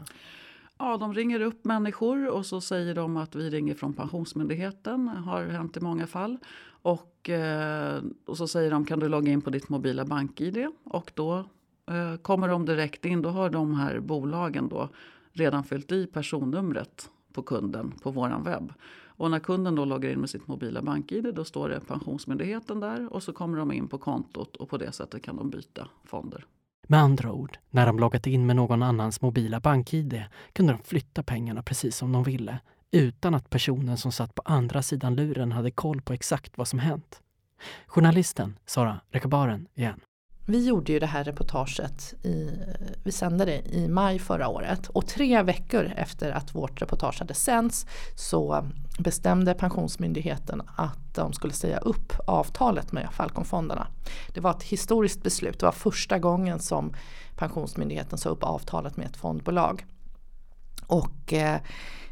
Ja, 0.80 0.98
de 0.98 1.14
ringer 1.14 1.40
upp 1.40 1.66
människor 1.66 2.28
och 2.28 2.46
så 2.46 2.62
säger 2.62 2.96
de 2.96 3.18
att 3.18 3.36
vi 3.36 3.50
ringer 3.50 3.74
från 3.74 3.94
Pensionsmyndigheten. 3.94 5.08
har 5.08 5.46
hänt 5.46 5.78
i 5.78 5.80
många 5.80 6.08
fall. 6.08 6.38
Och, 6.82 7.30
eh, 7.30 8.04
och 8.26 8.38
så 8.38 8.48
säger 8.48 8.72
de 8.72 8.86
kan 8.86 9.00
du 9.00 9.10
logga 9.10 9.32
in 9.32 9.42
på 9.42 9.50
ditt 9.50 9.70
mobila 9.70 10.06
bank-id? 10.06 10.68
Och 10.84 11.12
då 11.16 11.38
eh, 11.86 12.16
kommer 12.22 12.48
de 12.48 12.66
direkt 12.66 13.06
in. 13.06 13.22
Då 13.22 13.30
har 13.30 13.50
de 13.50 13.74
här 13.74 14.00
bolagen 14.00 14.70
då 14.70 14.90
redan 15.32 15.64
fyllt 15.64 15.92
i 15.92 16.08
personnumret 16.08 17.10
på 17.34 17.42
kunden 17.42 17.92
på 17.92 18.12
våran 18.12 18.44
webb. 18.44 18.74
Och 19.06 19.32
när 19.32 19.40
kunden 19.40 19.76
då 19.76 19.86
loggar 19.86 20.10
in 20.10 20.20
med 20.20 20.30
sitt 20.30 20.48
mobila 20.48 20.82
bank-id 20.82 21.36
då 21.36 21.44
står 21.44 21.70
det 21.70 21.80
Pensionsmyndigheten 21.80 22.80
där 22.80 23.14
och 23.14 23.24
så 23.24 23.34
kommer 23.34 23.58
de 23.58 23.72
in 23.72 23.88
på 23.88 23.98
kontot 23.98 24.56
och 24.56 24.70
på 24.70 24.78
det 24.78 24.92
sättet 24.92 25.24
kan 25.24 25.36
de 25.36 25.50
byta 25.50 25.88
fonder. 26.04 26.46
Med 26.90 27.00
andra 27.00 27.32
ord, 27.32 27.58
när 27.70 27.86
de 27.86 28.00
loggat 28.00 28.28
in 28.28 28.46
med 28.46 28.56
någon 28.56 28.84
annans 28.84 29.22
mobila 29.22 29.60
bank-id 29.60 30.24
kunde 30.54 30.74
de 30.74 30.84
flytta 30.84 31.24
pengarna 31.24 31.64
precis 31.64 31.96
som 31.96 32.12
de 32.12 32.24
ville 32.24 32.60
utan 32.92 33.36
att 33.36 33.50
personen 33.50 33.98
som 33.98 34.12
satt 34.12 34.36
på 34.36 34.42
andra 34.46 34.82
sidan 34.82 35.16
luren 35.16 35.52
hade 35.52 35.72
koll 35.72 36.02
på 36.02 36.14
exakt 36.14 36.58
vad 36.58 36.68
som 36.68 36.80
hänt. 36.80 37.22
Journalisten 37.88 38.60
Sara 38.66 39.00
Rekabaren 39.12 39.68
igen. 39.76 40.00
Vi 40.50 40.68
gjorde 40.68 40.92
ju 40.92 41.00
det 41.00 41.06
här 41.06 41.24
reportaget, 41.24 42.14
i, 42.24 42.52
vi 43.04 43.12
sände 43.12 43.46
det 43.46 43.62
i 43.76 43.88
maj 43.88 44.20
förra 44.20 44.48
året 44.48 44.88
och 44.88 45.08
tre 45.08 45.44
veckor 45.44 45.92
efter 45.96 46.32
att 46.32 46.56
vårt 46.56 46.82
reportage 46.82 47.20
hade 47.20 47.34
sänts 47.34 47.86
så 48.16 48.66
bestämde 49.00 49.54
Pensionsmyndigheten 49.54 50.62
att 50.76 51.14
de 51.16 51.34
skulle 51.34 51.54
säga 51.54 51.78
upp 51.78 52.14
avtalet 52.26 52.92
med 52.92 53.10
Falconfonderna. 53.12 53.88
Det 54.34 54.40
var 54.40 54.52
ett 54.52 54.64
historiskt 54.64 55.24
beslut, 55.24 55.60
det 55.60 55.66
var 55.66 55.74
första 55.74 56.20
gången 56.20 56.60
som 56.60 56.94
Pensionsmyndigheten 57.36 58.18
sa 58.18 58.30
upp 58.30 58.44
avtalet 58.44 58.98
med 58.98 59.06
ett 59.06 59.18
fondbolag. 59.18 59.86
Och 60.88 61.34
eh, 61.34 61.60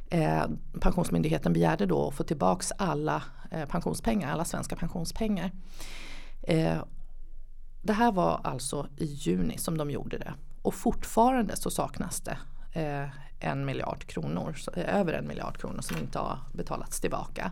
eh, 0.10 0.44
Pensionsmyndigheten 0.82 1.54
begärde 1.54 1.86
då 1.86 2.08
att 2.08 2.16
få 2.16 2.24
tillbaks 2.24 2.72
alla 2.78 3.24
eh, 3.52 3.66
pensionspengar, 3.66 4.32
alla 4.32 4.46
svenska 4.46 4.76
pensionspengar. 4.76 5.52
Eh, 6.42 6.78
det 7.86 7.94
här 7.94 8.12
var 8.12 8.42
alltså 8.44 8.88
i 8.98 9.06
juni 9.06 9.58
som 9.58 9.78
de 9.78 9.92
gjorde 9.92 10.18
det 10.18 10.34
och 10.62 10.74
fortfarande 10.74 11.56
så 11.56 11.70
saknas 11.70 12.22
det 12.22 12.38
eh, 12.72 13.10
en 13.40 13.66
miljard 13.66 14.06
kronor, 14.06 14.56
eh, 14.76 14.96
över 14.96 15.14
en 15.14 15.28
miljard 15.28 15.58
kronor 15.58 15.82
som 15.82 15.98
inte 15.98 16.20
har 16.20 16.40
betalats 16.54 17.02
tillbaka. 17.02 17.52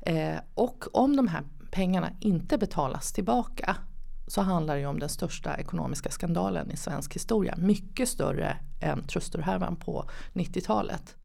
Eh, 0.00 0.38
och 0.54 0.84
om 0.92 1.16
de 1.16 1.28
här 1.28 1.42
pengarna 1.70 2.10
inte 2.20 2.58
betalas 2.58 3.12
tillbaka 3.12 3.76
så 4.26 4.40
handlar 4.40 4.74
det 4.74 4.80
ju 4.80 4.86
om 4.86 4.98
den 4.98 5.08
största 5.08 5.56
ekonomiska 5.56 6.10
skandalen 6.10 6.70
i 6.70 6.76
svensk 6.76 7.14
historia. 7.14 7.54
Mycket 7.58 8.08
större 8.08 8.56
än 8.80 9.04
Trustorhärvan 9.04 9.76
på 9.76 10.10
90-talet. 10.32 11.16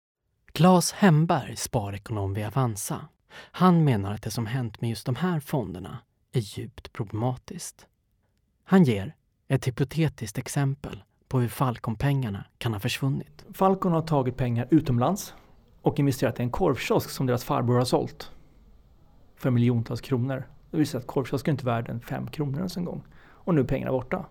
Claes 0.51 0.91
Hemberg, 0.91 1.56
sparekonom 1.56 2.34
vid 2.34 2.45
Avanza. 2.45 3.08
Han 3.51 3.84
menar 3.84 4.14
att 4.14 4.22
det 4.22 4.32
som 4.32 4.45
hänt 4.45 4.82
med 4.82 4.89
just 4.89 5.06
de 5.06 5.16
här 5.16 5.39
fonderna 5.39 5.97
är 6.32 6.39
djupt 6.39 6.93
problematiskt. 6.93 7.88
Han 8.68 8.84
ger 8.84 9.16
ett 9.47 9.68
hypotetiskt 9.68 10.38
exempel 10.38 11.03
på 11.28 11.39
hur 11.39 11.47
Falcon-pengarna 11.47 12.45
kan 12.57 12.74
ha 12.74 12.80
försvunnit. 12.80 13.45
Falcon 13.53 13.91
har 13.91 14.01
tagit 14.01 14.38
pengar 14.38 14.68
utomlands 14.72 15.34
och 15.82 15.99
investerat 15.99 16.39
i 16.39 16.43
en 16.43 16.49
korvkiosk 16.49 17.09
som 17.09 17.26
deras 17.26 17.43
farbror 17.43 17.78
har 17.78 17.86
sålt 17.86 18.32
för 19.36 19.49
miljontals 19.49 20.01
kronor. 20.01 20.43
Det 20.72 20.78
vill 20.78 20.88
säga 20.88 20.99
att 20.99 21.07
korvkiosken 21.07 21.53
inte 21.53 21.63
är 21.63 21.66
värd 21.66 21.89
en 21.89 21.99
fem 21.99 22.28
kronor 22.28 22.57
ens 22.57 22.78
en 22.78 22.86
gång. 22.86 23.03
Och 23.18 23.55
nu 23.55 23.61
är 23.61 23.66
pengarna 23.66 23.91
borta. 23.91 24.26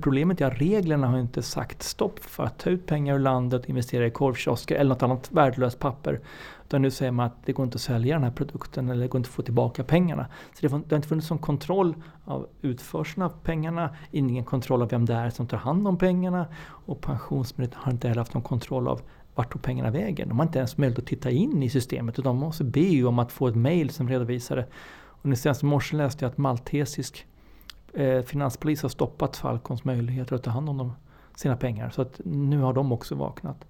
Problemet 0.00 0.40
är 0.40 0.46
att 0.46 0.60
reglerna 0.60 1.06
har 1.06 1.18
inte 1.18 1.42
sagt 1.42 1.82
stopp 1.82 2.18
för 2.18 2.44
att 2.44 2.58
ta 2.58 2.70
ut 2.70 2.86
pengar 2.86 3.14
ur 3.14 3.18
landet 3.18 3.62
och 3.62 3.68
investera 3.68 4.06
i 4.06 4.10
korvkiosker 4.10 4.76
eller 4.76 4.88
något 4.88 5.02
annat 5.02 5.32
värdelöst 5.32 5.78
papper. 5.78 6.20
Utan 6.68 6.82
nu 6.82 6.90
säger 6.90 7.12
man 7.12 7.26
att 7.26 7.44
det 7.44 7.52
går 7.52 7.64
inte 7.64 7.76
att 7.76 7.80
sälja 7.80 8.14
den 8.14 8.24
här 8.24 8.30
produkten 8.30 8.88
eller 8.88 9.02
det 9.02 9.08
går 9.08 9.18
inte 9.18 9.28
att 9.28 9.34
få 9.34 9.42
tillbaka 9.42 9.84
pengarna. 9.84 10.26
Så 10.54 10.66
det, 10.66 10.72
har 10.72 10.96
inte 10.96 11.08
funnits 11.08 11.30
någon 11.30 11.38
kontroll 11.38 11.94
av 12.24 12.48
utförseln 12.62 13.22
av 13.22 13.32
pengarna, 13.42 13.96
ingen 14.10 14.44
kontroll 14.44 14.82
av 14.82 14.88
vem 14.88 15.04
det 15.04 15.14
är 15.14 15.30
som 15.30 15.46
tar 15.46 15.56
hand 15.56 15.88
om 15.88 15.98
pengarna 15.98 16.46
och 16.62 17.00
Pensionsmyndigheten 17.00 17.82
har 17.84 17.92
inte 17.92 18.08
heller 18.08 18.20
haft 18.20 18.34
någon 18.34 18.42
kontroll 18.42 18.88
av 18.88 19.00
vart 19.34 19.52
tog 19.52 19.62
pengarna 19.62 19.90
vägen? 19.90 20.28
De 20.28 20.38
har 20.38 20.46
inte 20.46 20.58
ens 20.58 20.76
möjlighet 20.76 20.98
att 20.98 21.06
titta 21.06 21.30
in 21.30 21.62
i 21.62 21.70
systemet 21.70 22.18
utan 22.18 22.36
de 22.36 22.40
måste 22.40 22.64
be 22.64 23.04
om 23.04 23.18
att 23.18 23.32
få 23.32 23.48
ett 23.48 23.56
mail 23.56 23.90
som 23.90 24.08
redovisar 24.08 24.56
det. 24.56 24.66
Och 24.94 25.26
nu 25.26 25.36
senast 25.36 25.62
i 25.62 25.66
morse 25.66 25.96
läste 25.96 26.24
jag 26.24 26.30
att 26.30 26.38
maltesisk 26.38 27.26
eh, 27.92 28.22
finanspolis 28.22 28.82
har 28.82 28.88
stoppat 28.88 29.36
Falcons 29.36 29.84
möjligheter 29.84 30.36
att 30.36 30.42
ta 30.42 30.50
hand 30.50 30.68
om 30.68 30.78
dem, 30.78 30.92
sina 31.36 31.56
pengar. 31.56 31.90
Så 31.90 32.02
att 32.02 32.20
nu 32.24 32.60
har 32.60 32.72
de 32.72 32.92
också 32.92 33.14
vaknat. 33.14 33.64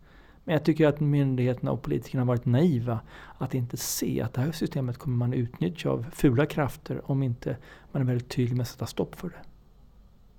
Men 0.48 0.52
jag 0.52 0.64
tycker 0.64 0.86
att 0.86 1.00
myndigheterna 1.00 1.72
och 1.72 1.82
politikerna 1.82 2.20
har 2.20 2.26
varit 2.26 2.44
naiva 2.44 3.00
att 3.38 3.54
inte 3.54 3.76
se 3.76 4.20
att 4.22 4.34
det 4.34 4.40
här 4.40 4.52
systemet 4.52 4.98
kommer 4.98 5.16
man 5.16 5.32
utnyttja 5.32 5.90
av 5.90 6.06
fula 6.12 6.46
krafter 6.46 7.10
om 7.10 7.22
inte 7.22 7.56
man 7.92 8.02
är 8.02 8.06
väldigt 8.06 8.28
tydlig 8.28 8.56
med 8.56 8.62
att 8.62 8.68
sätta 8.68 8.86
stopp 8.86 9.14
för 9.14 9.28
det. 9.28 9.42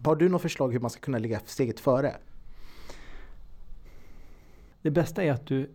Har 0.09 0.15
du 0.15 0.29
något 0.29 0.41
förslag 0.41 0.73
hur 0.73 0.79
man 0.79 0.89
ska 0.89 1.01
kunna 1.01 1.17
ligga 1.17 1.39
steget 1.45 1.79
före? 1.79 2.15
Det 4.81 4.91
bästa 4.91 5.23
är 5.23 5.31
att 5.31 5.45
du, 5.45 5.69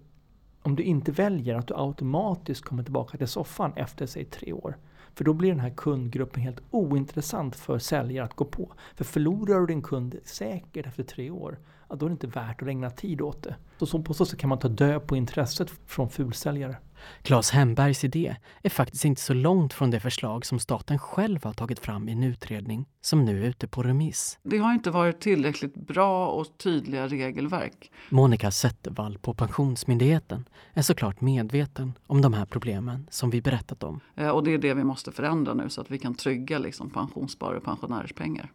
om 0.63 0.77
du 0.77 0.83
inte 0.83 1.13
väljer, 1.13 1.55
att 1.55 1.67
du 1.67 1.75
automatiskt 1.77 2.65
kommer 2.65 2.83
tillbaka 2.83 3.19
till 3.19 3.29
soffan 3.29 3.73
efter 3.77 4.07
säg 4.07 4.25
tre 4.25 4.53
år. 4.53 4.77
För 5.15 5.25
då 5.25 5.33
blir 5.33 5.51
den 5.51 5.61
här 5.61 5.75
kundgruppen 5.77 6.43
helt 6.43 6.63
ointressant 6.71 7.57
för 7.57 7.79
säljare 7.79 8.25
att 8.25 8.35
gå 8.35 8.45
på. 8.45 8.73
För 8.95 9.05
förlorar 9.05 9.61
du 9.61 9.67
din 9.67 9.83
kund 9.83 10.17
säkert 10.25 10.87
efter 10.87 11.03
tre 11.03 11.31
år, 11.31 11.59
ja, 11.89 11.97
då 11.97 12.07
är 12.07 12.11
det 12.11 12.13
inte 12.13 12.27
värt 12.27 12.63
att 12.63 12.69
ägna 12.69 12.91
tid 12.91 13.21
åt 13.21 13.43
det. 13.43 13.57
Så 13.87 14.03
på 14.03 14.15
så 14.15 14.27
sätt 14.27 14.39
kan 14.39 14.49
man 14.49 14.59
ta 14.59 14.69
död 14.69 15.07
på 15.07 15.17
intresset 15.17 15.71
från 15.87 16.11
fulsäljare. 16.11 16.77
Claes 17.23 17.51
Hembergs 17.51 18.05
idé 18.05 18.37
är 18.63 18.71
faktiskt 18.71 19.05
inte 19.05 19.21
så 19.21 19.35
långt 19.35 19.73
från 19.73 19.91
det 19.91 20.01
förslag 20.01 20.47
som 20.47 20.59
staten 20.59 20.99
själv 20.99 21.45
har 21.45 21.53
tagit 21.53 21.79
fram 21.79 22.09
i 22.09 22.13
en 22.13 22.23
utredning 22.23 22.87
som 23.01 23.25
nu 23.25 23.45
är 23.45 23.49
ute 23.49 23.69
på 23.69 23.83
remiss. 23.83 24.39
Det 24.43 24.59
har 24.59 24.73
inte 24.73 24.91
varit 24.91 25.21
tillräckligt 25.21 25.75
bra 25.75 26.29
och 26.29 26.47
tydliga 26.59 27.09
regelverk. 27.09 27.93
Monica 28.11 28.51
Zettervall 28.51 29.19
på 29.19 29.35
Pensionsmyndigheten 29.35 30.49
är 30.73 30.83
såklart 30.83 31.21
medveten 31.21 31.93
om 32.07 32.23
de 32.23 32.35
här 32.35 32.47
problemen 32.47 33.07
som 33.11 33.31
vi 33.31 33.43
berättat 33.43 33.83
om. 33.83 34.01
Eh, 34.17 34.29
och 34.29 34.45
det 34.45 34.55
är 34.55 34.59
det 34.59 34.75
vi 34.75 34.85
måste 34.85 35.13
förändra 35.13 35.55
nu 35.55 35.69
så 35.69 35.81
att 35.81 35.91
vi 35.91 35.99
kan 35.99 36.15
trygga 36.15 36.59
liksom 36.59 36.91
pensionssparare 36.91 37.57
och 37.57 37.65
pensionärers 37.65 38.13
pengar. 38.13 38.51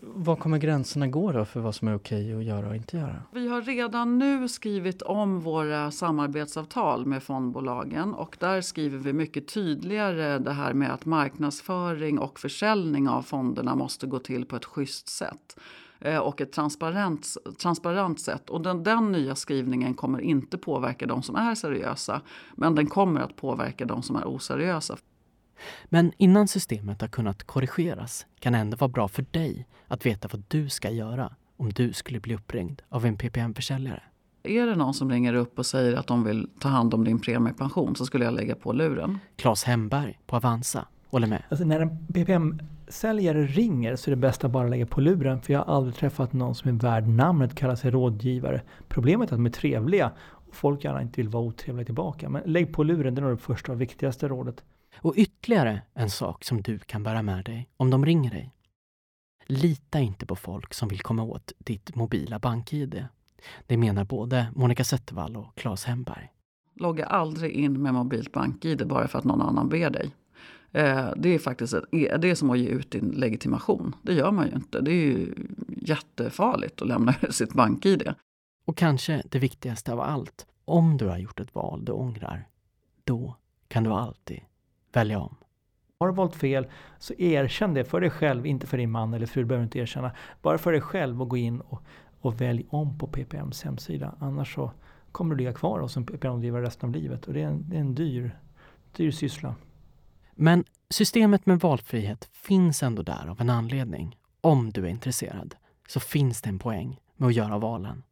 Var 0.00 0.36
kommer 0.36 0.58
gränserna 0.58 1.06
gå 1.06 1.32
då 1.32 1.44
för 1.44 1.60
vad 1.60 1.74
som 1.74 1.88
är 1.88 1.94
okej 1.94 2.34
att 2.34 2.44
göra 2.44 2.68
och 2.68 2.76
inte 2.76 2.96
göra? 2.96 3.22
Vi 3.32 3.48
har 3.48 3.62
redan 3.62 4.18
nu 4.18 4.48
skrivit 4.48 5.02
om 5.02 5.40
våra 5.40 5.90
samarbetsavtal 5.90 7.06
med 7.06 7.22
bolagen 7.72 8.14
och 8.14 8.36
där 8.40 8.60
skriver 8.60 8.98
vi 8.98 9.12
mycket 9.12 9.48
tydligare 9.48 10.38
det 10.38 10.52
här 10.52 10.74
med 10.74 10.92
att 10.92 11.04
marknadsföring 11.04 12.18
och 12.18 12.40
försäljning 12.40 13.08
av 13.08 13.22
fonderna 13.22 13.74
måste 13.74 14.06
gå 14.06 14.18
till 14.18 14.44
på 14.44 14.56
ett 14.56 14.64
schysst 14.64 15.08
sätt 15.08 15.56
eh, 16.00 16.18
och 16.18 16.40
ett 16.40 16.52
transparent, 16.52 17.26
transparent 17.62 18.20
sätt. 18.20 18.50
Och 18.50 18.60
den, 18.60 18.82
den 18.82 19.12
nya 19.12 19.34
skrivningen 19.34 19.94
kommer 19.94 20.20
inte 20.20 20.58
påverka 20.58 21.06
de 21.06 21.22
som 21.22 21.36
är 21.36 21.54
seriösa 21.54 22.20
men 22.56 22.74
den 22.74 22.86
kommer 22.86 23.20
att 23.20 23.36
påverka 23.36 23.84
de 23.84 24.02
som 24.02 24.16
är 24.16 24.24
oseriösa. 24.24 24.96
Men 25.84 26.12
innan 26.16 26.48
systemet 26.48 27.00
har 27.00 27.08
kunnat 27.08 27.44
korrigeras 27.44 28.26
kan 28.40 28.52
det 28.52 28.58
ändå 28.58 28.76
vara 28.76 28.88
bra 28.88 29.08
för 29.08 29.26
dig 29.30 29.66
att 29.88 30.06
veta 30.06 30.28
vad 30.32 30.42
du 30.48 30.68
ska 30.68 30.90
göra 30.90 31.34
om 31.56 31.72
du 31.72 31.92
skulle 31.92 32.20
bli 32.20 32.34
uppringd 32.34 32.82
av 32.88 33.06
en 33.06 33.16
PPM-försäljare. 33.16 34.02
Är 34.44 34.66
det 34.66 34.76
någon 34.76 34.94
som 34.94 35.10
ringer 35.10 35.34
upp 35.34 35.58
och 35.58 35.66
säger 35.66 35.94
att 35.94 36.06
de 36.06 36.24
vill 36.24 36.48
ta 36.58 36.68
hand 36.68 36.94
om 36.94 37.04
din 37.04 37.18
premiepension 37.18 37.96
så 37.96 38.06
skulle 38.06 38.24
jag 38.24 38.34
lägga 38.34 38.54
på 38.54 38.72
luren. 38.72 39.18
Claes 39.36 39.64
Hemberg 39.64 40.18
på 40.26 40.36
Avanza 40.36 40.86
håller 41.06 41.26
med. 41.26 41.42
Alltså 41.48 41.64
när 41.64 41.80
en 41.80 42.06
PPM-säljare 42.06 43.46
ringer 43.46 43.96
så 43.96 44.10
är 44.10 44.12
det 44.12 44.20
bäst 44.20 44.44
att 44.44 44.50
bara 44.50 44.68
lägga 44.68 44.86
på 44.86 45.00
luren 45.00 45.42
för 45.42 45.52
jag 45.52 45.60
har 45.64 45.74
aldrig 45.74 45.94
träffat 45.94 46.32
någon 46.32 46.54
som 46.54 46.68
är 46.68 46.82
värd 46.82 47.08
namnet 47.08 47.54
kallar 47.54 47.74
sig 47.74 47.90
rådgivare. 47.90 48.62
Problemet 48.88 49.28
är 49.28 49.34
att 49.34 49.38
de 49.38 49.46
är 49.46 49.50
trevliga 49.50 50.12
och 50.20 50.54
folk 50.54 50.84
gärna 50.84 51.02
inte 51.02 51.20
vill 51.20 51.28
vara 51.28 51.42
otrevliga 51.42 51.84
tillbaka. 51.84 52.28
Men 52.28 52.42
lägg 52.46 52.74
på 52.74 52.82
luren, 52.82 53.14
det 53.14 53.20
är 53.20 53.22
nog 53.22 53.32
det 53.32 53.42
första 53.42 53.72
och 53.72 53.80
viktigaste 53.80 54.28
rådet. 54.28 54.64
Och 54.96 55.14
ytterligare 55.16 55.82
en 55.94 56.10
sak 56.10 56.44
som 56.44 56.62
du 56.62 56.78
kan 56.78 57.02
bära 57.02 57.22
med 57.22 57.44
dig 57.44 57.68
om 57.76 57.90
de 57.90 58.06
ringer 58.06 58.30
dig. 58.30 58.52
Lita 59.46 60.00
inte 60.00 60.26
på 60.26 60.36
folk 60.36 60.74
som 60.74 60.88
vill 60.88 61.00
komma 61.00 61.22
åt 61.22 61.52
ditt 61.58 61.94
mobila 61.94 62.38
bank-id. 62.38 63.06
Det 63.66 63.76
menar 63.76 64.04
både 64.04 64.46
Monica 64.54 64.84
Zettervall 64.84 65.36
och 65.36 65.54
Claes 65.54 65.84
Hemberg. 65.84 66.32
Logga 66.74 67.06
aldrig 67.06 67.52
in 67.52 67.82
med 67.82 67.94
mobilt 67.94 68.32
bank-id 68.32 68.86
bara 68.86 69.08
för 69.08 69.18
att 69.18 69.24
någon 69.24 69.42
annan 69.42 69.68
ber 69.68 69.90
dig. 69.90 70.10
Eh, 70.72 71.10
det 71.16 71.34
är 71.34 71.38
faktiskt 71.38 71.74
ett, 71.74 71.84
det 71.90 72.30
är 72.30 72.34
som 72.34 72.50
att 72.50 72.58
ge 72.58 72.68
ut 72.68 72.90
din 72.90 73.08
legitimation. 73.08 73.96
Det 74.02 74.12
gör 74.12 74.30
man 74.30 74.46
ju 74.46 74.52
inte. 74.52 74.80
Det 74.80 74.90
är 74.90 74.94
ju 74.94 75.34
jättefarligt 75.68 76.82
att 76.82 76.88
lämna 76.88 77.12
sitt 77.30 77.52
bank-id. 77.54 78.14
Och 78.64 78.76
kanske 78.76 79.22
det 79.30 79.38
viktigaste 79.38 79.92
av 79.92 80.00
allt. 80.00 80.46
Om 80.64 80.96
du 80.96 81.06
har 81.06 81.18
gjort 81.18 81.40
ett 81.40 81.54
val 81.54 81.84
du 81.84 81.92
ångrar, 81.92 82.48
då 83.04 83.36
kan 83.68 83.84
du 83.84 83.90
alltid 83.90 84.40
välja 84.92 85.18
om. 85.18 85.36
Har 85.98 86.08
du 86.08 86.14
valt 86.14 86.36
fel 86.36 86.66
så 86.98 87.14
erkänn 87.14 87.74
det 87.74 87.84
för 87.84 88.00
dig 88.00 88.10
själv, 88.10 88.46
inte 88.46 88.66
för 88.66 88.76
din 88.78 88.90
man 88.90 89.14
eller 89.14 89.26
fru. 89.26 89.44
behöver 89.44 89.64
inte 89.64 89.78
erkänna. 89.78 90.12
Bara 90.42 90.58
för 90.58 90.72
dig 90.72 90.80
själv 90.80 91.22
och 91.22 91.28
gå 91.28 91.36
in 91.36 91.60
och, 91.60 91.82
och 92.22 92.40
välj 92.40 92.66
om 92.70 92.98
på 92.98 93.06
PPMs 93.06 93.62
hemsida. 93.62 94.14
Annars 94.18 94.54
så 94.54 94.72
kommer 95.12 95.34
du 95.34 95.38
ligga 95.38 95.52
kvar 95.52 95.80
hos 95.80 95.96
en 95.96 96.06
PPM-rådgivare 96.06 96.62
resten 96.62 96.88
av 96.88 96.94
livet. 96.94 97.26
Och 97.26 97.34
det 97.34 97.42
är 97.42 97.46
en, 97.46 97.68
det 97.68 97.76
är 97.76 97.80
en 97.80 97.94
dyr, 97.94 98.38
dyr 98.96 99.10
syssla. 99.10 99.54
Men 100.34 100.64
systemet 100.90 101.46
med 101.46 101.60
valfrihet 101.60 102.28
finns 102.32 102.82
ändå 102.82 103.02
där 103.02 103.26
av 103.28 103.40
en 103.40 103.50
anledning. 103.50 104.18
Om 104.40 104.70
du 104.70 104.84
är 104.84 104.88
intresserad 104.88 105.54
så 105.88 106.00
finns 106.00 106.42
det 106.42 106.48
en 106.48 106.58
poäng 106.58 107.00
med 107.16 107.26
att 107.26 107.34
göra 107.34 107.58
valen. 107.58 108.02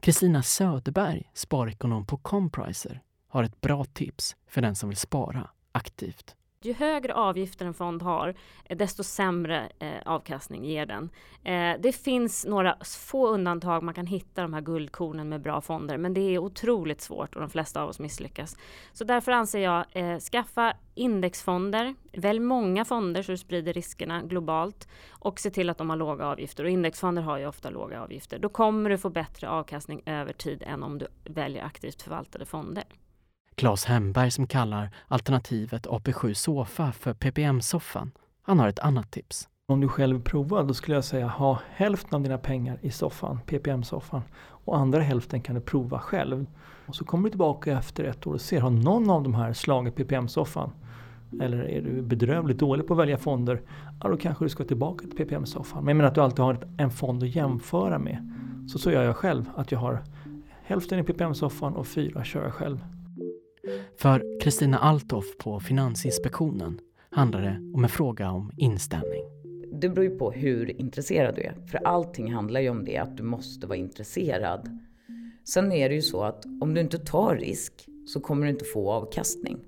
Kristina 0.00 0.42
Söderberg, 0.42 1.30
sparekonom 1.34 2.06
på 2.06 2.16
Compriser, 2.16 3.02
har 3.28 3.42
ett 3.42 3.60
bra 3.60 3.84
tips 3.84 4.36
för 4.46 4.62
den 4.62 4.74
som 4.74 4.88
vill 4.88 4.98
spara 4.98 5.50
aktivt. 5.72 6.36
Ju 6.64 6.72
högre 6.72 7.14
avgifter 7.14 7.66
en 7.66 7.74
fond 7.74 8.02
har, 8.02 8.34
eh, 8.64 8.76
desto 8.76 9.02
sämre 9.02 9.68
eh, 9.78 10.02
avkastning 10.04 10.64
ger 10.64 10.86
den. 10.86 11.10
Eh, 11.44 11.80
det 11.80 11.92
finns 11.92 12.46
några 12.46 12.76
få 12.84 13.28
undantag, 13.28 13.82
man 13.82 13.94
kan 13.94 14.06
hitta 14.06 14.42
de 14.42 14.54
här 14.54 14.60
guldkornen 14.60 15.28
med 15.28 15.42
bra 15.42 15.60
fonder, 15.60 15.96
men 15.98 16.14
det 16.14 16.20
är 16.20 16.38
otroligt 16.38 17.00
svårt 17.00 17.34
och 17.34 17.40
de 17.40 17.50
flesta 17.50 17.82
av 17.82 17.88
oss 17.88 17.98
misslyckas. 17.98 18.56
Så 18.92 19.04
därför 19.04 19.32
anser 19.32 19.58
jag, 19.58 19.84
eh, 19.92 20.18
skaffa 20.18 20.76
indexfonder, 20.94 21.94
välj 22.12 22.40
många 22.40 22.84
fonder 22.84 23.22
så 23.22 23.32
du 23.32 23.38
sprider 23.38 23.72
riskerna 23.72 24.22
globalt 24.22 24.88
och 25.10 25.40
se 25.40 25.50
till 25.50 25.70
att 25.70 25.78
de 25.78 25.90
har 25.90 25.96
låga 25.96 26.26
avgifter. 26.26 26.64
Och 26.64 26.70
indexfonder 26.70 27.22
har 27.22 27.38
ju 27.38 27.46
ofta 27.46 27.70
låga 27.70 28.02
avgifter. 28.02 28.38
Då 28.38 28.48
kommer 28.48 28.90
du 28.90 28.98
få 28.98 29.10
bättre 29.10 29.48
avkastning 29.48 30.02
över 30.06 30.32
tid 30.32 30.62
än 30.66 30.82
om 30.82 30.98
du 30.98 31.06
väljer 31.24 31.64
aktivt 31.64 32.02
förvaltade 32.02 32.44
fonder. 32.44 32.84
Claes 33.54 33.84
Hemberg 33.84 34.30
som 34.30 34.46
kallar 34.46 34.90
alternativet 35.08 35.86
AP7 35.86 36.34
Sofa 36.34 36.92
för 36.92 37.14
PPM-soffan. 37.14 38.10
Han 38.42 38.58
har 38.58 38.68
ett 38.68 38.78
annat 38.78 39.10
tips. 39.10 39.48
Om 39.66 39.80
du 39.80 39.88
själv 39.88 40.22
provar, 40.22 40.64
då 40.64 40.74
skulle 40.74 40.96
jag 40.96 41.04
säga 41.04 41.26
ha 41.26 41.58
hälften 41.70 42.14
av 42.14 42.22
dina 42.22 42.38
pengar 42.38 42.78
i 42.82 42.90
soffan, 42.90 43.40
PPM-soffan. 43.46 44.22
Och 44.64 44.76
andra 44.76 45.00
hälften 45.00 45.40
kan 45.40 45.54
du 45.54 45.60
prova 45.60 45.98
själv. 45.98 46.46
Och 46.86 46.94
så 46.94 47.04
kommer 47.04 47.24
du 47.24 47.30
tillbaka 47.30 47.78
efter 47.78 48.04
ett 48.04 48.26
år 48.26 48.34
och 48.34 48.40
ser, 48.40 48.60
har 48.60 48.70
någon 48.70 49.10
av 49.10 49.22
de 49.22 49.34
här 49.34 49.52
slagit 49.52 49.96
PPM-soffan? 49.96 50.70
eller 51.40 51.58
är 51.58 51.82
du 51.82 52.02
bedrövligt 52.02 52.58
dålig 52.58 52.86
på 52.86 52.94
att 52.94 53.00
välja 53.00 53.18
fonder, 53.18 53.60
ja 54.02 54.08
då 54.08 54.16
kanske 54.16 54.44
du 54.44 54.48
ska 54.48 54.64
tillbaka 54.64 55.06
till 55.06 55.16
PPM-soffan. 55.16 55.84
Men 55.84 55.88
jag 55.88 55.96
menar 55.96 56.08
att 56.08 56.14
du 56.14 56.20
alltid 56.20 56.44
har 56.44 56.58
en 56.78 56.90
fond 56.90 57.22
att 57.22 57.34
jämföra 57.34 57.98
med. 57.98 58.32
Så 58.68 58.78
så 58.78 58.90
gör 58.90 59.02
jag 59.02 59.16
själv, 59.16 59.50
att 59.56 59.72
jag 59.72 59.78
har 59.78 60.02
hälften 60.62 60.98
i 60.98 61.02
PPM-soffan 61.02 61.74
och 61.74 61.86
fyra 61.86 62.24
kör 62.24 62.42
jag 62.42 62.52
själv. 62.52 62.84
För 63.96 64.40
Kristina 64.40 64.78
Althoff 64.78 65.38
på 65.38 65.60
Finansinspektionen 65.60 66.80
handlar 67.10 67.42
det 67.42 67.72
om 67.74 67.84
en 67.84 67.90
fråga 67.90 68.30
om 68.30 68.52
inställning. 68.56 69.22
Det 69.72 69.88
beror 69.88 70.04
ju 70.04 70.18
på 70.18 70.32
hur 70.32 70.80
intresserad 70.80 71.34
du 71.34 71.42
är. 71.42 71.66
För 71.66 71.78
allting 71.78 72.32
handlar 72.32 72.60
ju 72.60 72.68
om 72.68 72.84
det, 72.84 72.98
att 72.98 73.16
du 73.16 73.22
måste 73.22 73.66
vara 73.66 73.78
intresserad. 73.78 74.78
Sen 75.44 75.72
är 75.72 75.88
det 75.88 75.94
ju 75.94 76.02
så 76.02 76.22
att 76.22 76.44
om 76.60 76.74
du 76.74 76.80
inte 76.80 76.98
tar 76.98 77.36
risk 77.36 77.72
så 78.06 78.20
kommer 78.20 78.46
du 78.46 78.50
inte 78.52 78.64
få 78.64 78.90
avkastning. 78.90 79.58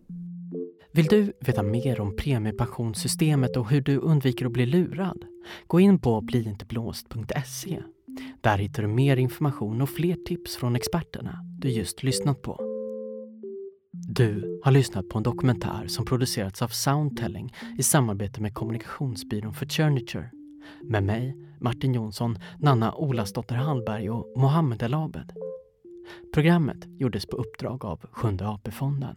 Vill 0.92 1.06
du 1.06 1.32
veta 1.40 1.62
mer 1.62 2.00
om 2.00 2.16
premiepensionssystemet 2.16 3.56
och 3.56 3.70
hur 3.70 3.80
du 3.80 3.98
undviker 3.98 4.46
att 4.46 4.52
bli 4.52 4.66
lurad? 4.66 5.24
Gå 5.66 5.80
in 5.80 5.98
på 5.98 6.20
bliinteblåst.se. 6.20 7.82
Där 8.40 8.58
hittar 8.58 8.82
du 8.82 8.88
mer 8.88 9.16
information 9.16 9.82
och 9.82 9.90
fler 9.90 10.14
tips 10.14 10.56
från 10.56 10.76
experterna 10.76 11.38
du 11.58 11.68
just 11.68 12.02
lyssnat 12.02 12.42
på. 12.42 12.73
Du 14.16 14.60
har 14.64 14.72
lyssnat 14.72 15.08
på 15.08 15.18
en 15.18 15.24
dokumentär 15.24 15.86
som 15.86 16.04
producerats 16.04 16.62
av 16.62 16.68
Soundtelling 16.68 17.54
i 17.78 17.82
samarbete 17.82 18.40
med 18.40 18.54
kommunikationsbyrån 18.54 19.54
Furniture. 19.54 20.30
Med 20.82 21.02
mig, 21.02 21.36
Martin 21.60 21.94
Jonsson, 21.94 22.38
Nanna 22.58 22.94
Olasdotter 22.94 23.54
Hallberg 23.54 24.10
och 24.10 24.40
Mohammed 24.40 24.82
El 24.82 24.94
Abed. 24.94 25.32
Programmet 26.34 26.86
gjordes 26.98 27.26
på 27.26 27.36
uppdrag 27.36 27.84
av 27.84 28.06
Sjunde 28.12 28.48
AP-fonden. 28.48 29.16